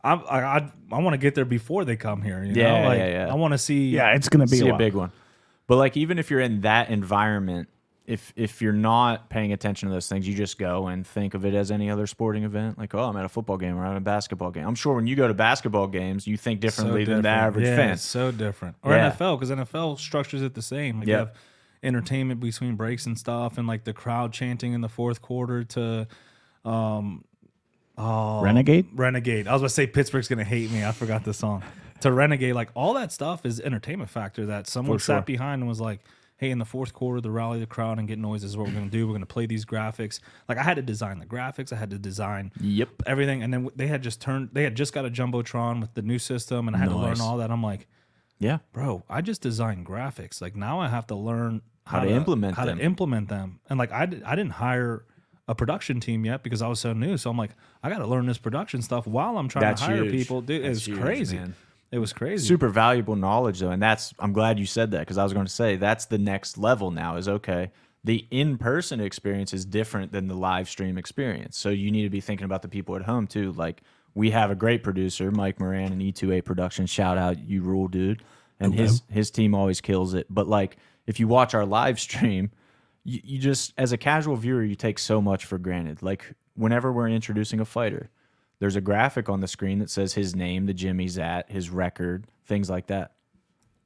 [0.03, 2.43] I I I, I want to get there before they come here.
[2.43, 2.87] You Yeah, know?
[2.89, 3.31] like, yeah, yeah.
[3.31, 3.89] I want to see.
[3.89, 5.11] Yeah, it's gonna be see a, a big one.
[5.67, 7.69] But like even if you're in that environment,
[8.11, 11.45] if if you're not paying attention to those things, you just go and think of
[11.45, 12.77] it as any other sporting event.
[12.77, 14.67] Like, oh, I'm at a football game or I'm at a basketball game.
[14.67, 17.65] I'm sure when you go to basketball games, you think so differently than the average
[17.67, 17.97] yeah, fan.
[17.97, 18.75] so different.
[18.83, 19.11] Or Yeah.
[19.11, 20.99] NFL because NFL structures it the same.
[20.99, 21.33] Like you have
[21.83, 26.07] entertainment between breaks and stuff, and like the crowd chanting in the fourth quarter to.
[26.65, 27.23] um
[27.97, 28.87] oh, Renegade?
[28.93, 29.47] Renegade.
[29.47, 30.83] I was going to say Pittsburgh's gonna hate me.
[30.83, 31.63] I forgot the song.
[32.01, 35.17] to Renegade, like all that stuff is entertainment factor that someone For sure.
[35.17, 35.99] sat behind and was like,
[36.41, 38.73] hey, in the fourth quarter, to rally the crowd and get noise is what we're
[38.73, 39.07] gonna do.
[39.07, 40.19] We're gonna play these graphics.
[40.49, 43.03] Like I had to design the graphics, I had to design Yep.
[43.05, 46.01] everything, and then they had just turned they had just got a jumbotron with the
[46.01, 47.51] new system and I had to learn all that.
[47.51, 47.87] I'm like,
[48.39, 48.57] Yeah.
[48.73, 50.41] bro, I just designed graphics.
[50.41, 52.79] Like now I have to learn How to implement how them.
[52.79, 53.59] to implement them.
[53.69, 55.05] And like I, I didn't hire
[55.47, 57.17] a production team yet because I was so new.
[57.17, 57.51] So I'm like,
[57.83, 60.11] I got to learn this production stuff while I'm trying That's to hire huge.
[60.11, 60.41] people.
[60.41, 61.37] Dude, That's it's huge, crazy.
[61.37, 61.53] man.
[61.91, 62.47] It was crazy.
[62.47, 65.45] Super valuable knowledge though, and that's I'm glad you said that because I was going
[65.45, 67.17] to say that's the next level now.
[67.17, 67.71] Is okay.
[68.03, 72.21] The in-person experience is different than the live stream experience, so you need to be
[72.21, 73.51] thinking about the people at home too.
[73.51, 73.81] Like
[74.13, 76.85] we have a great producer, Mike Moran, and E2A Production.
[76.85, 78.23] Shout out, you rule, dude.
[78.59, 80.27] And his his team always kills it.
[80.29, 80.77] But like
[81.07, 82.51] if you watch our live stream,
[83.03, 86.01] you, you just as a casual viewer, you take so much for granted.
[86.01, 88.09] Like whenever we're introducing a fighter,
[88.61, 91.71] there's a graphic on the screen that says his name, the gym he's at, his
[91.71, 93.13] record, things like that.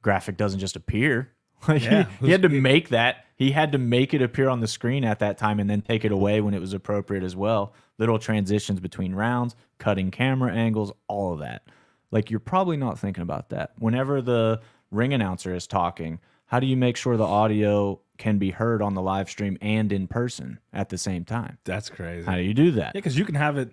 [0.02, 1.32] Graphic doesn't just appear.
[1.66, 3.24] Like he- Yeah, he, had to make that.
[3.34, 6.04] He had to make it appear on the screen at that time and then take
[6.04, 7.72] it away when it was appropriate as well.
[7.96, 11.62] Little transitions between rounds, cutting camera angles, all of that.
[12.10, 13.72] Like you're probably not thinking about that.
[13.78, 18.50] Whenever the ring announcer is talking, how do you make sure the audio can be
[18.50, 21.56] heard on the live stream and in person at the same time?
[21.64, 22.26] That's crazy.
[22.26, 22.88] How do you do that?
[22.94, 23.72] Yeah, because you can have it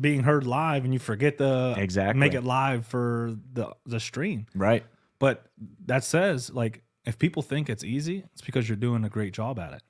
[0.00, 2.18] being heard live and you forget the Exactly.
[2.18, 4.46] make it live for the the stream.
[4.54, 4.84] Right.
[5.18, 5.46] But
[5.86, 9.58] that says like if people think it's easy, it's because you're doing a great job
[9.58, 9.82] at it.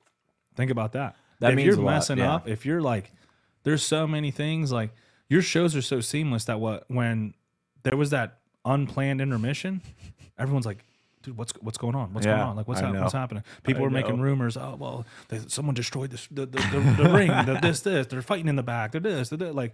[0.55, 1.15] Think about that.
[1.39, 2.35] That if means you're a lot, messing yeah.
[2.35, 3.11] up, if you're like,
[3.63, 4.91] there's so many things like
[5.29, 7.33] your shows are so seamless that what when
[7.83, 9.81] there was that unplanned intermission,
[10.37, 10.85] everyone's like,
[11.23, 12.13] dude, what's what's going on?
[12.13, 12.55] What's going on?
[12.55, 13.43] Like what's I hap- what's happening?
[13.63, 14.55] People I are making rumors.
[14.57, 17.29] Oh well, they, someone destroyed this, the the, the, the ring.
[17.29, 18.07] The, this this.
[18.07, 18.91] They're fighting in the back.
[18.91, 19.29] They're this.
[19.29, 19.55] They're that.
[19.55, 19.73] Like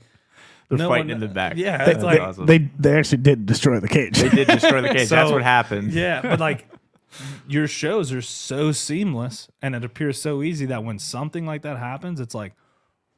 [0.69, 1.57] They're no fighting one- in the back.
[1.57, 2.45] Yeah, That's it's like awesome.
[2.45, 4.17] They they actually did destroy the cage.
[4.19, 5.09] They did destroy the cage.
[5.09, 5.91] That's what happened.
[5.91, 6.67] Yeah, but like
[7.47, 11.77] your shows are so seamless and it appears so easy that when something like that
[11.79, 12.53] happens, it's like,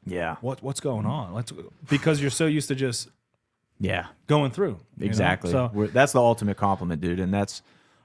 [0.06, 0.36] Yeah.
[0.40, 1.34] what what's going on?
[1.34, 1.52] Let's
[1.90, 3.10] because you're so used to just
[3.78, 4.78] Yeah, going through.
[4.96, 5.06] you know?
[5.06, 5.50] exactly.
[5.50, 7.20] So We're, that's the ultimate compliment, dude.
[7.20, 7.60] And that's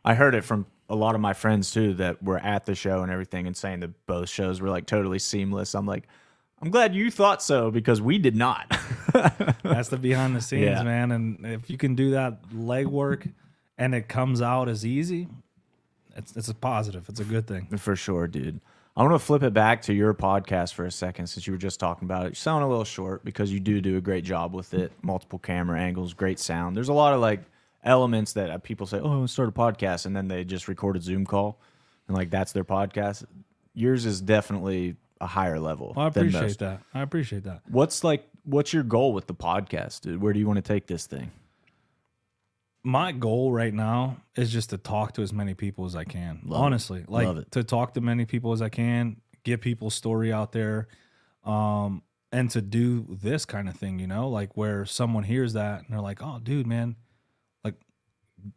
[0.07, 3.01] I heard it from a lot of my friends too that were at the show
[3.03, 5.75] and everything, and saying that both shows were like totally seamless.
[5.75, 6.07] I'm like,
[6.61, 8.69] I'm glad you thought so because we did not.
[9.63, 10.83] that's the behind the scenes, Yeah.
[10.83, 11.11] man.
[11.11, 13.31] And if you can do that legwork
[13.77, 15.27] and it comes out as easy,
[16.15, 17.07] it's it's a positive.
[17.09, 17.67] It's a good thing.
[17.77, 18.61] For sure, dude.
[18.95, 21.59] I want to flip it back to your podcast for a second since you were
[21.59, 22.29] just talking about it.
[22.29, 24.91] You sound a little short because you do do a great job with it.
[25.03, 26.75] Multiple camera angles, great sound.
[26.75, 27.41] There's a lot of like
[27.87, 30.97] elements that uh, people say, "Oh, let's start a podcast," and then they just record
[30.97, 31.59] a Zoom call,
[32.07, 33.25] and like that's their podcast.
[33.73, 35.93] Yours is definitely a higher level.
[35.95, 36.81] Well, I appreciate that.
[36.93, 37.61] I appreciate that.
[37.69, 38.27] What's like?
[38.43, 40.21] What's your goal with the podcast, dude?
[40.21, 41.31] Where do you want to take this thing?
[42.83, 46.39] my goal right now is just to talk to as many people as I can.
[46.49, 47.51] honestly, like Love it.
[47.51, 50.87] to talk to many people as I can, get people's story out there,
[51.43, 52.01] um,
[52.31, 53.99] and to do this kind of thing.
[53.99, 56.95] You know, like where someone hears that and they're like, "Oh, dude, man, like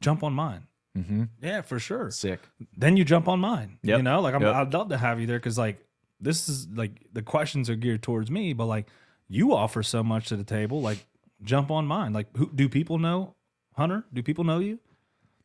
[0.01, 0.67] jump on mine."
[0.99, 1.25] Mm-hmm.
[1.41, 2.11] Yeah, for sure.
[2.11, 2.41] Sick.
[2.77, 3.79] Then you jump on mine.
[3.83, 3.99] Yep.
[3.99, 4.55] You know, like I'm, Yep.
[4.55, 5.85] I'd love to have you there because like
[6.21, 8.87] this is like the questions are geared towards me, but like
[9.29, 10.81] you offer so much to the table.
[10.83, 11.07] Like
[11.43, 12.13] jump on mine.
[12.13, 13.35] Like who do people know
[13.77, 14.05] Hunter?
[14.13, 14.81] Do people know you?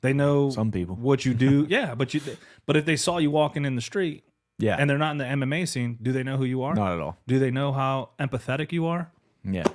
[0.01, 0.95] They know Some people.
[0.95, 1.65] what you do.
[1.69, 2.21] yeah, but you
[2.65, 4.23] but if they saw you walking in the street
[4.59, 4.75] Yeah.
[4.79, 6.73] and they're not in the MMA scene, do they know who you are?
[6.75, 7.17] not at all.
[7.27, 9.11] Do they know how empathetic you are?
[9.43, 9.65] Yeah.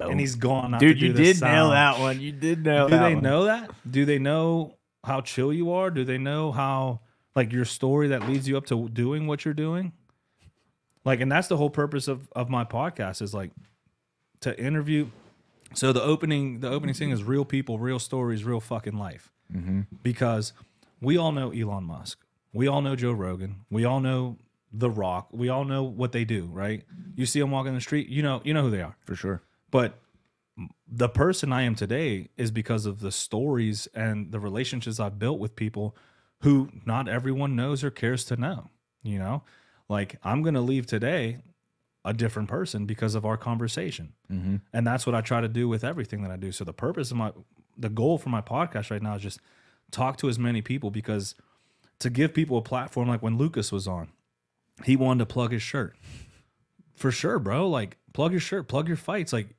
[0.00, 0.70] And he's gone.
[0.72, 2.20] Not Dude, to you this did nail that one.
[2.20, 3.22] You did nail Do that they one.
[3.22, 3.70] know that?
[3.90, 5.90] Do they know how chill you are?
[5.90, 7.00] Do they know how
[7.34, 9.92] like your story that leads you up to doing what you're doing?
[11.04, 13.50] Like, and that's the whole purpose of of my podcast is like
[14.40, 15.08] to interview.
[15.74, 19.32] So the opening the opening thing is real people, real stories, real fucking life.
[19.54, 19.80] Mm-hmm.
[20.02, 20.52] Because
[21.00, 22.20] we all know Elon Musk,
[22.52, 24.36] we all know Joe Rogan, we all know
[24.72, 26.84] The Rock, we all know what they do, right?
[27.16, 28.96] You see them walking the street, you know, you know who they are.
[29.04, 29.42] For sure.
[29.70, 29.98] But
[30.86, 35.38] the person I am today is because of the stories and the relationships I've built
[35.38, 35.96] with people
[36.40, 38.70] who not everyone knows or cares to know.
[39.02, 39.42] You know,
[39.88, 41.38] like I'm going to leave today
[42.04, 44.14] a different person because of our conversation.
[44.30, 44.56] Mm-hmm.
[44.72, 46.52] And that's what I try to do with everything that I do.
[46.52, 47.32] So the purpose of my,
[47.76, 49.40] the goal for my podcast right now is just
[49.90, 51.34] talk to as many people because
[52.00, 54.08] to give people a platform, like when Lucas was on,
[54.84, 55.96] he wanted to plug his shirt
[56.98, 57.68] for sure, bro.
[57.68, 59.32] Like, plug your shirt, plug your fights.
[59.32, 59.54] Like,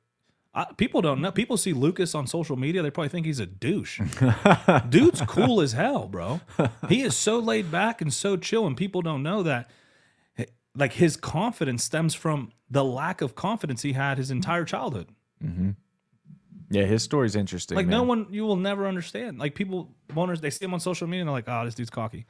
[0.52, 1.30] I, people don't know.
[1.30, 4.00] People see Lucas on social media, they probably think he's a douche.
[4.88, 6.40] Dude's cool as hell, bro.
[6.88, 9.70] He is so laid back and so chill, and people don't know that.
[10.74, 15.08] Like, his confidence stems from the lack of confidence he had his entire childhood.
[15.44, 15.70] Mm-hmm.
[16.70, 17.76] Yeah, his story's interesting.
[17.76, 19.38] Like, no one, you will never understand.
[19.38, 21.90] Like, people wonders, they see him on social media and they're like, oh, this dude's
[21.90, 22.26] cocky.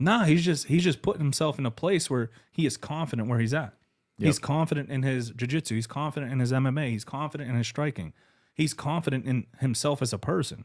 [0.00, 3.38] Nah, he's just he's just putting himself in a place where he is confident where
[3.38, 3.74] he's at.
[4.18, 5.74] He's confident in his jiu-jitsu.
[5.74, 6.90] He's confident in his MMA.
[6.90, 8.12] He's confident in his striking.
[8.54, 10.64] He's confident in himself as a person.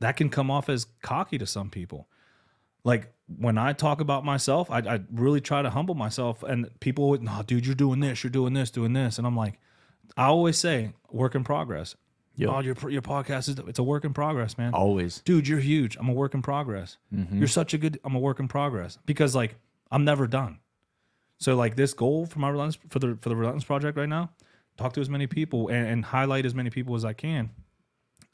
[0.00, 2.08] That can come off as cocky to some people.
[2.84, 6.42] Like when I talk about myself, I, I really try to humble myself.
[6.42, 9.18] And people would, no, dude, you're doing this, you're doing this, doing this.
[9.18, 9.58] And I'm like,
[10.16, 11.96] I always say, work in progress.
[12.36, 12.50] Yep.
[12.50, 15.20] Oh, your your podcast is it's a work in progress, man always.
[15.20, 15.96] dude, you're huge.
[15.96, 16.96] I'm a work in progress.
[17.14, 17.38] Mm-hmm.
[17.38, 18.00] You're such a good.
[18.04, 19.56] I'm a work in progress because like
[19.90, 20.58] I'm never done.
[21.42, 24.30] So like this goal for my relentless for the for the relentless project right now,
[24.76, 27.50] talk to as many people and, and highlight as many people as I can,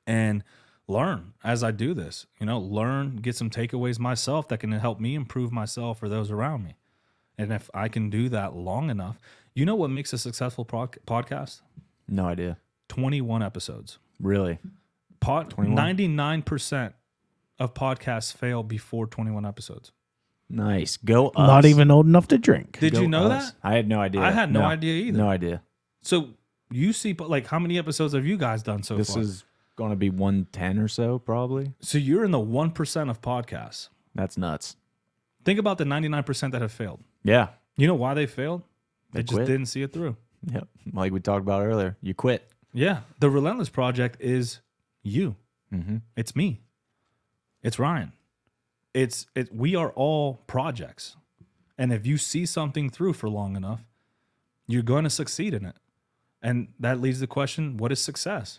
[0.07, 0.45] and
[0.87, 2.27] learn as I do this.
[2.39, 6.31] You know, learn, get some takeaways myself that can help me improve myself or those
[6.31, 6.75] around me.
[7.39, 9.19] And if I can do that long enough,
[9.55, 11.63] you know what makes a successful podcast?
[12.09, 12.59] No idea.
[12.89, 13.99] 21 episodes.
[14.21, 14.59] Really?
[15.21, 16.93] Pod, 99%
[17.59, 19.93] of podcasts fail before 21 episodes.
[20.51, 20.97] Nice.
[20.97, 21.47] Go us.
[21.47, 22.79] Not even old enough to drink.
[22.81, 23.51] Did Go you know us.
[23.51, 23.57] that?
[23.63, 24.21] I had no idea.
[24.23, 25.19] I had no idea either.
[25.19, 25.63] No idea.
[26.01, 26.31] So
[26.71, 28.99] you see, but like, how many episodes have you guys done so far?
[28.99, 29.23] This far?
[29.23, 29.45] is
[29.77, 31.73] going to be 110 or so, probably.
[31.81, 33.91] so you're in the 1% of podcasts.
[34.15, 34.77] That's nuts.
[35.45, 37.01] Think about the 99% that have failed.
[37.23, 37.49] Yeah.
[37.77, 38.63] You know why they failed?
[39.13, 39.47] They, They just quit.
[39.47, 40.17] didn't see it through.
[40.51, 40.67] Yep.
[40.93, 41.97] Like we talked about earlier.
[42.03, 42.51] You quit.
[42.73, 43.01] Yeah.
[43.21, 44.61] The Relentless Project is
[45.03, 45.37] you.
[45.73, 45.99] Mm-hmm.
[46.17, 46.61] It's me.
[47.63, 48.13] It's Ryan.
[48.99, 51.17] It's it we are all projects.
[51.79, 53.85] And if you see something through for long enough,
[54.67, 55.77] you're going to succeed in it.
[56.43, 58.59] And that leads to the question, what is success?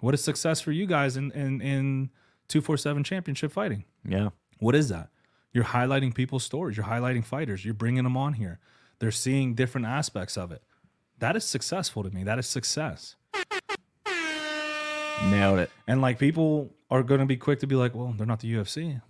[0.00, 2.10] What is success for you guys in in in
[2.48, 3.84] 247 championship fighting?
[4.06, 4.28] Yeah.
[4.58, 5.08] What is that?
[5.54, 8.58] You're highlighting people's stories, you're highlighting fighters, you're bringing them on here.
[8.98, 10.62] They're seeing different aspects of it.
[11.18, 12.24] That is successful to me.
[12.24, 13.16] That is success.
[15.30, 15.70] Nailed it.
[15.86, 18.52] And like people are going to be quick to be like, well, they're not the
[18.52, 19.00] UFC.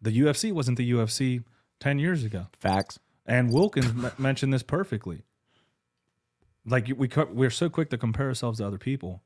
[0.00, 1.44] The UFC wasn't the UFC
[1.80, 2.46] 10 years ago.
[2.58, 2.98] Facts.
[3.26, 5.22] And Wilkins m- mentioned this perfectly.
[6.64, 9.22] Like we co- we're so quick to compare ourselves to other people.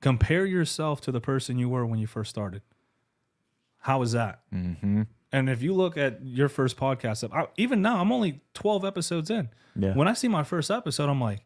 [0.00, 2.62] Compare yourself to the person you were when you first started.
[3.78, 4.40] How is that?
[4.52, 5.02] Mm-hmm.
[5.32, 9.30] And if you look at your first podcast, I, even now, I'm only 12 episodes
[9.30, 9.48] in.
[9.76, 9.94] Yeah.
[9.94, 11.44] When I see my first episode, I'm like,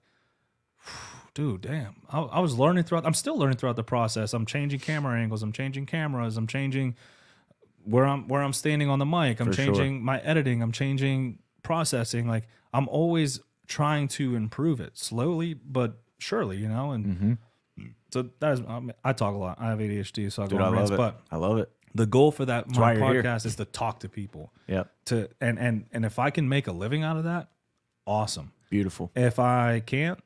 [1.35, 1.97] dude, damn.
[2.11, 4.35] I, I was learning throughout, I'm still learning throughout the process.
[4.35, 6.97] I'm changing camera angles, I'm changing cameras, I'm changing
[7.89, 9.41] where I'm where I'm standing on the mic.
[9.41, 9.65] I'm For sure.
[9.67, 12.27] changing my editing, I'm changing processing.
[12.29, 16.91] Like I'm always trying to improve it slowly but surely, you know?
[16.93, 17.33] And Mm-hmm.
[18.11, 19.59] so that is, I, mean, I talk a lot.
[19.61, 21.03] I have ADHD, so I Dude, go I rants, love it.
[21.03, 21.71] but I love it.
[21.95, 23.23] the goal for that my why you're here.
[23.23, 24.85] podcast is to talk to people Yeah.
[25.07, 27.49] to and and and if I can make a living out of that,
[28.07, 28.53] awesome.
[28.71, 29.11] Beautiful.
[29.17, 30.19] If I can't,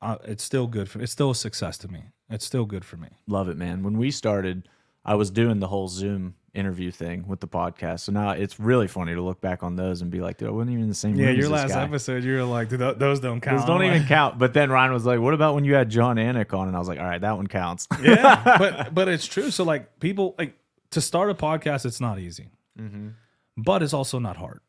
[0.00, 1.00] uh, it's still good for.
[1.02, 2.04] It's still a success to me.
[2.30, 3.08] It's still good for me.
[3.26, 3.82] Love it, man.
[3.82, 4.68] When we started,
[5.04, 8.00] I was doing the whole Zoom interview thing with the podcast.
[8.00, 10.52] So now it's really funny to look back on those and be like, dude, I
[10.52, 11.28] wasn't even in the same room.
[11.28, 11.82] as this guy.
[11.84, 13.58] episode, you were like, those don't count.
[13.58, 14.38] Those don't even count.
[14.38, 16.78] But then Ryan was like, "What about when you had Jon Anik on?" And I
[16.78, 19.50] was like, "All right, that one counts." yeah, but but it's true.
[19.50, 20.56] So like people like
[20.90, 22.48] to start a podcast, it's not easy,
[22.80, 23.08] Mm-hmm.
[23.56, 24.60] but it's also not hard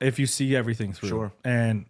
[0.00, 1.08] if you see everything through.
[1.08, 1.32] Sure.
[1.44, 1.86] And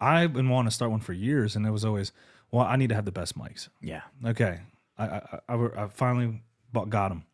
[0.00, 2.12] I've been wanting to start one for years, and it was always,
[2.50, 3.68] well, I need to have the best mics.
[3.80, 4.02] yeah.
[4.26, 4.60] Okay,
[4.98, 6.42] I I, I, I finally
[6.72, 7.24] bought, got them.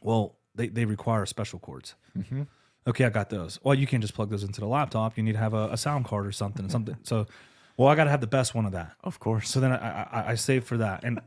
[0.00, 1.94] Well, they they require special cords.
[2.16, 2.42] Mm-hmm.
[2.86, 3.58] Okay, I got those.
[3.62, 5.16] Well, you can't just plug those into the laptop.
[5.16, 6.68] You need to have a, a sound card or something.
[6.68, 6.96] Something.
[7.02, 7.26] So,
[7.76, 8.92] well, I got to have the best one of that.
[9.04, 9.48] Of course.
[9.50, 11.20] So then I, I I saved for that, and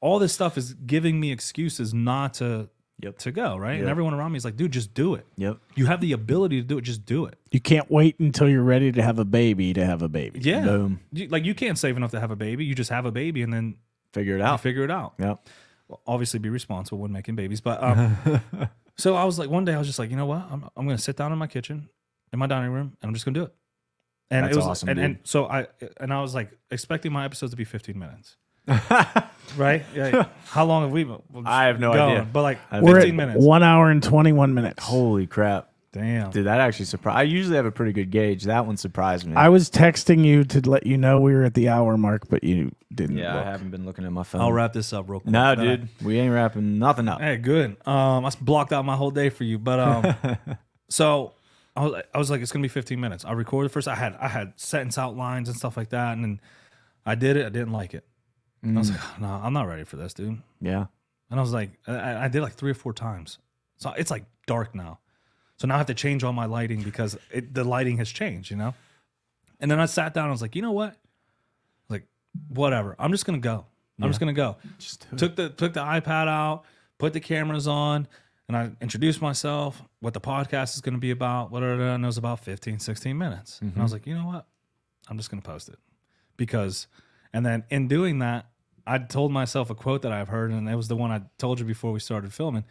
[0.00, 2.68] all this stuff is giving me excuses not to
[3.00, 3.18] Yep.
[3.18, 3.78] to go right.
[3.78, 5.24] And everyone around me is like, dude, just do it.
[5.36, 5.58] Yep.
[5.76, 6.82] You have the ability to do it.
[6.82, 7.38] Just do it.
[7.52, 10.40] You can't wait until you're ready to have a baby to have a baby.
[10.40, 10.64] Yeah.
[10.64, 10.98] Boom.
[11.12, 12.64] You, like you can't save enough to have a baby.
[12.64, 13.76] You just have a baby and then
[14.12, 14.60] Figure it you out.
[14.62, 15.14] figure it out.
[15.20, 15.46] Yep.
[15.88, 17.60] Well, obviously be responsible when making babies.
[17.60, 18.16] But um,
[18.96, 20.46] so I was like, one day I was just like, you know what?
[20.50, 21.88] I'm, I'm going to sit down in my kitchen,
[22.32, 23.54] in my dining room, and I'm just going to do it.
[24.30, 27.24] And That's it was awesome, and, and so I and I was like expecting my
[27.24, 28.36] episodes to be 15 minutes.
[29.56, 29.82] right?
[29.94, 30.26] Yeah.
[30.44, 31.04] How long have we?
[31.04, 32.10] been I have no going?
[32.16, 32.28] idea.
[32.30, 33.42] But like I- 15 We're at minutes.
[33.44, 34.84] one hour and 21 minutes.
[34.84, 35.67] Holy crap.
[35.92, 36.30] Damn.
[36.30, 37.16] Dude, that actually surprised.
[37.18, 38.44] I usually have a pretty good gauge.
[38.44, 39.34] That one surprised me.
[39.34, 42.44] I was texting you to let you know we were at the hour mark, but
[42.44, 43.16] you didn't.
[43.16, 43.46] yeah, look.
[43.46, 44.42] I haven't been looking at my phone.
[44.42, 45.32] I'll wrap this up real quick.
[45.32, 47.20] No, Then I- dude, we ain't wrapping nothing up.
[47.22, 47.76] Hey, good.
[47.86, 50.36] Um, I s- blocked out my whole day for you, but um,
[50.90, 51.32] so
[51.74, 53.24] I was, I was like, it's gonna be 15 minutes.
[53.24, 53.88] I recorded first.
[53.88, 56.40] I had I had sentence outlines and stuff like that, and then
[57.06, 57.46] I did it.
[57.46, 58.04] I didn't like it.
[58.64, 60.42] I was like, no, I'm not ready for this, dude.
[60.60, 60.86] Yeah.
[61.30, 63.38] And I was like, I, I did like three or four times.
[63.76, 64.98] So it's like dark now.
[65.58, 68.50] So now I have to change all my lighting because it, the lighting has changed,
[68.50, 68.74] you know.
[69.60, 70.28] And then I sat down.
[70.28, 70.96] I was like, you know what?
[71.88, 72.04] Like,
[72.48, 72.94] whatever.
[72.98, 73.66] I'm just gonna go.
[74.00, 76.62] I'm just gonna go Just took the took the iPad out,
[76.98, 78.06] put the cameras on,
[78.48, 82.06] and I introduced myself, what the podcast is going to be about, whatever, and it
[82.06, 83.60] was about 15, 16 minutes.
[83.60, 83.82] And I mm-hmm.
[83.82, 84.46] was like, you know what?
[85.08, 85.78] I'm just going to post it
[86.38, 86.86] because,
[87.32, 88.46] and then in doing that,
[88.86, 91.60] I told myself a quote that I've heard, and it was the one I told
[91.60, 92.64] you before we started filming.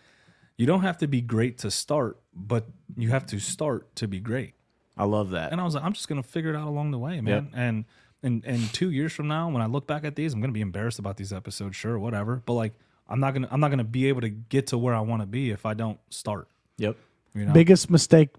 [0.57, 2.65] You don't have to be great to start, but
[2.95, 4.53] you have to start to be great.
[4.97, 5.51] I love that.
[5.51, 7.51] And I was like, I'm just gonna figure it out along the way, man.
[7.53, 7.85] And
[8.23, 10.61] and and two years from now, when I look back at these, I'm gonna be
[10.61, 12.41] embarrassed about these episodes, sure, whatever.
[12.45, 12.73] But like,
[13.07, 15.27] I'm not gonna I'm not gonna be able to get to where I want to
[15.27, 16.47] be if I don't start.
[16.77, 16.97] Yep.
[17.35, 18.29] You know, Biggest mistake,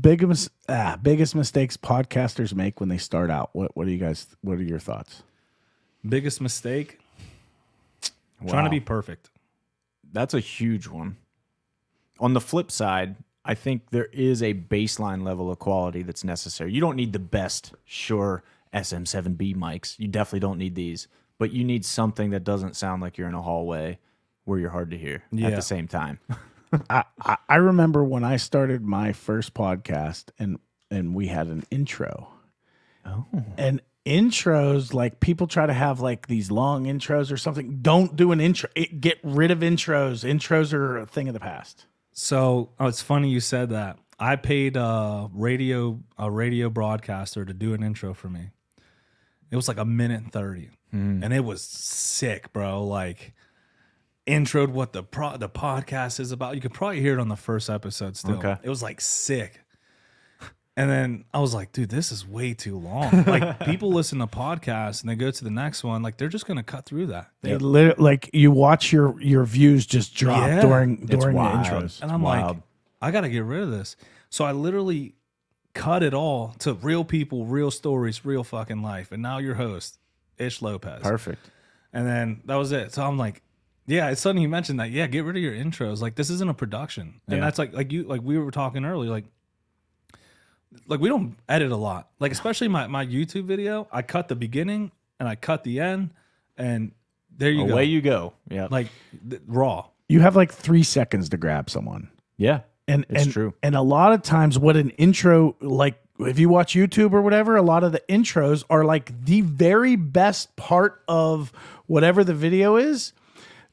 [0.00, 3.50] biggest ah, biggest mistakes podcasters make when they start out.
[3.52, 4.26] What what do you guys?
[4.40, 5.22] What are your thoughts?
[6.06, 6.98] biggest mistake,
[8.48, 9.30] trying to be perfect.
[10.12, 11.16] That's a huge one.
[12.22, 16.72] On the flip side, I think there is a baseline level of quality that's necessary.
[16.72, 18.42] You don't need the best, sure,
[18.72, 19.98] SM7B mics.
[19.98, 21.08] You definitely don't need these,
[21.38, 23.98] but you need something that doesn't sound like you're in a hallway
[24.44, 26.20] where you're hard to hear at the same time.
[26.88, 30.58] I, I I remember when I started my first podcast and
[30.90, 32.28] and we had an intro.
[33.04, 33.26] Oh.
[33.58, 37.78] And intros, like people try to have like these long intros or something.
[37.82, 38.70] Don't do an intro.
[38.74, 40.24] It, get rid of intros.
[40.24, 41.86] Intros are a thing of the past.
[42.12, 43.98] So oh, it's funny you said that.
[44.18, 48.50] I paid a radio a radio broadcaster to do an intro for me.
[49.50, 51.22] It was like a minute and thirty, hmm.
[51.22, 52.84] and it was sick, bro.
[52.84, 53.34] Like
[54.26, 56.54] introed what the pro the podcast is about.
[56.54, 58.16] You could probably hear it on the first episode.
[58.16, 58.56] Still, Okay.
[58.62, 59.60] it was like sick.
[60.74, 63.24] And then I was like, dude, this is way too long.
[63.24, 66.46] Like people listen to podcasts and they go to the next one, like they're just
[66.46, 67.28] gonna cut through that.
[67.42, 70.62] They lit- like you watch your your views just drop Yeah.
[70.62, 71.66] during It's during the wild.
[71.66, 72.00] intros.
[72.00, 72.56] And I'm wild.
[72.56, 72.62] like,
[73.02, 73.96] I got to get rid of this.
[74.30, 75.14] So I literally
[75.74, 79.10] cut it all to real people, real stories, real fucking life.
[79.12, 79.98] And now your host,
[80.38, 81.02] Ish Lopez.
[81.02, 81.50] Perfect.
[81.92, 82.92] And then that was it.
[82.94, 83.42] So I'm like,
[83.86, 84.90] yeah, it's funny you mentioned that.
[84.90, 86.00] Yeah, get rid of your intros.
[86.00, 87.20] Like this isn't a production.
[87.26, 87.44] And Yeah.
[87.44, 89.24] that's like like you like we were talking earlier, like
[90.86, 92.10] like we don't edit a lot.
[92.18, 96.10] Like especially my my YouTube video, I cut the beginning and I cut the end
[96.56, 96.92] and
[97.36, 97.72] there you go.
[97.72, 98.34] Away you go.
[98.50, 98.68] Yeah.
[98.70, 98.88] like
[99.28, 99.86] th- raw.
[100.08, 102.10] You have like three seconds to grab someone.
[102.36, 102.60] yeah.
[102.88, 103.54] And It's and, true.
[103.62, 107.56] And a lot of times, what an intro like, if you watch YouTube or whatever,
[107.56, 111.52] a lot of the intros are like the very best part of
[111.86, 113.12] whatever the video is.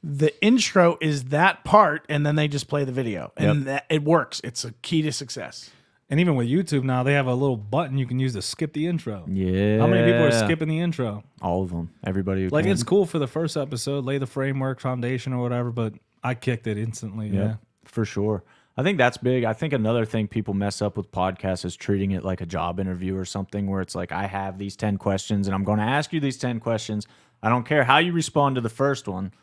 [0.04, 4.04] The intro is that part, and then they just play the video, and that, it
[4.04, 4.40] works.
[4.44, 5.72] It's a key to success.
[6.10, 8.74] And even with YouTube now, they have a little button you can use to skip
[8.74, 9.26] the intro.
[9.28, 9.80] Yeah.
[9.80, 11.24] How many people are skipping the intro?
[11.42, 11.92] All of them.
[12.04, 12.44] Everybody.
[12.44, 12.72] who Like can.
[12.72, 15.70] it's cool for the first episode, lay the framework, foundation, or whatever.
[15.72, 17.28] But I kicked it instantly.
[17.28, 17.56] Yeah.
[17.86, 18.44] for sure.
[18.76, 19.44] I think that's big.
[19.44, 22.80] I think another thing people mess up with podcasts is treating it like a job
[22.80, 25.84] interview or something where it's like, I have these 10 questions and I'm going to
[25.86, 27.06] ask you these 10 questions.
[27.44, 29.34] I don't care how you respond to the first one.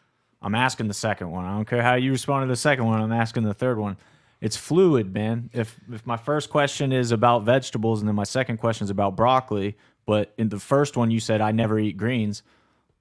[0.41, 1.45] I'm asking the second one.
[1.45, 3.01] I don't care how you respond to the second one.
[3.01, 3.97] I'm asking the third one.
[4.41, 5.51] It's fluid, man.
[5.53, 9.17] If if my first question is about vegetables and then my second question is about
[9.17, 12.43] broccoli, but in the first one you said I never eat greens,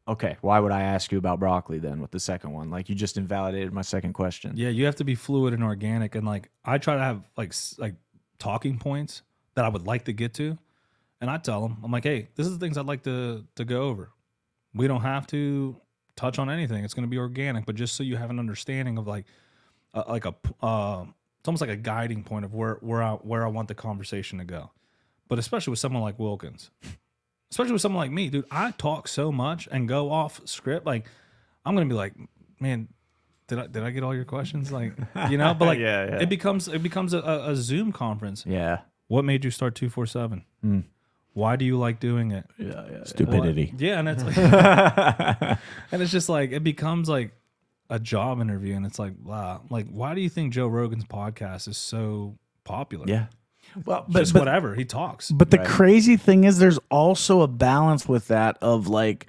[0.07, 2.69] okay, why would I ask you about broccoli then with the second one?
[2.69, 4.53] Like you just invalidated my second question.
[4.55, 7.53] Yeah, you have to be fluid and organic, and like I try to have like
[7.77, 7.95] like
[8.39, 9.21] talking points
[9.55, 10.57] that I would like to get to,
[11.21, 13.65] and I tell them, I'm like, hey, this is the things I'd like to to
[13.65, 14.11] go over.
[14.73, 15.75] We don't have to
[16.15, 16.83] touch on anything.
[16.83, 19.25] It's going to be organic, but just so you have an understanding of like
[19.93, 21.05] uh, like a uh,
[21.45, 24.39] it's almost like a guiding point of where where I where I want the conversation
[24.39, 24.71] to go.
[25.27, 26.71] But especially with someone like Wilkins,
[27.51, 30.87] especially with someone like me, dude, I talk so much and go off script.
[30.87, 31.05] Like
[31.63, 32.15] I'm gonna be like,
[32.59, 32.87] man,
[33.47, 34.71] did I did I get all your questions?
[34.71, 34.93] Like,
[35.29, 36.19] you know, but like, Yeah, yeah.
[36.21, 38.43] it becomes it becomes a, a, a Zoom conference.
[38.47, 38.79] Yeah.
[39.07, 40.45] What made you start two four seven?
[40.61, 40.79] Hmm.
[41.33, 42.47] Why do you like doing it?
[42.57, 43.71] Yeah, yeah Stupidity.
[43.77, 44.37] Yeah, and it's like,
[45.91, 47.33] and it's just like it becomes like
[47.89, 51.67] a job interview, and it's like, wow, like why do you think Joe Rogan's podcast
[51.67, 53.05] is so popular?
[53.07, 53.27] Yeah.
[53.85, 55.31] Well, just whatever he talks.
[55.31, 59.27] But the crazy thing is, there's also a balance with that of like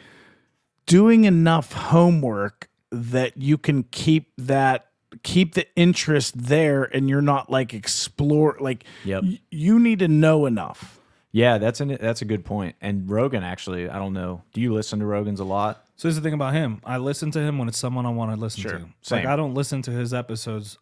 [0.86, 4.86] doing enough homework that you can keep that
[5.22, 9.22] keep the interest there, and you're not like explore like Yep.
[9.24, 11.00] y- you need to know enough.
[11.36, 12.76] Yeah, that's an that's a good point.
[12.80, 14.42] And Rogan actually, I don't know.
[14.54, 15.84] Do you listen to Rogan's a lot?
[15.96, 16.80] So here's the thing about him.
[16.84, 18.72] I listen to him when it's someone I want to listen Sure.
[18.72, 18.78] to.
[18.78, 19.26] Like Same.
[19.26, 20.78] I don't listen to his episodes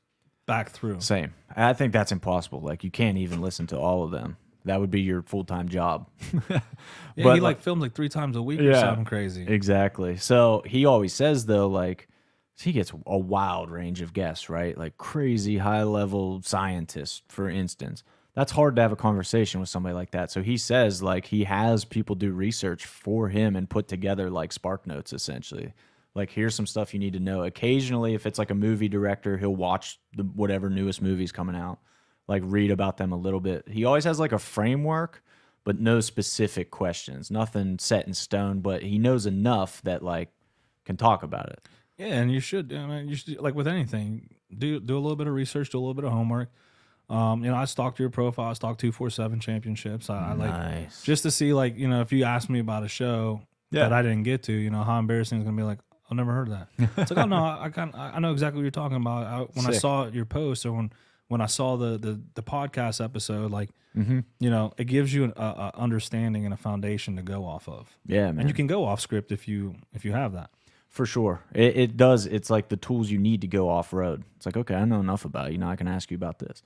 [0.47, 1.01] back through.
[1.01, 1.35] Same.
[1.57, 2.61] I think that's impossible.
[2.61, 4.37] Like you can't even listen to all of them.
[4.65, 6.09] That would be your full time job.
[7.17, 8.81] Yeah, But, he like like- films like three times a week or Yeah.
[8.81, 9.45] something crazy.
[9.49, 10.17] Exactly.
[10.19, 12.09] So he always says though, like
[12.61, 14.77] he gets a wild range of guests, right?
[14.79, 18.03] Like crazy high level scientists, for instance.
[18.35, 20.31] That's hard to have a conversation with somebody like that.
[20.31, 24.52] So he says like he has people do research for him and put together like
[24.52, 25.73] spark notes essentially.
[26.15, 27.44] Like here's some stuff you need to know.
[27.44, 31.78] Occasionally, if it's like a movie director, he'll watch the whatever newest movie's coming out,
[32.27, 33.69] like read about them a little bit.
[33.69, 35.23] He always has like a framework,
[35.65, 37.31] but no specific questions.
[37.31, 40.31] Nothing set in stone, but he knows enough that like
[40.85, 41.61] can talk about it.
[41.98, 42.73] Yeah, and you should.
[42.73, 45.78] I mean, you should like with anything, do do a little bit of research, do
[45.78, 46.51] a little bit of homework.
[47.11, 50.09] Um, you know, I stalked your profile, I stalked two four seven championships.
[50.09, 51.03] I, I like Nice.
[51.03, 53.83] just to see like you know if you asked me about a show Yeah.
[53.85, 55.63] that I didn't get to, you know how embarrassing it's gonna be.
[55.63, 56.89] Like I've never heard of that.
[56.97, 59.27] It's like oh no, I, I kind I know exactly what you're talking about.
[59.27, 60.93] I, when I saw your post or when
[61.29, 64.21] when I saw the the, the podcast episode, like Mm-hmm.
[64.41, 67.69] you know, it gives you an a, a understanding and a foundation to go off
[67.69, 68.41] of, Yeah, man.
[68.41, 70.51] and you can go off script if you if you have that.
[70.89, 71.43] For sure.
[71.55, 72.27] It, it does.
[72.27, 74.25] It's like the tools you need to go off road.
[74.37, 75.59] It's like, okay, I know enough about you.
[75.59, 76.61] Now I can ask you about this.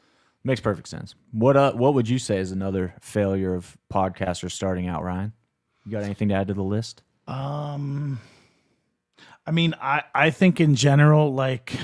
[0.48, 1.14] Makes perfect sense.
[1.32, 5.34] What uh, what would you say is another failure of podcasters starting out, Ryan?
[5.84, 7.02] You got anything to add to the list?
[7.26, 8.18] Um,
[9.46, 11.74] I mean, I I think in general, like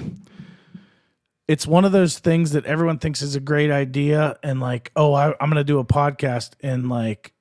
[1.47, 5.13] it's one of those things that everyone thinks is a great idea, and like, oh,
[5.13, 7.35] I, I'm going to do a podcast, and like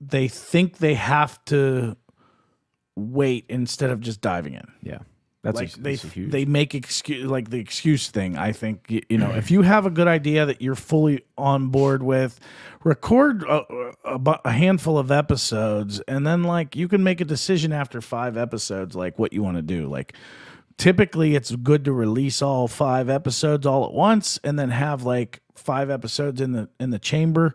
[0.00, 1.96] they think they have to
[2.96, 4.66] wait instead of just diving in.
[4.82, 4.98] Yeah.
[5.52, 6.30] That's like a, they huge.
[6.30, 8.36] they make excuse like the excuse thing.
[8.36, 11.68] I think y- you know if you have a good idea that you're fully on
[11.68, 12.38] board with,
[12.84, 13.64] record a,
[14.04, 18.36] a, a handful of episodes, and then like you can make a decision after five
[18.36, 19.86] episodes, like what you want to do.
[19.86, 20.12] Like
[20.76, 25.40] typically, it's good to release all five episodes all at once, and then have like
[25.54, 27.54] five episodes in the in the chamber.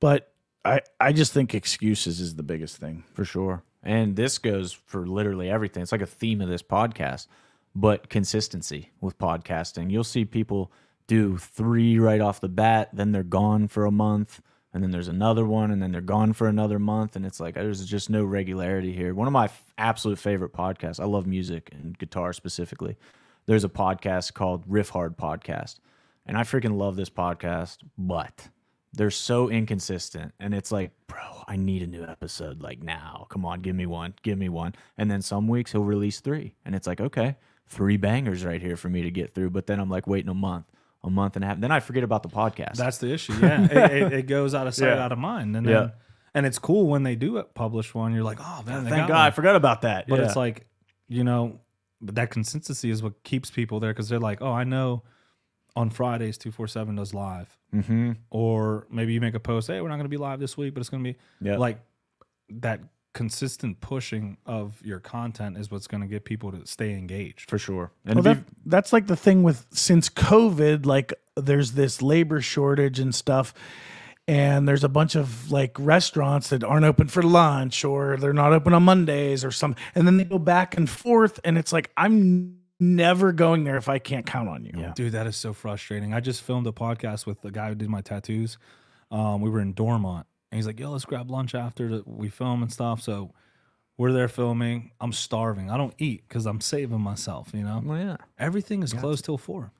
[0.00, 0.32] But
[0.64, 3.04] I I just think excuses is the biggest thing.
[3.14, 3.62] for sure.
[3.86, 5.80] And this goes for literally everything.
[5.80, 7.28] It's like a theme of this podcast,
[7.72, 9.92] but consistency with podcasting.
[9.92, 10.72] You'll see people
[11.06, 14.42] do three right off the bat, then they're gone for a month,
[14.74, 17.14] and then there's another one, and then they're gone for another month.
[17.14, 19.14] And it's like there's just no regularity here.
[19.14, 22.96] One of my f- absolute favorite podcasts, I love music and guitar specifically.
[23.46, 25.76] There's a podcast called Riff Hard Podcast.
[26.26, 28.48] And I freaking love this podcast, but
[28.96, 33.26] they're so inconsistent, and it's like, bro, I need a new episode like now.
[33.30, 34.74] Come on, give me one, give me one.
[34.98, 37.36] And then some weeks he'll release three, and it's like, okay,
[37.68, 39.50] three bangers right here for me to get through.
[39.50, 40.66] But then I'm like waiting a month,
[41.04, 41.60] a month and a half.
[41.60, 42.74] Then I forget about the podcast.
[42.76, 43.34] That's the issue.
[43.34, 45.04] Yeah, it, it, it goes out of sight, Yeah.
[45.04, 45.90] out of mind, and Yeah.
[46.34, 48.14] and it's cool when they do publish one.
[48.14, 50.08] You're like, oh man, Thank God, I forgot about that.
[50.08, 50.24] But Yeah.
[50.26, 50.66] it's like,
[51.08, 51.60] you know,
[52.00, 55.02] but that consistency is what keeps people there because they're like, oh, I know
[55.74, 58.12] on Fridays two four seven does live, mm-hmm.
[58.30, 60.74] or maybe you make a post, hey, we're not going to be live this week,
[60.74, 61.58] but it's going to be Yeah.
[61.58, 61.80] like
[62.48, 62.80] that
[63.12, 67.48] consistent pushing of your content is what's going to get people to stay engaged.
[67.48, 67.90] for sure.
[68.04, 72.98] And Well, that, that's like the thing with since COVID, like there's this labor shortage
[73.00, 73.54] and stuff.
[74.28, 78.52] And there's a bunch of like restaurants that aren't open for lunch or they're not
[78.52, 79.82] open on Mondays or something.
[79.94, 81.38] And then they go back and forth.
[81.44, 84.72] And it's like, I'm never going there if I can't count on you.
[84.76, 84.92] Yeah.
[84.94, 86.14] Dude, that is so frustrating.
[86.14, 88.58] I just filmed a podcast with the guy who did my tattoos.
[89.10, 92.28] Um, we were in Dormont, and he's like, "Yo, let's grab lunch after the, we
[92.28, 93.32] film and stuff." So
[93.96, 94.90] we're there filming.
[95.00, 95.70] I'm starving.
[95.70, 97.50] I don't eat because I'm saving myself.
[97.54, 98.16] You know, well, yeah.
[98.38, 99.72] everything is closed till four.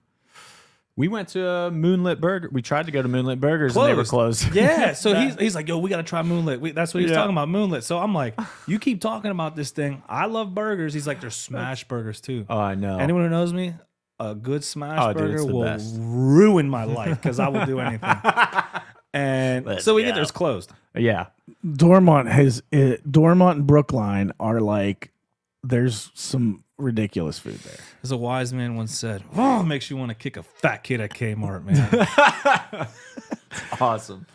[0.99, 2.49] We went to uh, Moonlit Burger.
[2.51, 4.49] We tried to go to Moonlit Burgers and they were closed.
[4.55, 4.93] Yeah.
[4.95, 7.17] So he's, he's like, "Yo, we got to try Moonlit." We, that's what he's Yeah.
[7.19, 7.85] talking about, Moonlit.
[7.85, 8.35] So I'm like,
[8.67, 10.03] "You keep talking about this thing.
[10.09, 12.99] I love burgers." He's like, "There's smash burgers too." Oh, I know.
[12.99, 13.75] Anyone who knows me,
[14.19, 15.97] a good smash Oh, burger it's the will best.
[15.99, 18.15] ruin my life because I will do anything.
[19.13, 20.15] and Let's so we get go.
[20.15, 20.73] there, it's closed.
[20.95, 21.27] yeah.
[21.75, 25.13] Dormont has uh, Dormont and Brookline are like
[25.63, 27.79] there's some ridiculous food there.
[28.03, 31.01] As a wise man once said, "Oh, makes you want to kick a fat kid
[31.01, 32.89] at Kmart, man."
[33.81, 34.27] Awesome.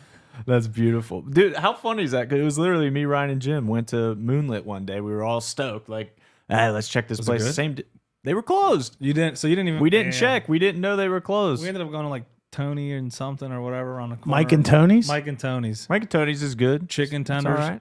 [0.46, 1.20] That's beautiful.
[1.22, 2.28] Dude, how funny is that?
[2.28, 5.00] Because it was literally me, Ryan, and Jim went to Moonlit one day.
[5.00, 5.88] We were all stoked.
[5.88, 6.16] Like,
[6.48, 7.42] hey, let's check this it place.
[7.44, 7.54] good?
[7.54, 7.74] Same.
[7.74, 7.84] D-
[8.24, 8.96] they were closed.
[8.98, 9.80] you didn't, so you didn't even.
[9.80, 10.20] We didn't Yeah.
[10.20, 10.48] check.
[10.48, 11.62] We didn't know they were closed.
[11.62, 14.30] We ended up going to like Tony and something or whatever on the corner.
[14.36, 15.06] Mike and Tony's.
[15.08, 16.88] Mike and Tony's Mike and Tony's is good.
[16.88, 17.58] chicken It's all tenders.
[17.58, 17.80] right.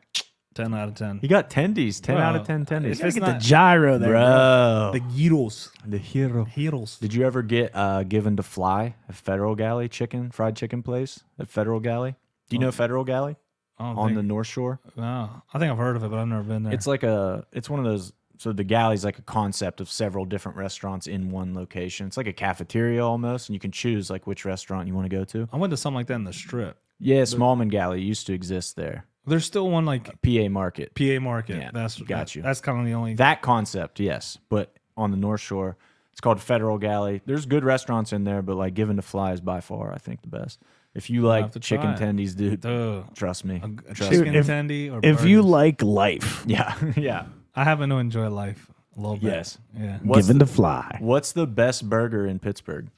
[0.53, 1.19] Ten out of ten.
[1.19, 2.01] He got tendies.
[2.01, 2.91] 10 out of 10 tendies.
[2.91, 4.19] if Gotta it's get not- the gyro there, bro.
[4.19, 4.89] Bro.
[4.93, 5.71] The gyros.
[5.85, 6.43] The hero.
[6.43, 6.97] Heroes.
[6.99, 11.23] Did you ever get uh, given to fly at Federal Galley chicken, fried chicken place
[11.39, 12.15] at Federal Galley?
[12.49, 13.37] Do you know Federal Galley
[13.79, 14.81] I don't on think, the North Shore?
[14.97, 16.73] No, I think I've heard of it, but I've never been there.
[16.73, 18.11] It's like a, it's one of those.
[18.37, 22.07] So the galley's like a concept of several different restaurants in one location.
[22.07, 25.15] It's like a cafeteria almost, and you can choose like which restaurant you want to
[25.15, 25.47] go to.
[25.53, 26.77] I went to something like that in the strip.
[26.99, 29.05] Yeah, Smallman Galley used to exist there.
[29.25, 30.95] There's still one like uh, PA Market.
[30.95, 31.57] PA Market.
[31.57, 32.41] Yeah, that's got you.
[32.41, 33.13] That's kind of the only.
[33.15, 35.77] That concept, yes, but on the North Shore,
[36.11, 37.21] it's called Federal Galley.
[37.25, 40.21] There's good restaurants in there, but like Given to Fly is by far, I think,
[40.21, 40.59] the best.
[40.93, 43.03] If you like to chicken tendies, dude, Duh.
[43.15, 43.61] trust me.
[43.63, 44.39] a Trust chicken me.
[44.39, 47.25] if- tendy or If you like life, Yeah, yeah.
[47.55, 49.31] I happen to enjoy life a little bit.
[49.31, 49.57] Yes.
[49.77, 49.99] Yeah.
[50.03, 50.97] What's given the, to fly.
[50.99, 52.89] what's the best burger in Pittsburgh?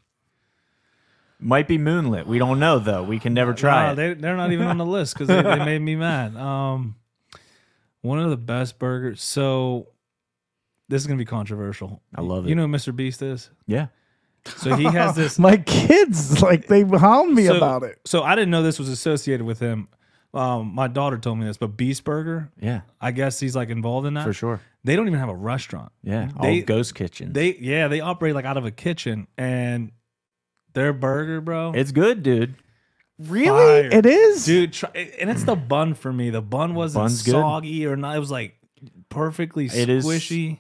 [1.43, 2.25] Might be Moonlit.
[2.27, 3.03] We don't know though.
[3.03, 3.95] We can never try Nah, it.
[3.95, 6.35] They, they're not even on the list because they, they made me mad.
[6.43, 6.95] Um,
[8.01, 9.21] one of the best burgers.
[9.21, 9.87] So
[10.89, 12.01] this is gonna be controversial.
[12.15, 12.49] I love it.
[12.49, 12.95] You know who Mr.
[12.95, 13.49] Beast is?
[13.65, 13.87] Yeah.
[14.57, 15.39] So he has this.
[15.39, 17.99] My kids like they hound me so, about it.
[18.05, 19.87] So I didn't know this was associated with him.
[20.33, 24.07] Um, my daughter told me this, but Beast Burger, Yeah, I guess he's like involved
[24.07, 24.25] in that.
[24.25, 24.59] for sure.
[24.83, 25.91] They don't even have a restaurant.
[26.03, 26.29] Yeah.
[26.41, 27.33] They- All ghost kitchens.
[27.33, 29.91] They yeah, they operate like out of a kitchen and
[30.73, 31.71] their burger, bro.
[31.75, 32.55] it's good, dude.
[33.19, 33.99] Really, Fire.
[33.99, 34.45] it is.
[34.45, 34.89] dude, try,
[35.19, 36.29] and it's the bun for me.
[36.31, 37.31] The bun wasn't Bun's good.
[37.33, 38.15] soggy or not.
[38.15, 38.55] It was like
[39.09, 40.59] perfectly It is- squishy.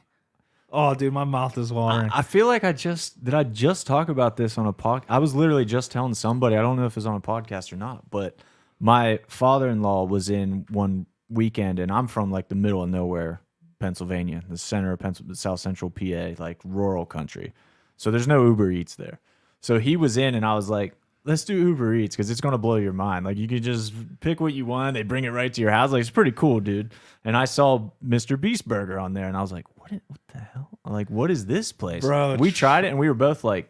[0.75, 2.09] Oh, dude, my mouth is watering.
[2.11, 3.35] I feel like I just did.
[3.35, 5.05] I just talk about this on a pod.
[5.07, 6.55] I was literally just telling somebody.
[6.55, 8.37] I don't know if it's on a podcast or not, but
[8.79, 13.41] my father-in-law was in one weekend, and I'm from like the middle of nowhere,
[13.79, 17.53] Pennsylvania, the center of Pennsylvania, South Central PA, like rural country.
[17.97, 19.19] So there's no Uber Eats there.
[19.63, 22.57] So he was in, and I was like, "Let's do Uber Eats because it's gonna
[22.57, 23.25] blow your mind.
[23.25, 24.93] Like you could just pick what you want.
[24.93, 25.91] They bring it right to your house.
[25.91, 26.91] Like it's pretty cool, dude."
[27.23, 28.39] And I saw Mr.
[28.39, 29.91] Beast Burger on there, and I was like, "What?
[30.07, 30.69] What the hell?
[30.85, 33.69] Like, what is this place, Bro, We tried it, and we were both like."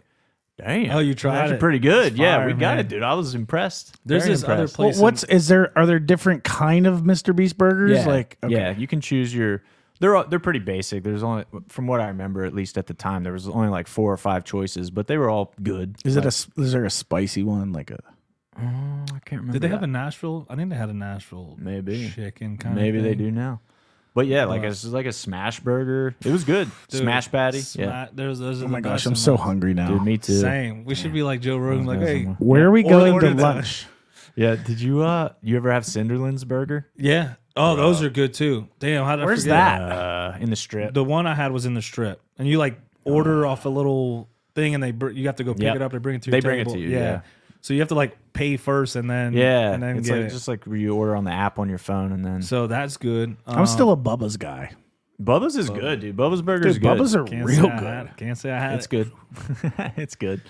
[0.57, 0.91] Damn!
[0.95, 1.59] Oh, you tried actually it?
[1.59, 2.07] pretty good.
[2.13, 2.79] It's yeah, fire, we got man.
[2.79, 3.01] it, dude.
[3.03, 3.95] I was impressed.
[4.05, 4.75] There's Very this other impressed.
[4.75, 5.71] place- Well, what's is there?
[5.75, 7.35] Are there different kind of Mr.
[7.35, 7.97] Beast burgers?
[7.97, 8.53] Yeah, Like, okay.
[8.53, 9.63] yeah, you can choose your.
[9.99, 11.03] They're they're pretty basic.
[11.03, 13.87] There's only, from what I remember, at least at the time, there was only like
[13.87, 15.95] four or five choices, but they were all good.
[16.03, 16.27] Is it Like, a?
[16.27, 17.71] s- Is there a spicy one?
[17.73, 17.99] Like a?
[18.57, 19.53] Oh, I can't remember.
[19.53, 20.45] Did they have a Nashville?
[20.49, 22.09] I think they had a Nashville Maybe.
[22.13, 23.61] chicken kind Maybe of they do now.
[24.15, 26.15] But yeah, like Uh, it's like a smash burger.
[26.23, 26.69] It was good.
[26.89, 27.57] Dude, smash patty.
[27.57, 27.63] yeah.
[27.63, 29.87] Sma- There's, those Oh my gosh, I'm in so hungry now.
[29.87, 30.39] Dude, me too.
[30.39, 30.85] Same.
[30.85, 32.35] We should be like Joe Rogan, like, hey, somewhere.
[32.39, 33.87] Where are we Or- going order to the- lunch?
[34.35, 34.55] Yeah.
[34.55, 36.87] Did you uh you ever have Cinderland's burger?
[36.95, 37.35] yeah.
[37.55, 38.67] Oh, those are good too.
[38.79, 39.89] Damn, how did Where's I forget?
[39.89, 39.91] that?
[39.91, 40.93] Uh, in the strip.
[40.93, 44.27] The one I had was in the strip, and you like order off a little
[44.55, 45.75] thing, and they br- you have to go pick Yep.
[45.75, 45.91] it up.
[45.91, 46.73] They bring it to your They bring it table.
[46.75, 47.21] to you, yeah.
[47.61, 50.25] So you have to like pay first and then Yeah, and then it's get like
[50.25, 50.31] it.
[50.31, 52.97] just like where you order on the app on your phone, and then so that's
[52.97, 53.37] good.
[53.45, 54.71] I'm Um, still a Bubba's guy.
[55.21, 56.17] Bubba's is good, dude.
[56.17, 56.97] Bubba's burgers Dude, good.
[56.97, 57.87] Bubba's are can't real say I good.
[58.07, 58.17] had.
[58.17, 58.89] Can't say I had It's it.
[58.89, 59.11] good.
[59.95, 60.41] it's good.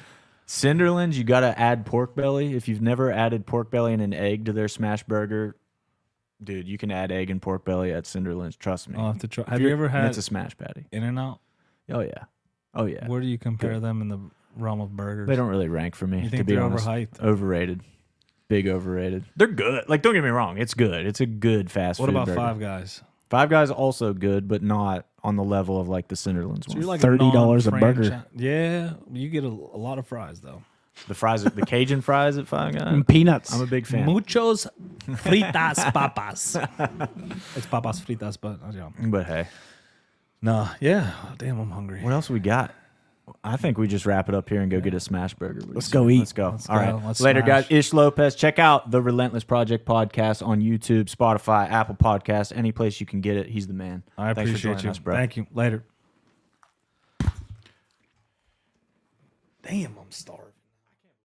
[0.48, 2.56] Cinderlands, you got to add pork belly.
[2.56, 5.56] If you've never added pork belly and an egg to their smash burger,
[6.46, 8.58] dude, you can add egg and pork belly at Cinderlands.
[8.58, 8.98] Trust me.
[8.98, 9.44] I'll have to try.
[9.48, 10.86] Have you ever had It's a smash patty.
[10.92, 11.40] In and Out?
[11.90, 12.26] Oh yeah.
[12.74, 13.08] Oh yeah.
[13.08, 14.20] Where do you compare them in the
[14.56, 15.28] realm of burgers?
[15.28, 16.18] They don't really rank for me.
[16.20, 16.86] You to think be they're honest.
[16.88, 17.20] overhyped?
[17.22, 17.82] Overrated.
[18.48, 19.26] Big overrated.
[19.36, 19.88] They're good.
[19.90, 20.58] Like, don't get me wrong.
[20.58, 21.06] It's good.
[21.06, 22.04] It's a good fast food.
[22.04, 22.16] What food.
[22.16, 22.36] about burger.
[22.40, 23.02] Five Guys?
[23.30, 26.78] Five Guys also good, but not on the level of like the Cinderlands So one.
[26.78, 28.02] you're like $30 a burger.
[28.10, 30.62] non-franchi- Yeah, you get a, a lot of fries though.
[31.08, 32.84] The fries, the Cajun fries at Five Guys.
[32.88, 33.54] And peanuts.
[33.54, 34.06] I'm a big fan.
[34.06, 34.68] Muchos
[35.08, 36.56] fritas papas.
[37.56, 38.90] it's papas fritas, but uh, yeah.
[39.08, 39.48] But hey,
[40.42, 41.12] No, yeah.
[41.38, 42.02] Damn, I'm hungry.
[42.02, 42.74] what else we got?
[43.42, 45.62] I think we just wrap it up here and go get a smash burger.
[45.66, 46.20] Let's go eat.
[46.20, 46.50] Let's go.
[46.50, 46.82] Let's All go.
[46.84, 47.06] right.
[47.06, 47.64] Let's Later, smash.
[47.70, 47.72] guys.
[47.72, 48.36] Ish Lopez.
[48.36, 53.22] Check out the Relentless Project podcast on YouTube, Spotify, Apple Podcasts, any place you can
[53.22, 53.48] get it.
[53.48, 54.04] He's the man.
[54.18, 55.16] I Thanks for appreciate joining you, us, bro.
[55.16, 55.48] Thank you.
[55.54, 55.86] Later.
[59.64, 60.53] Damn, I'm starving.